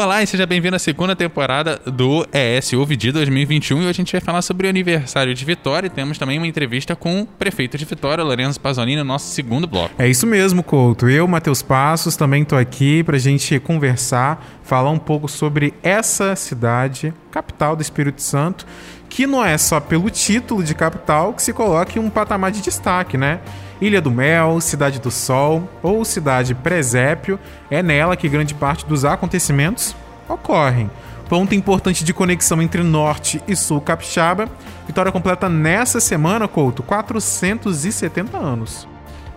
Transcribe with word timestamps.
Olá 0.00 0.22
e 0.22 0.28
seja 0.28 0.46
bem-vindo 0.46 0.76
à 0.76 0.78
segunda 0.78 1.16
temporada 1.16 1.76
do 1.84 2.24
ES 2.32 2.72
Ouve 2.72 2.94
de 2.94 3.10
2021 3.10 3.78
e 3.78 3.80
hoje 3.80 3.88
a 3.88 3.92
gente 3.92 4.12
vai 4.12 4.20
falar 4.20 4.42
sobre 4.42 4.68
o 4.68 4.70
aniversário 4.70 5.34
de 5.34 5.44
Vitória 5.44 5.88
e 5.88 5.90
temos 5.90 6.16
também 6.16 6.38
uma 6.38 6.46
entrevista 6.46 6.94
com 6.94 7.22
o 7.22 7.26
prefeito 7.26 7.76
de 7.76 7.84
Vitória, 7.84 8.22
Lorenzo 8.22 8.60
Pasolini, 8.60 8.98
no 8.98 9.02
nosso 9.02 9.26
segundo 9.34 9.66
bloco. 9.66 9.92
É 9.98 10.06
isso 10.06 10.24
mesmo, 10.24 10.62
Couto. 10.62 11.08
Eu, 11.08 11.26
Matheus 11.26 11.62
Passos, 11.62 12.14
também 12.14 12.44
estou 12.44 12.56
aqui 12.56 13.02
para 13.02 13.16
a 13.16 13.18
gente 13.18 13.58
conversar, 13.58 14.60
falar 14.62 14.90
um 14.90 15.00
pouco 15.00 15.26
sobre 15.26 15.74
essa 15.82 16.36
cidade, 16.36 17.12
capital 17.32 17.74
do 17.74 17.82
Espírito 17.82 18.22
Santo, 18.22 18.64
que 19.08 19.26
não 19.26 19.44
é 19.44 19.58
só 19.58 19.80
pelo 19.80 20.08
título 20.10 20.62
de 20.62 20.76
capital 20.76 21.34
que 21.34 21.42
se 21.42 21.52
coloca 21.52 21.98
em 21.98 22.00
um 22.00 22.08
patamar 22.08 22.52
de 22.52 22.60
destaque, 22.60 23.18
né? 23.18 23.40
Ilha 23.80 24.00
do 24.00 24.10
Mel, 24.10 24.60
Cidade 24.60 24.98
do 24.98 25.10
Sol 25.10 25.68
ou 25.82 26.04
Cidade 26.04 26.54
Presépio, 26.54 27.38
é 27.70 27.82
nela 27.82 28.16
que 28.16 28.28
grande 28.28 28.54
parte 28.54 28.84
dos 28.84 29.04
acontecimentos 29.04 29.94
ocorrem. 30.28 30.90
Ponto 31.28 31.54
importante 31.54 32.02
de 32.02 32.14
conexão 32.14 32.60
entre 32.62 32.82
norte 32.82 33.40
e 33.46 33.54
sul 33.54 33.80
capixaba. 33.80 34.48
Vitória 34.86 35.12
completa 35.12 35.48
nessa 35.48 36.00
semana, 36.00 36.48
Couto, 36.48 36.82
470 36.82 38.36
anos. 38.36 38.88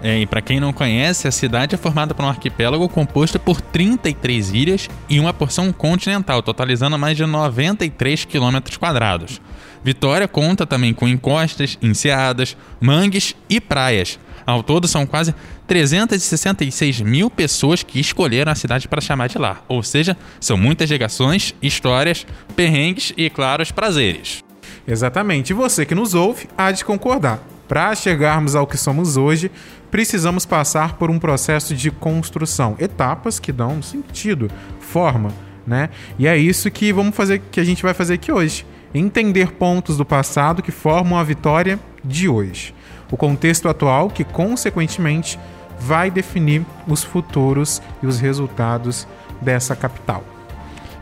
É, 0.03 0.17
e 0.17 0.25
para 0.25 0.41
quem 0.41 0.59
não 0.59 0.73
conhece, 0.73 1.27
a 1.27 1.31
cidade 1.31 1.75
é 1.75 1.77
formada 1.77 2.15
por 2.15 2.25
um 2.25 2.29
arquipélago 2.29 2.89
composto 2.89 3.39
por 3.39 3.61
33 3.61 4.51
ilhas 4.51 4.89
e 5.07 5.19
uma 5.19 5.31
porção 5.31 5.71
continental, 5.71 6.41
totalizando 6.41 6.97
mais 6.97 7.15
de 7.15 7.25
93 7.25 8.25
quilômetros 8.25 8.77
quadrados. 8.77 9.39
Vitória 9.83 10.27
conta 10.27 10.65
também 10.65 10.93
com 10.93 11.07
encostas, 11.07 11.77
enseadas, 11.81 12.57
mangues 12.79 13.35
e 13.47 13.61
praias. 13.61 14.17
Ao 14.45 14.63
todo, 14.63 14.87
são 14.87 15.05
quase 15.05 15.33
366 15.67 17.01
mil 17.01 17.29
pessoas 17.29 17.83
que 17.83 17.99
escolheram 17.99 18.51
a 18.51 18.55
cidade 18.55 18.87
para 18.87 19.01
chamar 19.01 19.27
de 19.27 19.37
lar. 19.37 19.63
Ou 19.67 19.83
seja, 19.83 20.17
são 20.39 20.57
muitas 20.57 20.89
ligações, 20.89 21.53
histórias, 21.61 22.25
perrengues 22.55 23.13
e, 23.15 23.29
claro, 23.29 23.63
os 23.63 23.71
prazeres. 23.71 24.43
Exatamente. 24.87 25.51
E 25.51 25.53
você 25.53 25.85
que 25.85 25.95
nos 25.95 26.13
ouve 26.13 26.47
há 26.57 26.71
de 26.71 26.83
concordar. 26.83 27.39
Para 27.67 27.95
chegarmos 27.95 28.53
ao 28.53 28.67
que 28.67 28.75
somos 28.75 29.15
hoje, 29.15 29.49
precisamos 29.89 30.45
passar 30.45 30.95
por 30.95 31.09
um 31.09 31.17
processo 31.17 31.73
de 31.73 31.89
construção, 31.89 32.75
etapas 32.77 33.39
que 33.39 33.53
dão 33.53 33.81
sentido, 33.81 34.51
forma, 34.81 35.31
né? 35.65 35.89
E 36.19 36.27
é 36.27 36.35
isso 36.35 36.69
que 36.69 36.91
vamos 36.91 37.15
fazer, 37.15 37.41
que 37.49 37.61
a 37.61 37.63
gente 37.63 37.81
vai 37.81 37.93
fazer 37.93 38.15
aqui 38.15 38.29
hoje. 38.29 38.65
Entender 38.93 39.53
pontos 39.53 39.95
do 39.95 40.03
passado 40.03 40.61
que 40.61 40.71
formam 40.71 41.17
a 41.17 41.23
vitória 41.23 41.79
de 42.03 42.27
hoje 42.27 42.73
o 43.11 43.17
contexto 43.17 43.67
atual 43.67 44.09
que, 44.09 44.23
consequentemente, 44.23 45.37
vai 45.79 46.09
definir 46.09 46.65
os 46.87 47.03
futuros 47.03 47.81
e 48.01 48.07
os 48.07 48.19
resultados 48.19 49.07
dessa 49.41 49.75
capital. 49.75 50.23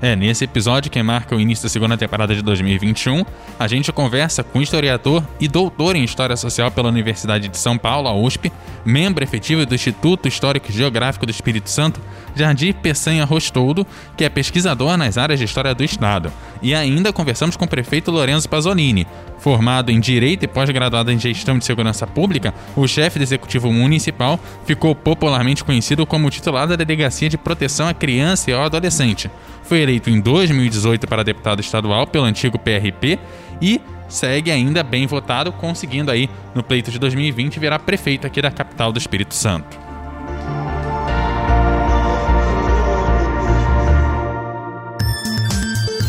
É, 0.02 0.16
nesse 0.16 0.46
episódio 0.46 0.90
que 0.90 1.04
marca 1.04 1.36
o 1.36 1.42
início 1.42 1.64
da 1.64 1.70
segunda 1.70 1.98
temporada 1.98 2.34
de 2.34 2.42
2021, 2.42 3.26
a 3.60 3.68
gente 3.68 3.92
conversa 3.92 4.44
com 4.44 4.62
historiador 4.62 5.22
e 5.42 5.48
doutor 5.48 5.96
em 5.96 6.04
História 6.06 6.38
Social 6.38 6.72
pela 6.72 6.88
Universidade 6.88 7.50
de 7.50 7.58
São 7.58 7.78
Paulo, 7.78 8.08
a 8.08 8.14
USP, 8.14 8.50
membro 8.86 9.24
efetivo 9.24 9.66
do 9.66 9.76
Instituto 9.76 10.28
Histórico 10.28 10.68
e 10.70 10.74
Geográfico 10.74 11.26
do 11.26 11.32
Espírito 11.32 11.70
Santo, 11.70 12.00
Jardim 12.34 12.72
Peçanha 12.72 13.26
Rostoldo, 13.26 13.86
que 14.16 14.24
é 14.24 14.30
pesquisador 14.30 14.96
nas 14.96 15.18
áreas 15.18 15.38
de 15.38 15.46
História 15.46 15.76
do 15.76 15.84
Estado. 15.84 16.32
E 16.62 16.74
ainda 16.74 17.12
conversamos 17.12 17.58
com 17.58 17.66
o 17.66 17.70
prefeito 17.70 18.10
Lorenzo 18.10 18.48
Pasolini, 18.48 19.06
Formado 19.40 19.90
em 19.90 20.00
Direito 20.00 20.44
e 20.44 20.48
pós-graduado 20.48 21.12
em 21.12 21.18
Gestão 21.18 21.58
de 21.58 21.64
Segurança 21.64 22.06
Pública, 22.06 22.54
o 22.76 22.86
chefe 22.88 23.18
do 23.18 23.24
Executivo 23.24 23.72
Municipal 23.72 24.38
ficou 24.66 24.94
popularmente 24.94 25.64
conhecido 25.64 26.06
como 26.06 26.30
titular 26.30 26.68
da 26.68 26.76
Delegacia 26.76 27.30
de 27.30 27.38
Proteção 27.38 27.88
à 27.88 27.94
Criança 27.94 28.52
e 28.52 28.54
ao 28.54 28.64
Adolescente. 28.64 29.32
Foi 29.64 29.80
eleito 29.90 30.10
em 30.10 30.22
2018 30.22 31.08
para 31.08 31.24
deputado 31.24 31.60
estadual 31.60 32.06
pelo 32.06 32.26
antigo 32.26 32.60
PRP 32.60 33.18
e 33.60 33.82
segue 34.08 34.52
ainda 34.52 34.84
bem 34.84 35.08
votado, 35.08 35.52
conseguindo 35.52 36.12
aí 36.12 36.30
no 36.54 36.64
pleito 36.64 36.92
de 36.92 37.00
2020 37.00 37.60
virar 37.60 37.80
prefeito 37.80 38.28
aqui 38.28 38.42
da 38.42 38.52
capital 38.52 38.92
do 38.92 39.00
Espírito 39.00 39.34
Santo. 39.34 39.78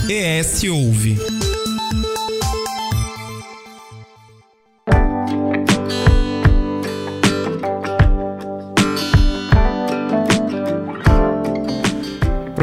ES 0.08 0.64
Ouve. 0.64 1.39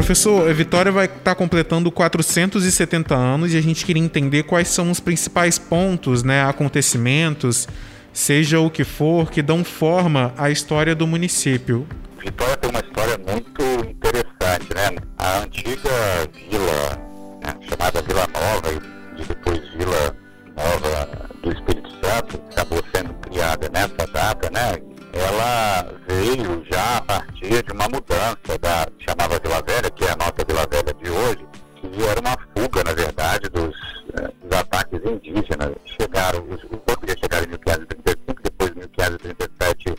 Professor, 0.08 0.48
a 0.48 0.52
Vitória 0.54 0.90
vai 0.90 1.04
estar 1.04 1.18
tá 1.20 1.34
completando 1.34 1.92
470 1.92 3.14
anos 3.14 3.52
e 3.52 3.58
a 3.58 3.60
gente 3.60 3.84
queria 3.84 4.02
entender 4.02 4.44
quais 4.44 4.68
são 4.68 4.90
os 4.90 5.00
principais 5.00 5.58
pontos, 5.58 6.22
né, 6.22 6.42
acontecimentos, 6.44 7.68
seja 8.10 8.58
o 8.58 8.70
que 8.70 8.84
for, 8.84 9.30
que 9.30 9.42
dão 9.42 9.62
forma 9.62 10.32
à 10.38 10.48
história 10.48 10.94
do 10.94 11.06
município. 11.06 11.86
Vitória 12.24 12.56
tem 12.56 12.70
uma 12.70 12.80
história 12.80 13.18
muito 13.18 13.62
interessante, 13.86 14.74
né? 14.74 14.96
A 15.18 15.40
antiga 15.40 15.90
vila, 16.34 17.38
né, 17.44 17.54
chamada 17.68 18.00
Vila 18.00 18.26
Nova 18.32 18.82
e 19.14 19.24
depois 19.26 19.60
Vila 19.76 20.16
Nova 20.56 21.28
do 21.42 21.52
Espírito 21.52 21.90
Santo, 22.02 22.40
acabou 22.50 22.82
sendo 22.96 23.12
criada 23.28 23.68
nessa 23.68 24.10
data, 24.10 24.48
né? 24.48 24.97
Ela 25.18 25.84
veio 26.06 26.64
já 26.70 26.98
a 26.98 27.02
partir 27.02 27.62
de 27.64 27.72
uma 27.72 27.88
mudança 27.88 28.58
da 28.60 28.86
chamava 29.00 29.38
Vila 29.40 29.60
Velha, 29.62 29.90
que 29.90 30.04
é 30.04 30.12
a 30.12 30.16
nossa 30.16 30.44
Vila 30.46 30.66
Velha 30.70 30.94
de 30.94 31.10
hoje, 31.10 31.46
que 31.74 32.04
era 32.04 32.20
uma 32.20 32.36
fuga, 32.56 32.84
na 32.84 32.92
verdade, 32.92 33.48
dos, 33.48 33.76
eh, 34.14 34.30
dos 34.40 34.56
ataques 34.56 35.00
indígenas. 35.04 35.74
Chegaram, 35.86 36.44
os, 36.44 36.62
os 36.62 36.78
portugueses 36.86 37.20
chegaram 37.20 37.46
em 37.46 37.48
1535, 37.48 38.42
depois 38.42 38.70
em 38.70 38.80
1537, 38.80 39.94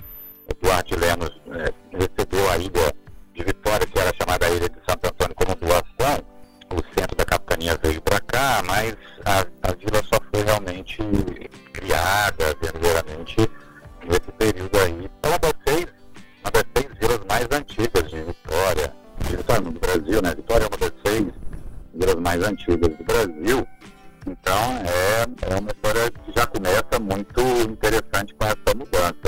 Duarte 0.62 0.96
Lemos 0.96 1.32
eh, 1.52 1.74
recebeu 1.92 2.50
a 2.52 2.58
ilha 2.58 2.94
de 3.34 3.44
Vitória, 3.44 3.88
que 3.88 4.00
era 4.00 4.14
chamada 4.16 4.46
a 4.46 4.50
Ilha 4.50 4.70
de 4.70 4.80
Santo 4.88 5.06
Antônio, 5.06 5.36
como 5.36 5.56
doação. 5.56 6.24
O 6.72 7.00
centro 7.00 7.16
da 7.18 7.26
capitania 7.26 7.78
veio 7.82 8.02
para 8.02 8.20
cá, 8.22 8.62
mas 8.66 8.96
a, 9.26 9.40
a 9.68 9.74
vila 9.74 10.04
só 10.04 10.20
foi 10.32 10.44
realmente 10.44 10.98
criada 11.74 12.56
verdadeiramente 12.62 13.50
nesse 14.08 14.32
período 14.38 14.78
aí. 14.80 15.10
Ela 15.24 15.40
vai 15.42 15.54
ser 15.68 15.94
uma 16.42 16.52
das 16.52 16.64
seis 16.76 17.00
vilas 17.00 17.26
mais 17.28 17.48
antigas 17.52 18.10
de 18.10 18.22
Vitória, 18.22 18.94
de 19.26 19.38
Vitória 19.38 19.62
do 19.62 19.80
Brasil, 19.80 20.22
né? 20.22 20.36
Vitória 20.36 20.64
é 20.64 20.68
uma 20.68 20.78
das 20.78 20.94
seis 21.06 21.28
vilas 21.94 22.16
mais 22.16 22.44
antigas 22.44 22.98
do 22.98 23.04
Brasil. 23.04 23.68
Então 24.28 24.64
é, 24.86 25.54
é 25.54 25.60
uma 25.60 25.72
história 25.72 26.12
que 26.12 26.32
já 26.36 26.46
começa 26.48 27.00
muito 27.00 27.42
interessante 27.72 28.34
com 28.36 28.46
essa 28.46 28.78
mudança, 28.78 29.19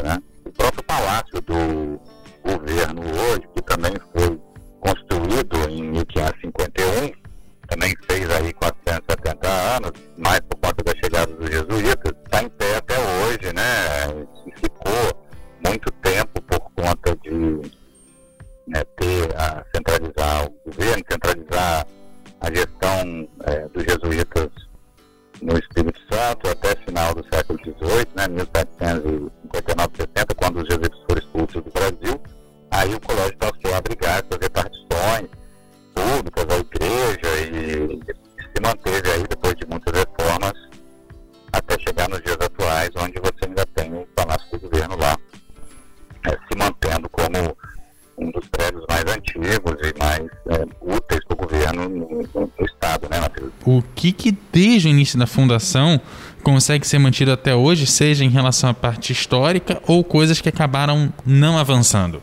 início 55.11 55.19
da 55.19 55.27
fundação 55.27 55.99
consegue 56.43 56.87
ser 56.87 56.97
mantido 56.97 57.31
até 57.31 57.55
hoje, 57.55 57.85
seja 57.85 58.25
em 58.25 58.29
relação 58.29 58.69
à 58.69 58.73
parte 58.73 59.11
histórica 59.11 59.81
ou 59.85 60.03
coisas 60.03 60.41
que 60.41 60.49
acabaram 60.49 61.13
não 61.25 61.57
avançando? 61.57 62.21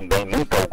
também 0.00 0.24
muita 0.24 0.69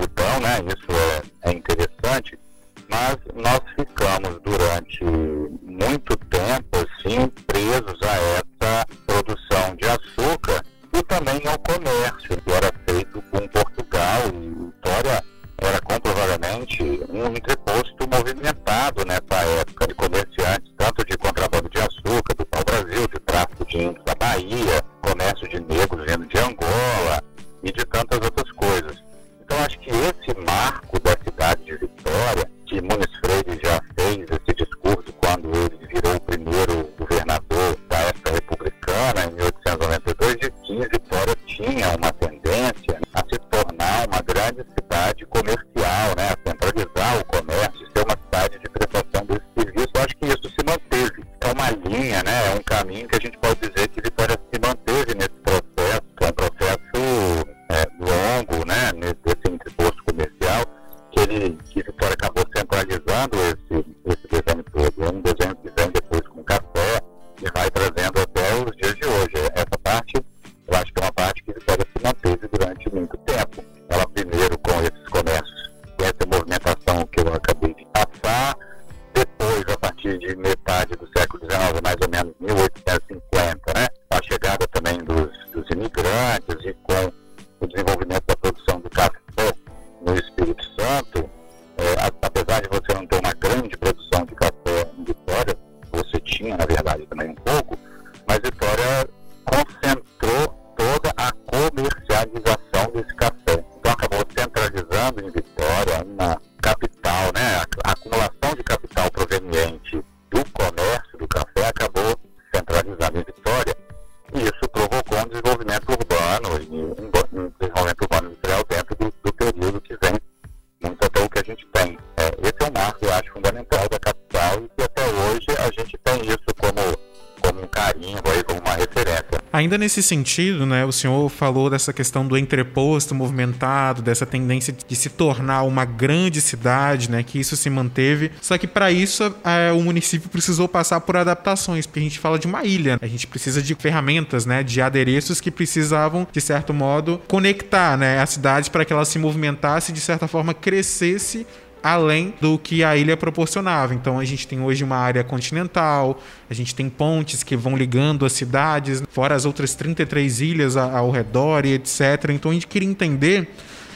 Ainda 129.68 129.78
nesse 129.78 130.02
sentido, 130.02 130.66
né, 130.66 130.86
o 130.86 130.94
senhor 130.94 131.28
falou 131.28 131.70
dessa 131.70 131.92
questão 131.92 132.26
do 132.26 132.38
entreposto 132.38 133.14
movimentado, 133.14 134.02
dessa 134.02 134.26
tendência 134.26 134.74
de 134.88 134.96
se 134.96 135.10
tornar 135.10 135.64
uma 135.64 135.84
grande 135.84 136.40
cidade, 136.40 137.12
né, 137.12 137.22
que 137.22 137.38
isso 137.38 137.58
se 137.58 137.70
manteve. 137.70 138.32
Só 138.42 138.58
que 138.58 138.66
para 138.66 138.90
isso 138.94 139.36
é, 139.44 139.74
o 139.74 139.82
município 139.82 140.30
precisou 140.30 140.70
passar 140.70 141.02
por 141.02 141.18
adaptações, 141.18 141.86
porque 141.86 142.00
a 142.00 142.04
gente 142.04 142.18
fala 142.18 142.40
de 142.40 142.48
uma 142.48 142.64
ilha, 142.64 142.94
né? 142.94 143.00
a 143.02 143.08
gente 143.08 143.28
precisa 143.28 143.62
de 143.62 143.76
ferramentas, 143.76 144.46
né, 144.46 144.64
de 144.64 144.82
adereços 144.82 145.42
que 145.42 145.52
precisavam 145.52 146.26
de 146.32 146.40
certo 146.40 146.74
modo 146.74 147.22
conectar, 147.28 147.98
né, 147.98 148.22
a 148.22 148.26
cidade 148.26 148.72
para 148.72 148.86
que 148.86 148.94
ela 148.94 149.04
se 149.04 149.20
movimentasse 149.20 149.92
de 149.92 150.00
certa 150.00 150.30
forma 150.30 150.54
crescesse 150.54 151.46
além 151.94 152.34
do 152.40 152.58
que 152.58 152.84
a 152.84 152.96
ilha 152.96 153.18
proporcionava. 153.18 153.94
Então 153.94 154.20
a 154.20 154.26
gente 154.26 154.48
tem 154.48 154.62
hoje 154.62 154.84
uma 154.84 154.98
área 154.98 155.24
continental, 155.24 156.22
a 156.50 156.54
gente 156.54 156.74
tem 156.74 156.90
pontes 156.90 157.44
que 157.44 157.56
vão 157.56 157.76
ligando 157.76 158.26
as 158.26 158.34
cidades, 158.34 159.04
fora 159.10 159.36
as 159.36 159.46
outras 159.46 159.76
33 159.76 160.42
ilhas 160.42 160.78
ao 160.78 161.12
redor 161.12 161.66
e 161.66 161.74
etc. 161.74 162.30
Então 162.30 162.52
a 162.52 162.54
gente 162.54 162.68
queria 162.68 162.90
entender 162.90 163.50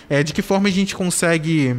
é, 0.09 0.23
de 0.23 0.33
que 0.33 0.41
forma 0.41 0.67
a 0.67 0.71
gente 0.71 0.95
consegue 0.95 1.75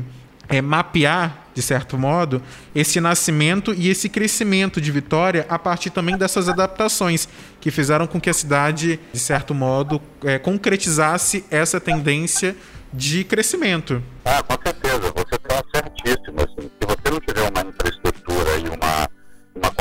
é, 0.49 0.61
mapear, 0.61 1.47
de 1.55 1.63
certo 1.63 1.99
modo, 1.99 2.43
esse 2.75 3.01
nascimento 3.01 3.75
e 3.75 3.89
esse 3.89 4.09
crescimento 4.09 4.81
de 4.81 4.91
Vitória 4.91 5.47
a 5.49 5.59
partir 5.59 5.91
também 5.91 6.17
dessas 6.17 6.49
adaptações 6.49 7.29
que 7.61 7.71
fizeram 7.71 8.07
com 8.07 8.21
que 8.21 8.31
a 8.31 8.35
cidade, 8.35 8.99
de 9.13 9.19
certo 9.19 9.55
modo, 9.55 10.01
é, 10.25 10.39
concretizasse 10.39 11.45
essa 11.51 11.81
tendência 11.81 12.57
de 12.93 13.25
crescimento. 13.25 14.03
Ah, 14.25 14.43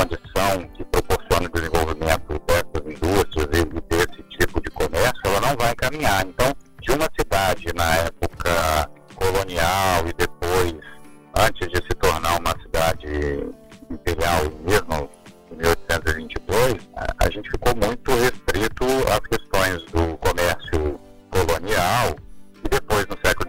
condição 0.01 0.67
que 0.75 0.83
proporciona 0.85 1.47
o 1.47 1.51
desenvolvimento 1.51 2.41
dessas 2.47 2.85
indústrias 2.85 3.47
e 3.53 3.95
desse 3.95 4.23
tipo 4.37 4.61
de 4.61 4.71
comércio, 4.71 5.21
ela 5.25 5.41
não 5.41 5.55
vai 5.55 5.75
caminhar. 5.75 6.25
Então, 6.25 6.51
de 6.81 6.91
uma 6.91 7.07
cidade 7.19 7.67
na 7.75 7.95
época 7.97 8.89
colonial 9.15 10.07
e 10.07 10.13
depois, 10.13 10.73
antes 11.37 11.67
de 11.69 11.77
se 11.77 11.95
tornar 11.99 12.39
uma 12.39 12.55
cidade 12.63 13.07
imperial, 13.91 14.41
mesmo 14.67 15.09
em 15.51 15.55
1822, 15.57 16.89
a 17.19 17.29
gente 17.29 17.49
ficou 17.51 17.75
muito 17.75 18.11
restrito 18.11 18.85
às 19.07 19.19
questões 19.19 19.83
do 19.91 20.17
comércio 20.17 20.99
colonial 21.29 22.15
e 22.65 22.69
depois 22.69 23.05
no 23.05 23.17
século 23.23 23.40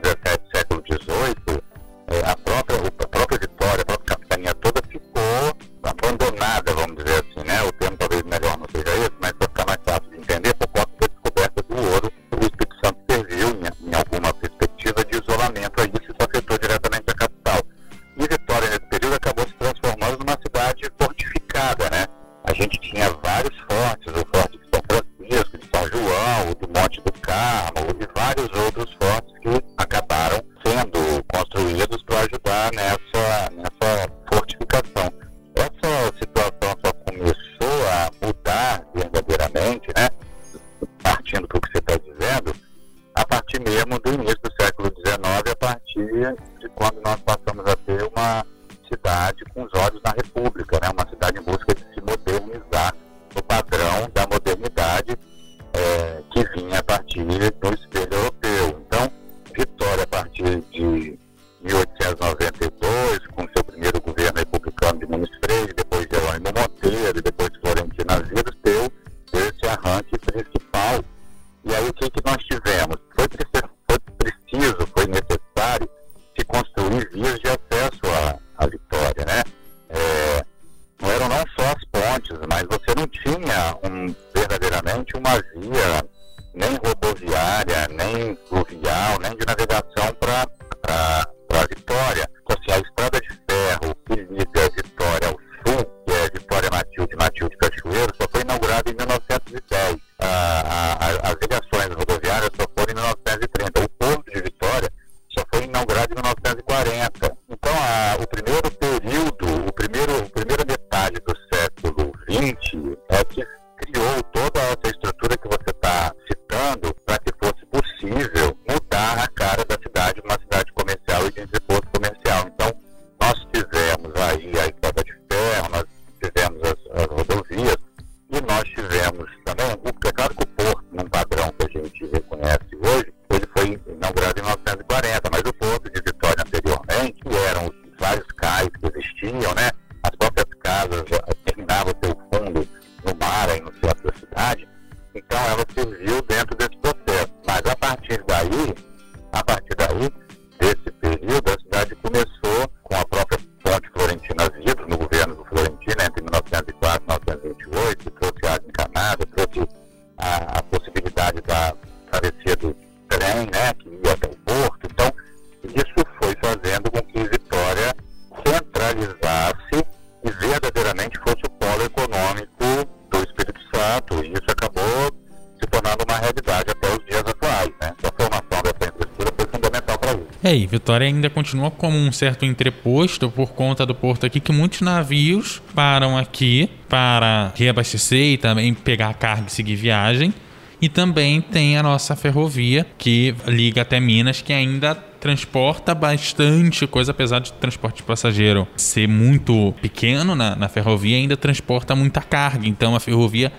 continua 181.53 181.71
como 181.71 181.99
um 181.99 182.11
certo 182.11 182.47
entreposto 182.47 183.31
por 183.31 183.53
conta 183.53 183.85
do 183.85 183.95
porto 183.95 184.25
aqui, 184.25 184.41
que 184.41 184.51
muitos 184.51 184.81
navios 184.81 185.61
param 185.75 186.17
aqui 186.17 186.71
para 186.89 187.53
reabastecer 187.55 188.33
e 188.33 188.39
também 188.39 188.73
pegar 188.73 189.13
carga 189.15 189.45
e 189.49 189.53
seguir 189.53 189.77
viagem. 189.77 190.33
E 190.81 190.89
também 190.89 191.43
tem 191.43 191.77
a 191.77 191.83
nossa 191.83 192.17
ferrovia 192.17 192.87
que 192.97 193.35
liga 193.47 193.83
até 193.83 194.01
Minas, 194.01 194.41
que 194.41 194.53
ainda 194.53 194.95
transporta 194.95 195.95
bastante 195.95 196.87
coisa, 196.87 197.13
apesar 197.13 197.41
de 197.41 197.53
transporte 197.53 197.99
de 197.99 198.03
passageiro 198.03 198.67
ser 198.75 199.07
muito 199.07 199.75
pequeno 199.83 200.35
na, 200.35 200.57
na 200.57 200.69
ferrovia, 200.69 201.19
ainda 201.19 201.37
transporta 201.37 201.95
muita 201.95 202.23
carga. 202.23 202.67
Então 202.67 202.97
a 202.97 203.01
ferrovia 203.01 203.53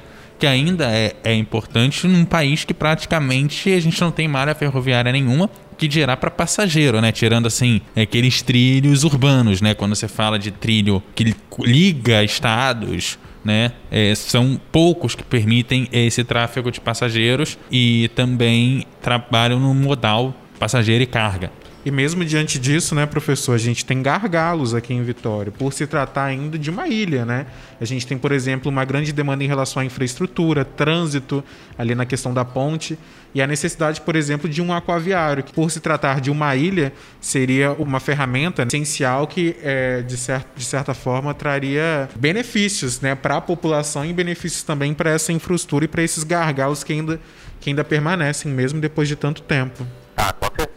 que 0.44 0.48
ainda 0.48 0.92
é, 0.92 1.16
é 1.24 1.34
importante 1.34 2.06
num 2.06 2.26
país 2.26 2.66
que 2.66 2.74
praticamente 2.74 3.72
a 3.72 3.80
gente 3.80 4.02
não 4.02 4.12
tem 4.12 4.28
malha 4.28 4.54
ferroviária 4.54 5.10
nenhuma, 5.10 5.50
que 5.78 5.88
dirá 5.88 6.18
para 6.18 6.30
passageiro, 6.30 7.00
né? 7.00 7.14
Tirando 7.14 7.46
assim 7.46 7.80
aqueles 7.96 8.42
trilhos 8.42 9.06
urbanos, 9.06 9.62
né? 9.62 9.74
Quando 9.74 9.96
você 9.96 10.06
fala 10.06 10.38
de 10.38 10.52
trilho 10.52 11.02
que 11.16 11.34
liga 11.62 12.22
estados, 12.26 13.18
né? 13.42 13.72
É, 13.90 14.14
são 14.16 14.60
poucos 14.70 15.16
que 15.16 15.24
permitem 15.24 15.88
esse 15.94 16.26
tráfego 16.26 16.70
de 16.70 16.82
passageiros 16.82 17.58
e 17.72 18.12
também 18.14 18.86
trabalham 19.02 19.62
no 19.62 19.74
modal 19.74 20.36
passageiro 20.60 21.06
e 21.06 21.08
carga. 21.08 21.54
E 21.86 21.92
mesmo 21.92 22.24
diante 22.24 22.58
disso, 22.58 22.96
né, 22.96 23.06
professor, 23.06 23.54
a 23.54 23.58
gente 23.58 23.86
tem 23.86 24.02
gargalos 24.02 24.74
aqui 24.74 24.94
em 24.94 25.04
Vitória, 25.04 25.52
por 25.52 25.74
se 25.74 25.86
tratar 25.86 26.24
ainda 26.26 26.58
de 26.58 26.70
uma 26.70 26.88
ilha, 26.88 27.26
né? 27.26 27.46
A 27.80 27.84
gente 27.84 28.08
tem, 28.08 28.18
por 28.18 28.32
exemplo, 28.32 28.72
uma 28.72 28.86
grande 28.86 29.12
demanda 29.12 29.44
em 29.44 29.48
relação 29.48 29.82
à 29.82 29.86
infraestrutura, 29.86 30.64
trânsito, 30.64 31.44
ali 31.78 31.94
na 31.94 32.06
questão 32.06 32.34
da 32.34 32.46
ponte, 32.46 32.98
e 33.36 33.42
a 33.42 33.48
necessidade, 33.48 34.00
por 34.00 34.16
exemplo, 34.16 34.48
de 34.48 34.62
um 34.62 34.72
aquaviário, 34.72 35.44
que 35.44 35.52
por 35.52 35.70
se 35.72 35.82
tratar 35.82 36.22
de 36.22 36.32
uma 36.32 36.56
ilha, 36.56 36.94
seria 37.20 37.74
uma 37.74 38.00
ferramenta 38.00 38.64
essencial 38.64 39.28
que, 39.28 39.58
é, 39.62 40.02
de, 40.04 40.16
de 40.56 40.64
certa 40.64 40.94
forma, 40.94 41.34
traria 41.34 42.08
benefícios 42.16 43.02
né, 43.02 43.14
para 43.14 43.38
a 43.38 43.42
população 43.42 44.06
e 44.06 44.14
benefícios 44.14 44.64
também 44.64 44.94
para 44.94 45.10
essa 45.10 45.34
infraestrutura 45.34 45.84
e 45.84 45.88
para 45.90 46.02
esses 46.02 46.24
gargalos 46.24 46.82
que 46.82 46.94
ainda, 46.94 47.20
que 47.60 47.72
ainda 47.72 47.84
permanecem, 47.84 48.50
mesmo 48.50 48.80
depois 48.80 49.10
de 49.10 49.18
tanto 49.18 49.42
tempo. 49.42 49.86
Ah, 50.16 50.32
com 50.32 50.46
certeza 50.46 50.73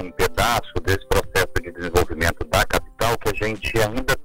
um 0.00 0.10
pedaço 0.12 0.72
desse 0.84 1.06
processo 1.08 1.52
de 1.62 1.72
desenvolvimento 1.72 2.44
da 2.50 2.64
capital 2.64 3.18
que 3.18 3.30
a 3.30 3.46
gente 3.46 3.72
ainda 3.78 4.16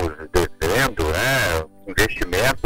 estamos 0.00 0.30
devendo 0.58 1.04
né, 1.04 1.64
investimento 1.88 2.59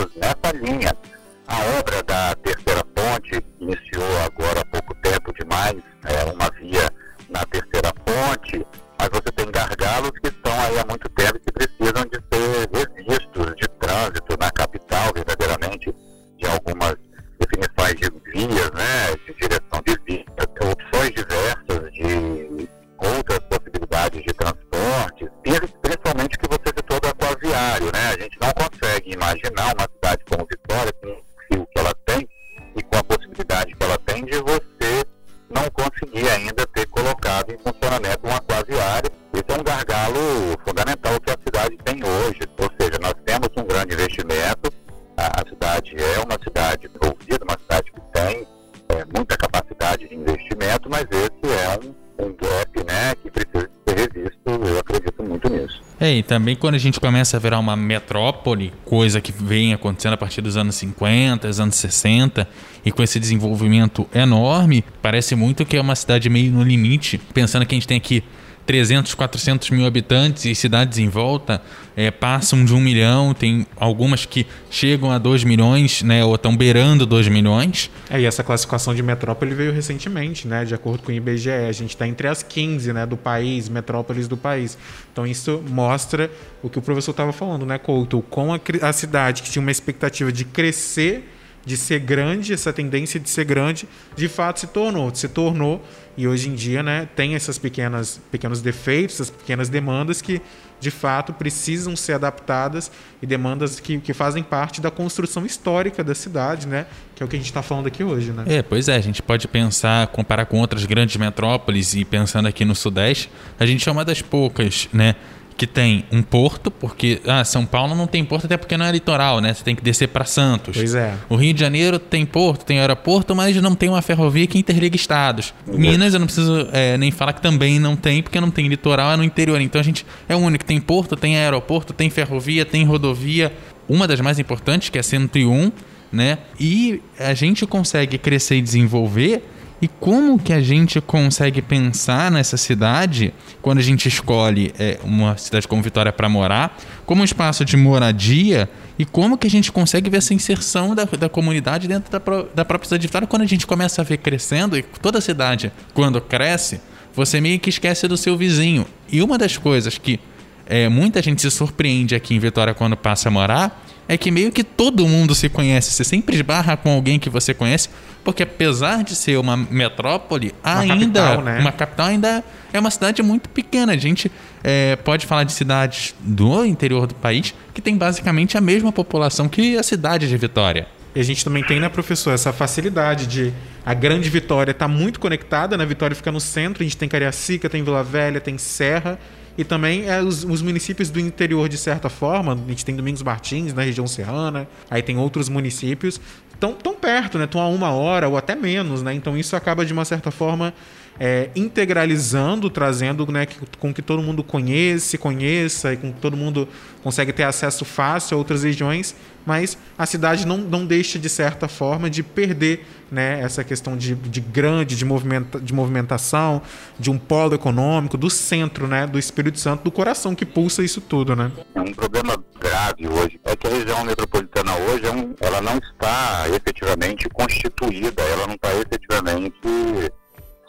também 56.35 56.57
quando 56.57 56.75
a 56.75 56.79
gente 56.79 56.99
começa 56.99 57.37
a 57.37 57.41
virar 57.41 57.61
uma 57.61 57.77
metrópole, 57.77 58.73
coisa 58.85 59.21
que 59.21 59.31
vem 59.31 59.73
acontecendo 59.73 60.15
a 60.15 60.17
partir 60.17 60.41
dos 60.41 60.57
anos 60.57 60.75
50, 60.75 61.47
dos 61.47 61.61
anos 61.61 61.77
60, 61.77 62.49
e 62.85 62.91
com 62.91 63.05
esse 63.05 63.21
desenvolvimento 63.21 64.05
enorme, 64.13 64.85
parece 65.01 65.37
muito 65.37 65.65
que 65.65 65.77
é 65.77 65.81
uma 65.81 65.95
cidade 65.95 66.29
meio 66.29 66.51
no 66.51 66.65
limite, 66.65 67.19
pensando 67.33 67.65
que 67.65 67.73
a 67.73 67.79
gente 67.79 67.87
tem 67.87 67.99
aqui 67.99 68.25
300, 68.67 69.15
400 69.15 69.71
mil 69.71 69.87
habitantes 69.87 70.45
e 70.45 70.57
cidades 70.57 70.99
em 70.99 71.09
volta 71.09 71.63
é, 71.97 72.11
passam 72.11 72.65
de 72.65 72.75
um 72.75 72.81
milhão, 72.81 73.33
tem 73.35 73.67
algumas 73.77 74.27
que 74.27 74.47
chegam 74.71 75.11
a 75.11 75.19
2 75.19 75.45
milhões, 75.45 76.03
né, 76.03 76.25
ou 76.25 76.35
estão 76.35 76.57
beirando 76.57 77.07
2 77.07 77.29
milhões. 77.29 77.91
É, 78.11 78.21
e 78.21 78.25
essa 78.25 78.43
classificação 78.43 78.95
de 78.95 79.03
metrópole 79.03 79.55
veio 79.55 79.73
recentemente, 79.73 80.49
né, 80.49 80.65
de 80.65 80.75
acordo 80.75 81.03
com 81.03 81.13
o 81.13 81.15
IBGE. 81.15 81.51
A 81.51 81.73
gente 81.73 81.91
está 81.91 82.07
entre 82.07 82.27
as 82.27 82.43
15 82.43 82.93
né, 82.93 83.07
do 83.07 83.17
país, 83.17 83.69
metrópoles 83.69 84.27
do 84.27 84.37
país. 84.37 84.77
Então 85.15 85.25
isso 85.25 85.63
mostra 85.69 86.29
o 86.61 86.69
que 86.69 86.77
o 86.77 86.83
professor 86.83 87.13
estava 87.13 87.33
falando, 87.33 87.65
né, 87.65 87.79
Couto? 87.79 88.21
Com 88.23 88.53
a, 88.53 88.59
a 88.83 88.93
cidade 88.93 89.45
que 89.45 89.51
tinha 89.51 89.63
uma 89.63 89.71
expectativa 89.71 90.33
de 90.33 90.45
crescer 90.45 91.34
de 91.65 91.77
ser 91.77 92.01
grande, 92.01 92.53
essa 92.53 92.73
tendência 92.73 93.19
de 93.19 93.29
ser 93.29 93.45
grande, 93.45 93.89
de 94.17 94.29
fato 94.29 94.61
se 94.61 94.67
tornou, 94.67 95.15
se 95.15 95.29
tornou 95.29 95.83
e 96.17 96.29
hoje 96.29 96.49
em 96.49 96.55
dia, 96.55 96.83
né, 96.83 97.09
tem 97.17 97.35
essas 97.35 97.59
pequenas 97.59 98.21
pequenos 98.31 98.61
defeitos, 98.61 99.17
essas 99.17 99.31
pequenas 99.31 99.69
demandas 99.69 100.23
que 100.23 100.41
de 100.79 100.91
fato 100.91 101.33
precisam 101.33 101.97
ser 101.97 102.13
adaptadas 102.13 102.91
e 103.23 103.27
demandas 103.27 103.81
que, 103.81 103.99
que 103.99 104.13
fazem 104.13 104.43
parte 104.43 104.81
da 104.81 104.91
construção 104.91 105.47
histórica 105.47 106.05
da 106.05 106.15
cidade, 106.15 106.69
né, 106.69 106.87
que 107.17 107.23
é 107.23 107.27
o 107.27 107.29
que 107.29 107.37
a 107.37 107.39
gente 107.39 107.49
está 107.49 107.63
falando 107.63 107.87
aqui 107.87 108.05
hoje, 108.05 108.31
né? 108.31 108.45
É, 108.47 108.63
pois 108.63 108.89
é, 108.89 108.95
a 108.95 109.01
gente 109.01 109.23
pode 109.23 109.49
pensar, 109.49 110.07
comparar 110.09 110.47
com 110.47 110.61
outras 110.61 110.85
grandes 110.85 111.17
metrópoles 111.17 111.95
e 111.95 112.05
pensando 112.05 112.47
aqui 112.47 112.65
no 112.65 112.75
Sudeste, 112.75 113.31
a 113.59 113.65
gente 113.67 113.89
é 113.89 113.91
uma 113.91 114.05
das 114.05 114.21
poucas, 114.21 114.89
né, 114.93 115.17
que 115.57 115.67
tem 115.67 116.05
um 116.11 116.23
porto, 116.23 116.71
porque 116.71 117.21
ah, 117.27 117.45
São 117.45 117.65
Paulo 117.65 117.95
não 117.95 118.07
tem 118.07 118.25
porto 118.25 118.47
até 118.47 118.57
porque 118.57 118.77
não 118.77 118.85
é 118.85 118.91
litoral, 118.91 119.41
né? 119.41 119.55
Você 119.55 119.63
tem 119.63 119.77
que 119.77 119.83
descer 119.83 120.09
para 120.09 120.25
Santos. 120.25 120.77
Pois 120.77 120.95
é. 120.95 121.15
O 121.29 121.37
Rio 121.37 121.55
de 121.55 121.61
Janeiro 121.61 121.99
tem 121.99 122.27
porto, 122.27 122.65
tem 122.65 122.81
aeroporto, 122.81 123.35
mas 123.35 123.57
não 123.57 123.75
tem 123.75 123.89
uma 123.89 124.03
ferrovia 124.03 124.47
que 124.47 124.59
interliga 124.59 124.97
estados. 124.97 125.55
Minas 125.67 126.13
eu 126.13 126.21
não 126.21 126.27
preciso 126.27 126.69
é, 126.73 126.99
nem 126.99 127.11
falar 127.11 127.33
que 127.33 127.41
também 127.41 127.79
não 127.79 127.95
tem, 127.95 128.23
porque 128.23 128.41
não 128.41 128.51
tem 128.51 128.67
litoral, 128.67 129.13
é 129.13 129.17
no 129.17 129.25
interior. 129.25 129.61
Então 129.61 129.81
a 129.81 129.85
gente 129.85 130.05
é 130.29 130.35
o 130.35 130.39
único. 130.39 130.65
Tem 130.65 130.81
porto, 130.81 131.15
tem 131.15 131.37
aeroporto, 131.37 131.93
tem 131.93 132.11
ferrovia, 132.11 132.65
tem 132.65 132.85
rodovia. 132.85 133.53
Uma 133.89 134.09
das 134.09 134.21
mais 134.21 134.39
importantes, 134.39 134.89
que 134.89 134.99
é 134.99 135.01
a 135.01 135.05
101, 135.05 135.71
né? 136.11 136.39
E 136.59 137.01
a 137.19 137.35
gente 137.35 137.67
consegue 137.67 138.19
crescer 138.19 138.57
e 138.57 138.63
desenvolver 138.63 139.43
e 139.85 139.89
como 140.01 140.39
que 140.39 140.51
a 140.51 140.63
gente 140.63 140.99
consegue 140.99 141.61
pensar 141.61 142.31
nessa 142.31 142.57
cidade 142.57 143.35
quando 143.61 143.81
a 143.81 143.83
gente 143.83 144.09
escolhe 144.09 144.73
é, 144.79 144.99
uma 145.05 145.37
cidade 145.37 145.69
como 145.69 145.83
Vitória 145.83 146.11
para 146.11 146.27
morar, 146.27 146.75
como 147.05 147.21
um 147.21 147.25
espaço 147.25 147.67
de 147.67 147.77
moradia 147.77 148.67
e 148.99 149.05
como 149.05 149.37
que 149.37 149.47
a 149.47 149.51
gente 149.51 149.71
consegue 149.71 150.09
ver 150.09 150.17
essa 150.17 150.33
inserção 150.33 150.95
da, 150.95 151.05
da 151.05 151.29
comunidade 151.29 151.87
dentro 151.87 152.11
da, 152.11 152.19
da 152.55 152.65
própria 152.65 152.87
cidade 152.87 153.03
de 153.03 153.09
Vitória 153.09 153.29
quando 153.29 153.43
a 153.43 153.47
gente 153.47 153.67
começa 153.67 154.01
a 154.01 154.05
ver 154.07 154.17
crescendo 154.17 154.79
e 154.79 154.83
toda 154.83 155.19
a 155.19 155.21
cidade, 155.21 155.71
quando 155.93 156.19
cresce, 156.19 156.81
você 157.15 157.39
meio 157.39 157.61
que 157.61 157.69
esquece 157.69 158.09
do 158.09 158.17
seu 158.17 158.39
vizinho. 158.39 158.87
E 159.13 159.21
uma 159.21 159.37
das 159.37 159.59
coisas 159.59 159.99
que 159.99 160.19
é, 160.65 160.89
muita 160.89 161.21
gente 161.21 161.43
se 161.43 161.51
surpreende 161.51 162.15
aqui 162.15 162.35
em 162.35 162.39
Vitória 162.39 162.73
quando 162.73 162.97
passa 162.97 163.29
a 163.29 163.31
morar 163.31 163.84
é 164.09 164.17
que 164.17 164.31
meio 164.31 164.53
que 164.53 164.63
todo 164.63 165.07
mundo 165.07 165.35
se 165.35 165.49
conhece. 165.49 165.91
Você 165.93 166.05
sempre 166.05 166.37
esbarra 166.37 166.77
com 166.77 166.91
alguém 166.91 167.19
que 167.19 167.31
você 167.31 167.55
conhece, 167.55 167.89
porque 168.23 168.43
apesar 168.43 169.03
de 169.03 169.15
ser 169.15 169.39
uma 169.39 169.57
metrópole, 169.57 170.55
uma 170.63 170.79
ainda 170.79 171.21
capital, 171.21 171.43
né? 171.43 171.61
uma 171.61 171.73
capital 171.73 172.07
ainda 172.07 172.45
é 172.73 172.81
uma 172.81 172.91
cidade 172.91 173.23
muito 173.23 173.49
pequena. 173.49 173.93
A 173.93 173.97
gente 173.97 174.31
é, 174.63 174.97
pode 174.97 175.27
falar 175.27 175.45
de 175.45 175.53
cidades 175.53 176.15
do 176.21 176.65
interior 176.65 177.07
do 177.07 177.15
país 177.15 177.55
que 177.73 177.81
tem 177.81 177.97
basicamente 177.97 178.57
a 178.57 178.61
mesma 178.61 178.93
população 178.93 179.49
que 179.49 179.77
a 179.77 179.83
cidade 179.83 180.29
de 180.29 180.37
Vitória. 180.37 180.87
E 181.15 181.21
a 181.21 181.23
gente 181.23 181.45
também 181.45 181.63
tem, 181.63 181.79
né, 181.79 181.89
professor, 181.89 182.33
essa 182.33 182.53
facilidade 182.53 183.29
de 183.29 183.53
a 183.87 183.95
grande 183.95 184.29
Vitória 184.29 184.73
estar 184.73 184.89
tá 184.89 184.93
muito 184.93 185.21
conectada, 185.21 185.77
né? 185.77 185.87
Vitória 185.87 186.17
fica 186.17 186.33
no 186.33 186.41
centro, 186.41 186.83
a 186.83 186.85
gente 186.85 186.97
tem 186.97 187.09
Cariacica, 187.09 187.71
tem 187.71 187.85
Vila 187.85 188.03
Velha, 188.03 188.41
tem 188.41 188.59
Serra 188.59 189.19
e 189.57 189.65
também 189.65 190.09
é, 190.09 190.23
os, 190.23 190.45
os, 190.45 190.63
municípios 190.63 191.11
do 191.11 191.21
interior, 191.21 191.69
de 191.69 191.79
certa 191.79 192.09
forma. 192.09 192.53
A 192.53 192.69
gente 192.69 192.85
tem 192.85 192.95
Domingos 192.95 193.23
Martins, 193.23 193.73
na 193.73 193.83
região 193.83 194.07
serrana, 194.07 194.69
aí 194.91 195.03
tem 195.03 195.17
outros 195.17 195.49
municípios. 195.49 196.21
Tão, 196.59 196.73
tão 196.73 196.95
perto, 196.95 197.39
né? 197.39 197.45
Estão 197.45 197.61
a 197.61 197.69
uma 197.69 197.91
hora 197.91 198.29
ou 198.29 198.37
até 198.37 198.55
menos, 198.55 199.03
né? 199.03 199.13
Então 199.15 199.37
isso 199.37 199.55
acaba, 199.57 199.85
de 199.85 199.93
uma 199.93 200.05
certa 200.05 200.31
forma, 200.31 200.73
é, 201.19 201.51
integralizando, 201.55 202.69
trazendo 202.69 203.31
né, 203.31 203.47
com 203.79 203.93
que 203.93 204.03
todo 204.03 204.23
mundo 204.23 204.43
conheça, 204.43 205.17
conheça 205.17 205.93
e 205.93 205.97
com 205.97 206.13
que 206.13 206.21
todo 206.21 206.37
mundo 206.37 206.69
consegue 207.03 207.33
ter 207.33 207.45
acesso 207.45 207.85
fácil 207.85 208.35
a 208.35 208.39
outras 208.39 208.65
regiões, 208.65 209.15
mas 209.47 209.77
a 209.97 210.07
cidade 210.07 210.47
não, 210.47 210.57
não 210.57 210.87
deixa, 210.87 211.19
de 211.19 211.29
certa 211.29 211.69
forma, 211.69 212.09
de 212.09 212.23
perder 212.23 212.87
né, 213.11 213.41
essa 213.41 213.63
questão 213.63 213.97
de, 213.97 214.15
de 214.15 214.41
grande, 214.41 214.97
de, 214.97 215.05
movimenta, 215.05 215.61
de 215.61 215.73
movimentação, 215.73 216.63
de 216.99 217.11
um 217.11 217.19
polo 217.19 217.55
econômico, 217.55 218.17
do 218.17 218.31
centro 218.31 218.89
né, 218.89 219.07
do 219.07 219.19
Espírito 219.19 219.61
Santo, 219.61 219.85
do 219.85 219.91
coração 219.91 220.35
que 220.35 220.47
pulsa 220.47 220.83
isso 220.83 221.01
tudo. 221.01 221.37
Né? 221.37 221.53
É 221.75 221.81
um 221.81 221.93
problema 221.93 222.43
grave 222.59 223.07
hoje 223.07 223.39
é 223.45 223.55
que 223.55 223.67
a 223.67 223.71
região 223.71 224.05
metropolitana 224.05 224.75
hoje 224.77 225.07
é 225.07 225.13
um, 225.13 225.35
ela 225.41 225.61
não 225.61 225.77
está 225.77 226.47
efetivamente 226.49 227.29
constituída, 227.29 228.23
ela 228.23 228.47
não 228.47 228.55
está 228.55 228.75
efetivamente 228.75 229.55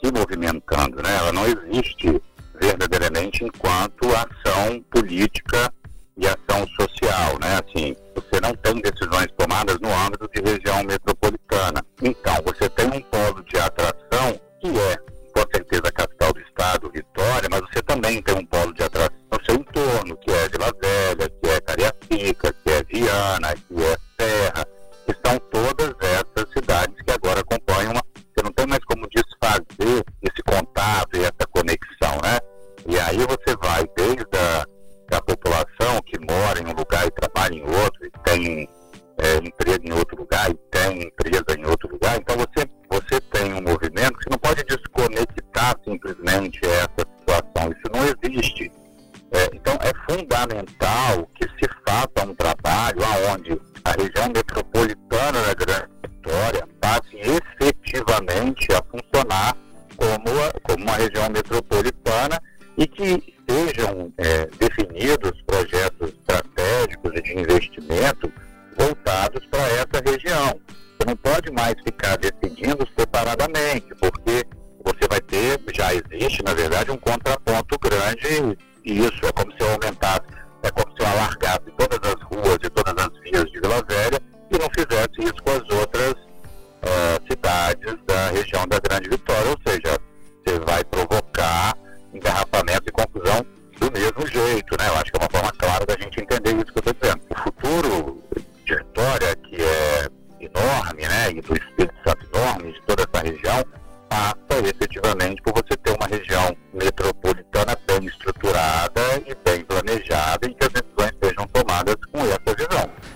se 0.05 0.11
movimentando, 0.11 1.01
né? 1.01 1.17
ela 1.17 1.31
não 1.31 1.45
existe 1.47 2.21
verdadeiramente 2.61 3.43
enquanto 3.43 4.07
ação 4.09 4.79
política 4.91 5.73
e 6.17 6.25
ação 6.27 6.65
social, 6.79 7.37
né? 7.41 7.59
Assim, 7.59 7.95
você 8.15 8.39
não 8.39 8.53
tem 8.55 8.79
decisões 8.79 9.27
tomadas 9.37 9.77
no 9.81 9.93
âmbito 9.93 10.29
de 10.33 10.41
região 10.41 10.81
metropolitana. 10.83 11.83
Então, 12.01 12.35
você 12.45 12.69
tem 12.69 12.85
um 12.87 13.01
polo 13.01 13.43
de 13.43 13.57
atração 13.57 14.39
que 14.61 14.67
é, 14.67 14.95
com 15.35 15.51
certeza, 15.53 15.83
a 15.87 15.91
capital 15.91 16.31
do 16.31 16.39
estado, 16.39 16.91
Vitória, 16.93 17.49
mas 17.51 17.59
você 17.61 17.81
também 17.83 18.21
tem 18.21 18.35
um 18.35 18.45
polo 18.45 18.73
de 18.73 18.83
atração 18.83 19.17
no 19.29 19.45
seu 19.45 19.55
entorno, 19.55 20.15
que 20.17 20.31
é 20.31 20.47
Vila 20.47 20.71
Velha, 20.81 21.29
que 21.29 21.49
é 21.49 21.59
Cariacica, 21.59 22.55
que 22.63 22.71
é 22.71 22.83
Viana, 22.83 23.53
que 23.67 23.83
é 23.83 23.94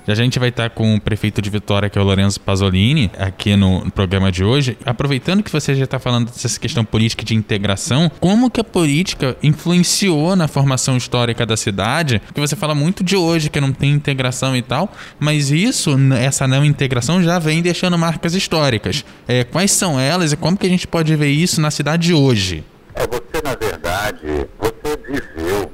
Já 0.09 0.13
a 0.13 0.25
gente 0.25 0.39
vai 0.39 0.49
estar 0.49 0.71
com 0.71 0.95
o 0.95 0.99
prefeito 0.99 1.39
de 1.39 1.51
Vitória, 1.51 1.87
que 1.87 1.99
é 1.99 2.01
o 2.01 2.03
Lorenzo 2.03 2.39
Pasolini, 2.39 3.11
aqui 3.15 3.55
no 3.55 3.91
programa 3.91 4.31
de 4.31 4.43
hoje. 4.43 4.75
Aproveitando 4.83 5.43
que 5.43 5.51
você 5.51 5.75
já 5.75 5.83
está 5.83 5.99
falando 5.99 6.31
dessa 6.31 6.59
questão 6.59 6.83
política 6.83 7.23
de 7.23 7.35
integração, 7.35 8.11
como 8.19 8.49
que 8.49 8.59
a 8.59 8.63
política 8.63 9.37
influenciou 9.43 10.35
na 10.35 10.47
formação 10.47 10.97
histórica 10.97 11.45
da 11.45 11.55
cidade? 11.55 12.19
Porque 12.25 12.41
você 12.41 12.55
fala 12.55 12.73
muito 12.73 13.03
de 13.03 13.15
hoje 13.15 13.51
que 13.51 13.61
não 13.61 13.71
tem 13.71 13.91
integração 13.91 14.57
e 14.57 14.63
tal, 14.63 14.91
mas 15.19 15.51
isso, 15.51 15.95
essa 16.19 16.47
não 16.47 16.65
integração 16.65 17.21
já 17.21 17.37
vem 17.37 17.61
deixando 17.61 17.95
marcas 17.95 18.33
históricas. 18.33 19.05
É, 19.27 19.43
quais 19.43 19.69
são 19.69 19.99
elas 19.99 20.33
e 20.33 20.37
como 20.37 20.57
que 20.57 20.65
a 20.65 20.69
gente 20.69 20.87
pode 20.87 21.15
ver 21.15 21.29
isso 21.29 21.61
na 21.61 21.69
cidade 21.69 22.15
hoje? 22.15 22.63
É, 22.95 23.05
você, 23.05 23.43
na 23.43 23.53
verdade, 23.53 24.47
você 24.57 24.97
viveu, 25.07 25.71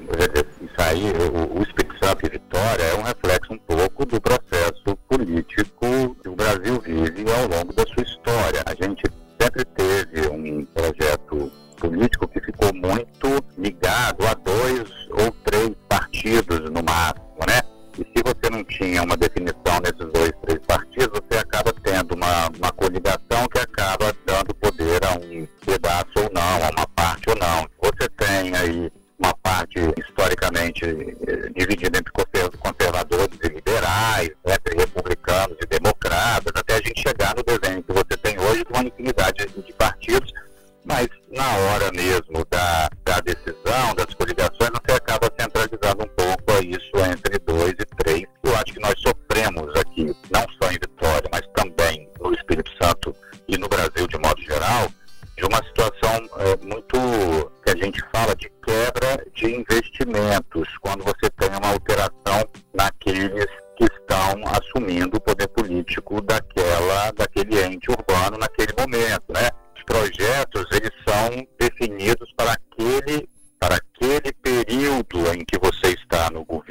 isso 0.62 0.76
aí, 0.78 1.04
o, 1.34 1.62
o 1.62 1.66
E 2.08 2.30
Vitória 2.30 2.84
é 2.84 2.96
um 3.00 3.02
reflexo 3.02 3.52
um 3.52 3.58
pouco 3.58 4.06
do 4.06 4.22
processo 4.22 4.96
político 5.10 6.15
que 75.46 75.58
você 75.60 75.94
está 75.94 76.30
no 76.30 76.44
governo. 76.44 76.65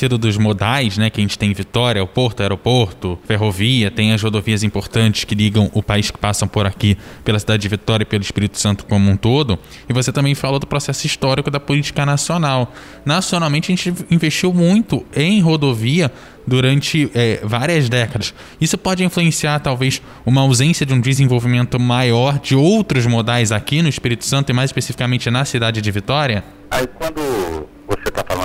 Cedo 0.00 0.16
dos 0.16 0.38
modais, 0.38 0.96
né? 0.96 1.10
Que 1.10 1.20
a 1.20 1.22
gente 1.22 1.38
tem 1.38 1.50
em 1.50 1.52
Vitória, 1.52 2.02
o 2.02 2.06
porto, 2.06 2.40
aeroporto, 2.40 3.18
ferrovia, 3.26 3.90
tem 3.90 4.14
as 4.14 4.22
rodovias 4.22 4.62
importantes 4.62 5.24
que 5.24 5.34
ligam 5.34 5.70
o 5.74 5.82
país 5.82 6.10
que 6.10 6.16
passam 6.16 6.48
por 6.48 6.64
aqui, 6.64 6.96
pela 7.22 7.38
cidade 7.38 7.60
de 7.60 7.68
Vitória 7.68 8.02
e 8.02 8.06
pelo 8.06 8.22
Espírito 8.22 8.58
Santo 8.58 8.86
como 8.86 9.10
um 9.10 9.14
todo. 9.14 9.58
E 9.86 9.92
você 9.92 10.10
também 10.10 10.34
falou 10.34 10.58
do 10.58 10.66
processo 10.66 11.06
histórico 11.06 11.50
da 11.50 11.60
política 11.60 12.06
nacional. 12.06 12.72
Nacionalmente, 13.04 13.70
a 13.70 13.76
gente 13.76 14.06
investiu 14.10 14.54
muito 14.54 15.04
em 15.14 15.38
rodovia 15.42 16.10
durante 16.46 17.10
é, 17.14 17.42
várias 17.44 17.90
décadas. 17.90 18.32
Isso 18.58 18.78
pode 18.78 19.04
influenciar, 19.04 19.60
talvez, 19.60 20.00
uma 20.24 20.40
ausência 20.40 20.86
de 20.86 20.94
um 20.94 21.00
desenvolvimento 21.00 21.78
maior 21.78 22.38
de 22.38 22.56
outros 22.56 23.04
modais 23.04 23.52
aqui 23.52 23.82
no 23.82 23.88
Espírito 23.90 24.24
Santo 24.24 24.48
e 24.48 24.54
mais 24.54 24.70
especificamente 24.70 25.30
na 25.30 25.44
cidade 25.44 25.82
de 25.82 25.90
Vitória? 25.90 26.42
Aí, 26.70 26.86
quando 26.86 27.49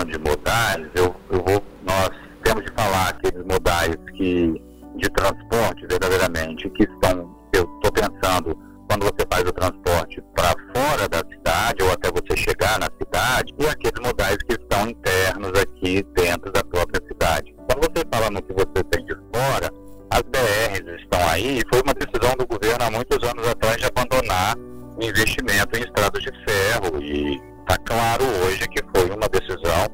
de 0.05 0.19
modais, 0.19 0.87
eu, 0.95 1.15
eu 1.31 1.43
vou, 1.43 1.63
nós 1.83 2.09
temos 2.43 2.63
de 2.63 2.71
falar 2.73 3.09
aqueles 3.09 3.43
modais 3.45 3.95
que, 4.15 4.61
de 4.95 5.09
transporte, 5.09 5.85
verdadeiramente, 5.87 6.69
que 6.71 6.83
estão, 6.83 7.35
eu 7.53 7.63
estou 7.63 7.91
pensando, 7.91 8.57
quando 8.89 9.05
você 9.05 9.25
faz 9.31 9.43
o 9.43 9.51
transporte 9.51 10.21
para 10.35 10.53
fora 10.73 11.09
da 11.09 11.17
cidade 11.17 11.83
ou 11.83 11.91
até 11.91 12.09
você 12.11 12.37
chegar 12.37 12.79
na 12.79 12.87
cidade, 13.01 13.53
e 13.59 13.67
aqueles 13.67 13.99
modais 13.99 14.37
que 14.47 14.53
estão 14.53 14.89
internos 14.89 15.51
aqui 15.59 16.03
dentro 16.15 16.51
da 16.51 16.63
própria 16.63 17.01
cidade. 17.07 17.55
Quando 17.67 17.89
você 17.89 18.03
fala 18.11 18.29
no 18.29 18.41
que 18.41 18.53
você 18.53 18.83
tem 18.91 19.05
de 19.05 19.15
fora, 19.33 19.71
as 20.11 20.21
BRs 20.21 21.01
estão 21.01 21.27
aí, 21.29 21.61
foi 21.69 21.81
uma 21.81 21.93
decisão 21.93 22.35
do 22.37 22.45
governo 22.47 22.85
há 22.85 22.91
muitos 22.91 23.17
anos 23.27 23.47
atrás 23.47 23.77
de 23.77 23.85
abandonar 23.85 24.55
investimento 25.01 25.77
em 25.77 25.81
estradas 25.81 26.23
de 26.23 26.31
ferro 26.45 27.01
e 27.01 27.54
está 27.65 27.77
claro 27.79 28.23
hoje 28.43 28.67
que 28.67 28.81
foi 28.95 29.09
uma 29.09 29.27
decisão 29.27 29.87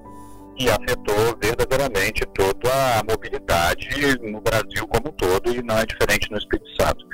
que 0.57 0.69
afetou 0.69 1.37
verdadeiramente 1.41 2.25
toda 2.35 2.99
a 2.99 3.03
mobilidade 3.09 3.89
no 4.21 4.41
Brasil 4.41 4.85
como 4.87 5.07
um 5.07 5.11
todo 5.13 5.55
e 5.55 5.63
não 5.63 5.77
é 5.77 5.85
diferente 5.85 6.29
no 6.29 6.37
Espírito 6.37 6.69
Santo. 6.79 7.10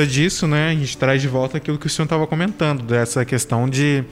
Conta 0.00 0.06
disso, 0.06 0.46
né, 0.46 0.70
a 0.70 0.74
gente 0.74 0.96
traz 0.96 1.20
de 1.20 1.28
volta 1.28 1.58
aquilo 1.58 1.78
que 1.78 1.86
o 1.86 1.90
senhor 1.90 2.04
estava 2.04 2.26
comentando, 2.26 2.82
dessa 2.82 3.24
questão 3.24 3.68
de 3.68 4.04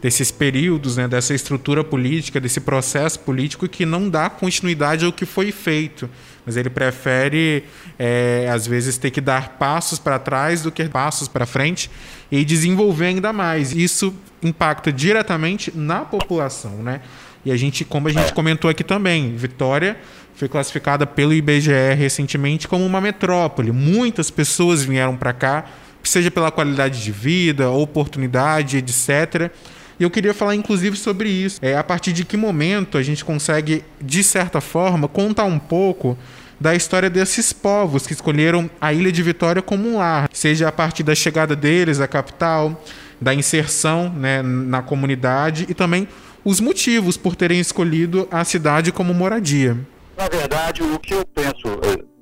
desses 0.00 0.30
períodos, 0.30 0.98
né, 0.98 1.08
dessa 1.08 1.34
estrutura 1.34 1.82
política, 1.82 2.38
desse 2.38 2.60
processo 2.60 3.18
político 3.20 3.66
que 3.66 3.84
não 3.84 4.08
dá 4.08 4.28
continuidade 4.28 5.04
ao 5.04 5.12
que 5.12 5.24
foi 5.24 5.50
feito. 5.50 6.08
Mas 6.44 6.56
ele 6.56 6.68
prefere, 6.70 7.64
é, 7.98 8.48
às 8.52 8.66
vezes, 8.66 8.98
ter 8.98 9.10
que 9.10 9.20
dar 9.20 9.56
passos 9.58 9.98
para 9.98 10.18
trás 10.18 10.62
do 10.62 10.70
que 10.70 10.84
passos 10.84 11.28
para 11.28 11.44
frente 11.44 11.90
e 12.30 12.44
desenvolver 12.44 13.06
ainda 13.06 13.32
mais. 13.32 13.72
Isso 13.72 14.14
impacta 14.42 14.92
diretamente 14.92 15.72
na 15.74 16.04
população, 16.04 16.82
né? 16.82 17.00
E 17.44 17.50
a 17.50 17.56
gente, 17.56 17.84
como 17.84 18.06
a 18.06 18.12
gente 18.12 18.32
comentou 18.32 18.70
aqui 18.70 18.84
também, 18.84 19.34
Vitória 19.34 19.96
foi 20.36 20.48
classificada 20.48 21.06
pelo 21.06 21.32
IBGE 21.32 21.94
recentemente 21.96 22.68
como 22.68 22.84
uma 22.84 23.00
metrópole. 23.00 23.72
Muitas 23.72 24.30
pessoas 24.30 24.84
vieram 24.84 25.16
para 25.16 25.32
cá, 25.32 25.64
seja 26.02 26.30
pela 26.30 26.50
qualidade 26.50 27.02
de 27.02 27.10
vida, 27.10 27.70
oportunidade, 27.70 28.76
etc. 28.76 29.50
E 29.98 30.02
eu 30.02 30.10
queria 30.10 30.34
falar 30.34 30.54
inclusive 30.54 30.96
sobre 30.96 31.30
isso. 31.30 31.58
É 31.62 31.76
a 31.76 31.82
partir 31.82 32.12
de 32.12 32.24
que 32.24 32.36
momento 32.36 32.98
a 32.98 33.02
gente 33.02 33.24
consegue, 33.24 33.82
de 34.00 34.22
certa 34.22 34.60
forma, 34.60 35.08
contar 35.08 35.44
um 35.44 35.58
pouco 35.58 36.16
da 36.60 36.74
história 36.74 37.08
desses 37.08 37.52
povos 37.52 38.06
que 38.06 38.12
escolheram 38.12 38.70
a 38.80 38.92
Ilha 38.92 39.10
de 39.10 39.22
Vitória 39.22 39.62
como 39.62 39.88
um 39.88 39.98
lar, 39.98 40.28
seja 40.32 40.68
a 40.68 40.72
partir 40.72 41.02
da 41.02 41.14
chegada 41.14 41.56
deles 41.56 42.00
à 42.00 42.06
capital, 42.06 42.82
da 43.20 43.34
inserção 43.34 44.10
né, 44.10 44.42
na 44.42 44.82
comunidade 44.82 45.66
e 45.68 45.74
também 45.74 46.06
os 46.44 46.60
motivos 46.60 47.16
por 47.16 47.34
terem 47.34 47.58
escolhido 47.58 48.28
a 48.30 48.44
cidade 48.44 48.92
como 48.92 49.12
moradia. 49.12 49.76
Na 50.16 50.28
verdade, 50.28 50.82
o 50.82 50.98
que 50.98 51.12
eu 51.12 51.26
penso 51.26 51.68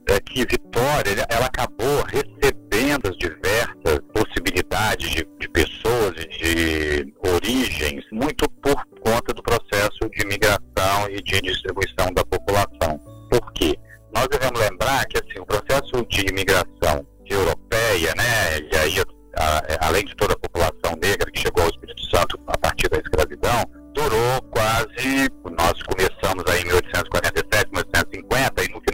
é 0.09 0.21
que 0.21 0.45
Vitória 0.45 1.25
ela 1.29 1.47
acabou 1.47 2.03
recebendo 2.03 3.09
as 3.09 3.17
diversas 3.17 4.01
possibilidades 4.13 5.11
de, 5.11 5.25
de 5.39 5.49
pessoas 5.49 6.13
e 6.19 6.27
de 6.27 7.15
origens 7.29 8.05
muito 8.11 8.51
por 8.61 8.85
conta 9.01 9.33
do 9.33 9.43
processo 9.43 10.11
de 10.13 10.27
migração 10.27 11.09
e 11.09 11.23
de 11.23 11.41
distribuição 11.41 12.13
da 12.13 12.25
população. 12.25 12.99
Por 13.31 13.53
quê? 13.53 13.79
Nós 14.13 14.27
devemos 14.29 14.61
lembrar 14.61 15.07
que 15.07 15.19
assim, 15.19 15.41
o 15.41 15.47
processo 15.47 16.05
de 16.09 16.27
imigração 16.29 17.07
europeia, 17.31 18.13
né, 18.17 18.59
e 18.73 18.77
aí 18.77 19.05
a, 19.39 19.87
além 19.87 20.05
de 20.05 20.15
toda 20.17 20.35
a 20.35 20.39
população 20.39 20.97
negra 21.01 21.31
que 21.31 21.41
chegou 21.41 21.63
ao 21.63 21.71
Espírito 21.71 22.03
Santo 22.11 22.39
a 22.49 22.59
partir 22.59 22.89
da 22.89 22.99
escravidão, 22.99 23.65
durou 23.95 24.43
quase, 24.51 25.31
nós 25.57 25.75
começamos 25.83 26.45
aí 26.49 26.63
em 26.63 26.67
1847, 26.67 27.05
1850 27.05 27.41
e 27.41 27.43
no 27.43 27.44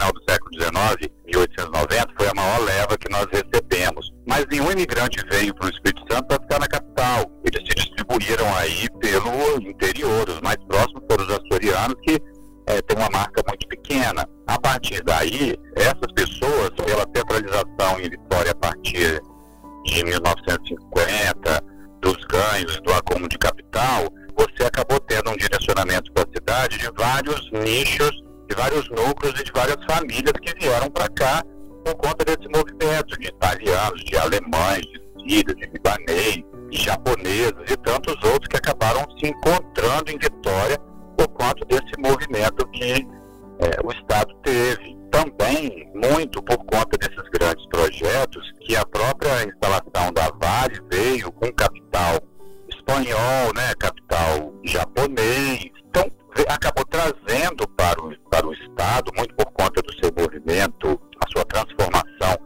final 0.00 0.12
do 0.12 0.22
século 0.26 0.50
XIX, 0.54 1.12
1890, 1.26 2.14
foi 2.16 2.28
a 2.28 2.34
maior 2.34 2.60
leva 2.60 2.96
que 2.96 3.10
nós 3.10 3.26
recebemos. 3.30 4.10
Mas 4.26 4.46
nenhum 4.50 4.72
imigrante 4.72 5.22
veio 5.30 5.54
para 5.54 5.66
o 5.66 5.70
Espírito 5.70 6.02
Santo 6.10 6.26
para 6.26 6.40
ficar 6.40 6.58
na 6.58 6.66
capital. 6.66 7.30
Eles 7.44 7.68
se 7.68 7.74
distribuíram 7.74 8.56
aí 8.56 8.88
pelo 8.98 9.60
interior, 9.60 10.28
os 10.28 10.40
mais 10.40 10.56
próximos 10.66 11.02
foram 11.10 11.24
os 11.24 11.30
açorianos 11.30 11.96
que 12.02 12.18
é, 12.66 12.80
tem 12.80 12.96
uma 12.96 13.10
marca 13.10 13.42
muito 13.46 13.68
pequena. 13.68 14.26
A 14.46 14.58
partir 14.58 15.02
daí, 15.04 15.54
essas 15.76 16.12
pessoas, 16.14 16.70
pela 16.70 17.04
centralização 17.14 18.00
em 18.00 18.08
Vitória 18.08 18.52
a 18.52 18.54
partir 18.54 19.20
de 19.84 20.04
1950, 20.04 21.64
dos 22.00 22.16
ganhos 22.24 22.80
do 22.80 22.92
acúmulo 22.94 23.28
de 23.28 23.36
capital, 23.36 24.08
você 24.34 24.64
acabou 24.66 24.98
tendo 25.00 25.30
um 25.30 25.36
direcionamento 25.36 26.10
para 26.12 26.24
a 26.24 26.32
cidade 26.34 26.78
de 26.78 26.90
vários 26.96 27.50
nichos, 27.52 28.10
de 28.50 28.56
vários 28.56 28.88
núcleos 28.90 29.40
e 29.40 29.44
de 29.44 29.52
várias 29.52 29.76
famílias 29.88 30.32
que 30.42 30.52
vieram 30.58 30.90
para 30.90 31.08
cá 31.10 31.42
por 31.84 31.94
conta 31.94 32.24
desse 32.24 32.48
movimento 32.48 33.18
de 33.18 33.28
italianos, 33.28 34.04
de 34.04 34.16
alemães, 34.16 34.82
de 34.82 35.00
sírios, 35.22 35.56
de 35.56 35.66
libanês, 35.66 36.44
de 36.68 36.78
japoneses 36.78 37.70
e 37.70 37.76
tantos 37.76 38.14
outros 38.24 38.48
que 38.48 38.56
acabaram 38.56 39.06
se 39.18 39.28
encontrando 39.28 40.10
em 40.10 40.18
Vitória 40.18 40.76
por 41.16 41.28
conta 41.28 41.64
desse 41.66 41.92
movimento 41.98 42.66
que 42.72 43.06
é, 43.60 43.80
o 43.84 43.92
Estado 43.92 44.34
teve. 44.42 44.98
Também 45.10 45.90
muito 45.94 46.42
por 46.42 46.58
conta 46.58 46.96
desses 46.98 47.28
grandes 47.32 47.66
projetos 47.66 48.52
que 48.60 48.76
a 48.76 48.84
própria 48.86 49.44
instalação 49.44 50.12
da 50.12 50.28
Vale 50.40 50.80
veio 50.90 51.32
com 51.32 51.52
capital 51.52 52.20
espanhol, 52.68 53.52
né, 53.54 53.74
capital 53.78 54.54
japonês. 54.64 55.79
Acabou 56.48 56.84
trazendo 56.86 57.68
para 57.76 58.00
o, 58.02 58.16
para 58.30 58.46
o 58.46 58.52
Estado, 58.52 59.12
muito 59.16 59.34
por 59.34 59.46
conta 59.52 59.82
do 59.82 59.92
seu 59.94 60.12
movimento, 60.16 61.00
a 61.24 61.28
sua 61.30 61.44
transformação, 61.44 62.38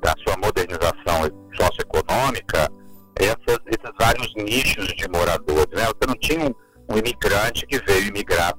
da 0.00 0.14
sua 0.26 0.36
modernização 0.36 1.28
socioeconômica, 1.54 2.68
essas, 3.16 3.58
esses 3.66 3.92
vários 3.98 4.34
nichos 4.36 4.86
de 4.94 5.08
moradores. 5.08 5.68
Né? 5.72 5.84
Você 5.84 6.06
não 6.06 6.16
tinha 6.16 6.46
um 6.46 6.54
um 6.92 6.98
imigrante 6.98 7.66
que 7.66 7.78
veio 7.84 8.08
imigrar 8.08 8.54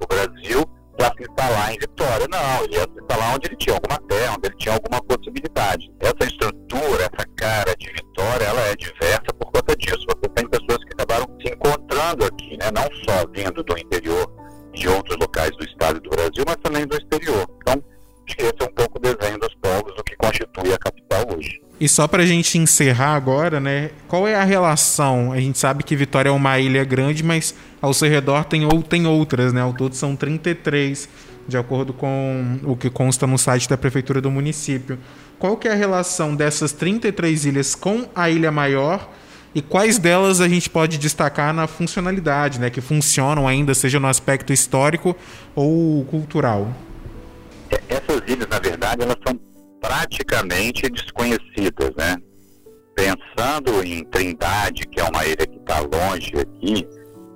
só 21.94 22.08
para 22.08 22.24
a 22.24 22.26
gente 22.26 22.58
encerrar 22.58 23.14
agora, 23.14 23.60
né? 23.60 23.90
Qual 24.08 24.26
é 24.26 24.34
a 24.34 24.42
relação? 24.42 25.30
A 25.30 25.38
gente 25.38 25.56
sabe 25.60 25.84
que 25.84 25.94
Vitória 25.94 26.28
é 26.28 26.32
uma 26.32 26.58
ilha 26.58 26.82
grande, 26.82 27.22
mas 27.22 27.54
ao 27.80 27.94
seu 27.94 28.10
redor 28.10 28.44
tem, 28.46 28.64
ou, 28.64 28.82
tem 28.82 29.06
outras, 29.06 29.52
né? 29.52 29.60
Ao 29.60 29.72
todo 29.72 29.94
são 29.94 30.16
33, 30.16 31.08
de 31.46 31.56
acordo 31.56 31.92
com 31.92 32.58
o 32.64 32.74
que 32.74 32.90
consta 32.90 33.28
no 33.28 33.38
site 33.38 33.68
da 33.68 33.76
prefeitura 33.76 34.20
do 34.20 34.28
município. 34.28 34.98
Qual 35.38 35.56
que 35.56 35.68
é 35.68 35.70
a 35.70 35.76
relação 35.76 36.34
dessas 36.34 36.72
33 36.72 37.46
ilhas 37.46 37.76
com 37.76 38.08
a 38.12 38.28
ilha 38.28 38.50
maior? 38.50 39.08
E 39.54 39.62
quais 39.62 39.96
delas 39.96 40.40
a 40.40 40.48
gente 40.48 40.68
pode 40.68 40.98
destacar 40.98 41.54
na 41.54 41.68
funcionalidade, 41.68 42.58
né? 42.58 42.70
Que 42.70 42.80
funcionam 42.80 43.46
ainda, 43.46 43.72
seja 43.72 44.00
no 44.00 44.08
aspecto 44.08 44.52
histórico 44.52 45.14
ou 45.54 46.04
cultural? 46.06 46.72
É, 47.70 47.80
essas 47.88 48.20
ilhas, 48.26 48.48
na 48.48 48.58
verdade, 48.58 49.02
elas 49.02 49.16
são 49.24 49.38
praticamente 49.84 50.88
desconhecidas, 50.88 51.90
né? 51.94 52.16
Pensando 52.94 53.84
em 53.84 54.02
Trindade, 54.04 54.86
que 54.86 54.98
é 54.98 55.04
uma 55.04 55.26
ilha 55.26 55.46
que 55.46 55.58
está 55.58 55.80
longe 55.80 56.32
aqui, 56.38 56.88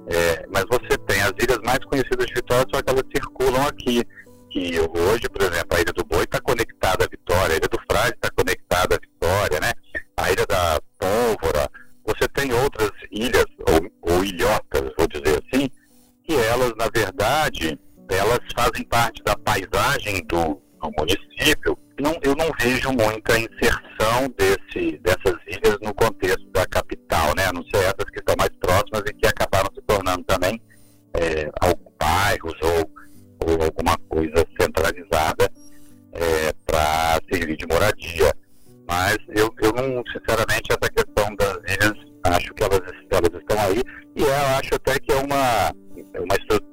é, 0.09 0.47
mas 0.51 0.65
você 0.71 0.97
tem 1.07 1.21
as 1.21 1.33
ilhas 1.39 1.59
mais 1.63 1.79
conhecidas 1.85 2.27
de 2.27 2.35
Vitória, 2.35 2.65
só 2.73 2.81
que 2.81 2.91
elas 2.91 3.05
circulam 3.15 3.67
aqui. 3.67 4.03
Que 4.51 4.81
hoje, 4.81 5.29
por 5.29 5.43
exemplo, 5.43 5.77
a 5.77 5.81
Ilha 5.81 5.93
do 5.93 6.05
Boi 6.07 6.25
está 6.25 6.41
conectada 6.41 7.05
à 7.05 7.09
Vitória, 7.09 7.55
a 7.55 7.59
Ilha 7.59 7.69
do 7.69 7.79
Frade 7.91 8.15
está 8.15 8.31
conectada 8.31 8.97
à 8.97 8.99
Vitória, 8.99 9.61
né? 9.61 9.73
A 10.17 10.33
Ilha 10.33 10.47
da 10.47 10.81
Pólvora. 10.99 11.69
Você 12.07 12.27
tem 12.29 12.51
outras 12.55 12.91
ilhas, 13.13 13.45
ou, 13.69 14.15
ou 14.15 14.25
ilhotas, 14.25 14.91
vou 14.97 15.07
dizer 15.07 15.45
assim, 15.45 15.69
que 16.25 16.35
elas, 16.35 16.73
na 16.79 16.89
verdade, 16.89 17.79
elas 18.09 18.41
fazem 18.57 18.85
parte 18.89 19.23
da 19.23 19.37
paisagem 19.37 20.25
do, 20.25 20.63
do 20.81 20.91
município 20.97 21.77
não, 22.03 22.17
eu 22.23 22.35
não 22.37 22.51
vejo 22.61 22.91
muita 22.93 23.39
inserção 23.39 24.33
desse, 24.37 24.99
dessas 24.99 25.37
ilhas 25.47 25.79
no 25.83 25.95
contexto 25.95 26.49
da 26.51 26.67
capital, 26.67 27.35
né? 27.37 27.47
a 27.47 27.53
não 27.53 27.63
ser 27.65 27.79
essas 27.79 28.11
que 28.13 28.19
estão 28.21 28.35
mais 28.39 28.51
próximas 28.61 29.03
e 29.07 29.15
que 29.15 29.27
acabaram 29.27 29.69
se 29.75 29.83
tornando 29.83 30.23
também 30.25 30.61
é, 31.15 31.51
bairros 31.99 32.55
ou, 32.63 32.91
ou 33.47 33.63
alguma 33.63 33.97
coisa 34.09 34.47
centralizada 34.61 35.51
é, 36.13 36.53
para 36.67 37.21
servir 37.33 37.57
de 37.57 37.67
moradia. 37.67 38.33
Mas 38.89 39.19
eu, 39.29 39.53
eu 39.61 39.73
não, 39.73 40.03
sinceramente, 40.07 40.71
essa 40.71 40.91
questão 40.91 41.35
das 41.37 41.59
ilhas, 41.73 41.93
acho 42.25 42.55
que 42.55 42.65
elas, 42.65 42.81
elas 43.11 43.41
estão 43.41 43.61
aí 43.61 43.83
e 44.17 44.23
eu 44.23 44.47
acho 44.59 44.75
até 44.75 44.99
que 44.99 45.13
é 45.13 45.17
uma, 45.17 45.73
uma 46.19 46.37
estrutura 46.37 46.68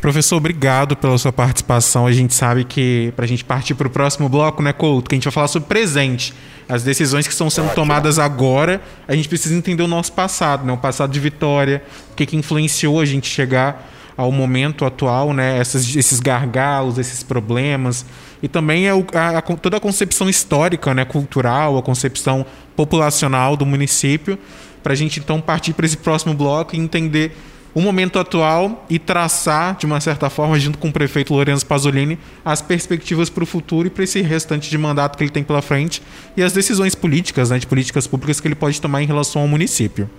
Professor, 0.00 0.36
obrigado 0.36 0.96
pela 0.96 1.18
sua 1.18 1.32
participação. 1.32 2.06
A 2.06 2.12
gente 2.12 2.32
sabe 2.32 2.64
que, 2.64 3.12
para 3.16 3.24
a 3.24 3.28
gente 3.28 3.44
partir 3.44 3.74
para 3.74 3.88
o 3.88 3.90
próximo 3.90 4.28
bloco, 4.28 4.62
né, 4.62 4.72
Couto, 4.72 5.08
que 5.08 5.14
a 5.14 5.16
gente 5.16 5.24
vai 5.24 5.32
falar 5.32 5.48
sobre 5.48 5.68
presente. 5.68 6.32
As 6.68 6.84
decisões 6.84 7.26
que 7.26 7.32
estão 7.32 7.50
sendo 7.50 7.74
tomadas 7.74 8.18
agora, 8.18 8.80
a 9.08 9.16
gente 9.16 9.28
precisa 9.28 9.54
entender 9.56 9.82
o 9.82 9.88
nosso 9.88 10.12
passado, 10.12 10.64
né, 10.64 10.72
o 10.72 10.76
passado 10.76 11.10
de 11.10 11.18
Vitória, 11.18 11.82
o 12.12 12.14
que, 12.14 12.26
que 12.26 12.36
influenciou 12.36 13.00
a 13.00 13.04
gente 13.04 13.28
chegar 13.28 13.90
ao 14.16 14.30
momento 14.30 14.84
atual, 14.84 15.32
né, 15.32 15.58
essas, 15.58 15.96
esses 15.96 16.20
gargalos, 16.20 16.96
esses 16.98 17.24
problemas. 17.24 18.06
E 18.40 18.46
também 18.46 18.86
é 18.86 18.94
o, 18.94 19.04
a, 19.12 19.38
a, 19.38 19.42
toda 19.42 19.78
a 19.78 19.80
concepção 19.80 20.28
histórica, 20.28 20.94
né, 20.94 21.04
cultural, 21.04 21.76
a 21.76 21.82
concepção 21.82 22.46
populacional 22.76 23.56
do 23.56 23.66
município, 23.66 24.38
para 24.80 24.92
a 24.92 24.96
gente 24.96 25.18
então 25.18 25.40
partir 25.40 25.72
para 25.72 25.86
esse 25.86 25.96
próximo 25.96 26.34
bloco 26.34 26.76
e 26.76 26.78
entender 26.78 27.36
o 27.78 27.80
momento 27.80 28.18
atual 28.18 28.84
e 28.90 28.98
traçar, 28.98 29.76
de 29.76 29.86
uma 29.86 30.00
certa 30.00 30.28
forma, 30.28 30.58
junto 30.58 30.78
com 30.78 30.88
o 30.88 30.92
prefeito 30.92 31.32
Lorenzo 31.32 31.64
Pasolini, 31.64 32.18
as 32.44 32.60
perspectivas 32.60 33.30
para 33.30 33.44
o 33.44 33.46
futuro 33.46 33.86
e 33.86 33.90
para 33.90 34.02
esse 34.02 34.20
restante 34.20 34.68
de 34.68 34.76
mandato 34.76 35.16
que 35.16 35.22
ele 35.22 35.30
tem 35.30 35.44
pela 35.44 35.62
frente 35.62 36.02
e 36.36 36.42
as 36.42 36.52
decisões 36.52 36.96
políticas, 36.96 37.50
né, 37.50 37.58
de 37.58 37.68
políticas 37.68 38.04
públicas 38.04 38.40
que 38.40 38.48
ele 38.48 38.56
pode 38.56 38.80
tomar 38.80 39.00
em 39.00 39.06
relação 39.06 39.42
ao 39.42 39.48
município. 39.48 40.10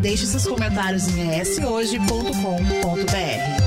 Deixe 0.00 0.26
seus 0.26 0.46
comentários 0.46 1.08
em 1.08 1.40
eshoje.com.br. 1.40 3.59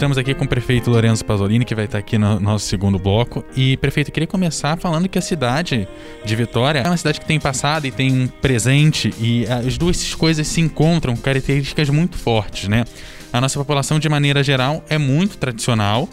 Estamos 0.00 0.16
aqui 0.16 0.34
com 0.34 0.46
o 0.46 0.48
prefeito 0.48 0.90
Lorenzo 0.90 1.22
Pasolini, 1.22 1.62
que 1.62 1.74
vai 1.74 1.84
estar 1.84 1.98
aqui 1.98 2.16
no 2.16 2.40
nosso 2.40 2.64
segundo 2.64 2.98
bloco. 2.98 3.44
E, 3.54 3.76
prefeito, 3.76 4.08
eu 4.08 4.14
queria 4.14 4.26
começar 4.26 4.78
falando 4.78 5.06
que 5.10 5.18
a 5.18 5.20
cidade 5.20 5.86
de 6.24 6.36
Vitória 6.36 6.78
é 6.78 6.86
uma 6.88 6.96
cidade 6.96 7.20
que 7.20 7.26
tem 7.26 7.38
passado 7.38 7.84
e 7.86 7.90
tem 7.90 8.26
presente, 8.40 9.12
e 9.20 9.44
as 9.46 9.76
duas 9.76 10.14
coisas 10.14 10.48
se 10.48 10.58
encontram 10.58 11.14
com 11.14 11.20
características 11.20 11.90
muito 11.90 12.16
fortes, 12.16 12.66
né? 12.66 12.84
A 13.30 13.42
nossa 13.42 13.58
população, 13.58 13.98
de 13.98 14.08
maneira 14.08 14.42
geral, 14.42 14.82
é 14.88 14.96
muito 14.96 15.36
tradicional 15.36 16.08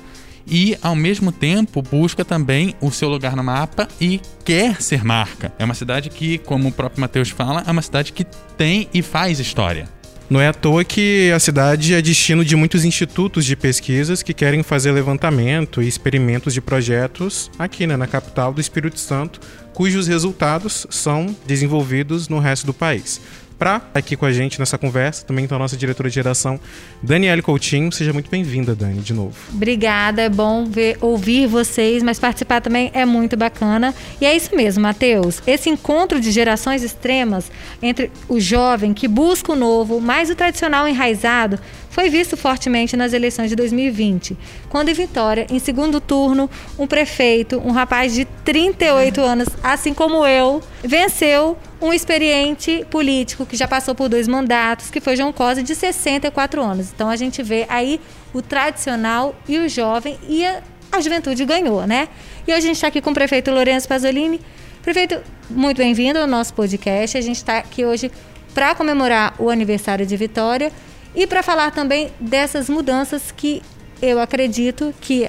e, 0.45 0.77
ao 0.81 0.93
mesmo 0.93 1.31
tempo, 1.31 1.81
busca 1.81 2.25
também 2.25 2.75
o 2.81 2.91
seu 2.91 3.07
lugar 3.07 3.37
no 3.37 3.43
mapa 3.43 3.87
e 4.01 4.19
quer 4.43 4.81
ser 4.81 5.01
marca. 5.05 5.53
É 5.57 5.63
uma 5.63 5.73
cidade 5.73 6.09
que, 6.09 6.39
como 6.39 6.67
o 6.67 6.71
próprio 6.73 6.99
Matheus 6.99 7.29
fala, 7.29 7.63
é 7.65 7.71
uma 7.71 7.81
cidade 7.81 8.11
que 8.11 8.25
tem 8.57 8.89
e 8.93 9.01
faz 9.01 9.39
história. 9.39 9.87
Não 10.29 10.41
é 10.41 10.47
à 10.49 10.53
toa 10.53 10.83
que 10.83 11.31
a 11.31 11.39
cidade 11.39 11.93
é 11.93 12.01
destino 12.01 12.43
de 12.43 12.53
muitos 12.53 12.83
institutos 12.83 13.45
de 13.45 13.55
pesquisas 13.55 14.21
que 14.21 14.33
querem 14.33 14.61
fazer 14.61 14.91
levantamento 14.91 15.81
e 15.81 15.87
experimentos 15.87 16.53
de 16.53 16.59
projetos 16.59 17.49
aqui 17.57 17.87
né, 17.87 17.95
na 17.95 18.07
capital 18.07 18.51
do 18.51 18.59
Espírito 18.59 18.99
Santo, 18.99 19.39
cujos 19.73 20.05
resultados 20.05 20.85
são 20.89 21.33
desenvolvidos 21.45 22.27
no 22.27 22.39
resto 22.39 22.65
do 22.65 22.73
país 22.73 23.21
para 23.57 23.81
aqui 23.93 24.15
com 24.15 24.25
a 24.25 24.31
gente 24.31 24.59
nessa 24.59 24.77
conversa. 24.77 25.25
Também 25.25 25.45
está 25.45 25.55
a 25.55 25.59
nossa 25.59 25.75
diretora 25.75 26.09
de 26.09 26.15
geração, 26.15 26.59
Daniele 27.01 27.41
Coutinho. 27.41 27.91
Seja 27.91 28.13
muito 28.13 28.29
bem-vinda, 28.29 28.75
Dani, 28.75 29.01
de 29.01 29.13
novo. 29.13 29.35
Obrigada, 29.53 30.21
é 30.21 30.29
bom 30.29 30.65
ver, 30.65 30.97
ouvir 31.01 31.47
vocês, 31.47 32.03
mas 32.03 32.19
participar 32.19 32.61
também 32.61 32.91
é 32.93 33.05
muito 33.05 33.35
bacana. 33.35 33.93
E 34.21 34.25
é 34.25 34.35
isso 34.35 34.55
mesmo, 34.55 34.83
Matheus. 34.83 35.41
Esse 35.45 35.69
encontro 35.69 36.19
de 36.19 36.31
gerações 36.31 36.83
extremas 36.83 37.51
entre 37.81 38.11
o 38.27 38.39
jovem 38.39 38.93
que 38.93 39.07
busca 39.07 39.51
o 39.51 39.55
novo, 39.55 39.99
mais 39.99 40.29
o 40.29 40.35
tradicional 40.35 40.87
enraizado, 40.87 41.59
foi 41.97 42.11
visto 42.11 42.37
fortemente 42.37 42.95
nas 42.95 43.11
eleições 43.11 43.49
de 43.49 43.55
2020, 43.55 44.37
quando 44.69 44.89
em 44.89 44.93
Vitória, 44.93 45.47
em 45.49 45.57
segundo 45.57 45.99
turno, 45.99 46.47
um 46.77 46.85
prefeito, 46.85 47.57
um 47.57 47.71
rapaz 47.71 48.13
de 48.13 48.23
38 48.45 49.19
anos, 49.19 49.47
assim 49.63 49.95
como 49.95 50.23
eu, 50.23 50.61
venceu 50.83 51.57
um 51.81 51.91
experiente 51.91 52.85
político 52.91 53.47
que 53.47 53.55
já 53.55 53.67
passou 53.67 53.95
por 53.95 54.09
dois 54.09 54.27
mandatos, 54.27 54.91
que 54.91 55.01
foi 55.01 55.15
João 55.15 55.33
Cosa, 55.33 55.63
de 55.63 55.73
64 55.73 56.61
anos. 56.61 56.91
Então 56.93 57.09
a 57.09 57.15
gente 57.15 57.41
vê 57.41 57.65
aí 57.67 57.99
o 58.31 58.43
tradicional 58.43 59.35
e 59.49 59.57
o 59.57 59.67
jovem 59.67 60.19
e 60.29 60.45
a, 60.45 60.61
a 60.91 61.01
juventude 61.01 61.43
ganhou, 61.45 61.87
né? 61.87 62.09
E 62.47 62.51
hoje 62.51 62.59
a 62.59 62.61
gente 62.61 62.75
está 62.75 62.89
aqui 62.89 63.01
com 63.01 63.09
o 63.09 63.13
prefeito 63.15 63.49
Lourenço 63.49 63.87
Pasolini. 63.87 64.39
Prefeito, 64.83 65.19
muito 65.49 65.77
bem-vindo 65.77 66.19
ao 66.19 66.27
nosso 66.27 66.53
podcast. 66.53 67.17
A 67.17 67.21
gente 67.21 67.37
está 67.37 67.57
aqui 67.57 67.83
hoje 67.83 68.11
para 68.53 68.75
comemorar 68.75 69.33
o 69.39 69.49
aniversário 69.49 70.05
de 70.05 70.15
Vitória 70.15 70.71
e 71.17 71.25
para 71.25 71.41
falar 71.41 71.71
também 71.71 72.11
dessas 72.19 72.69
mudanças 72.69 73.33
que 73.35 73.63
eu 73.99 74.19
acredito 74.19 74.93
que 75.01 75.27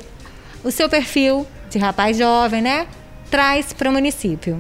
o 0.63 0.71
seu 0.71 0.87
perfil 0.87 1.47
de 1.71 1.79
rapaz 1.79 2.19
jovem, 2.19 2.61
né, 2.61 2.87
traz 3.31 3.73
para 3.73 3.89
o 3.89 3.93
município. 3.93 4.59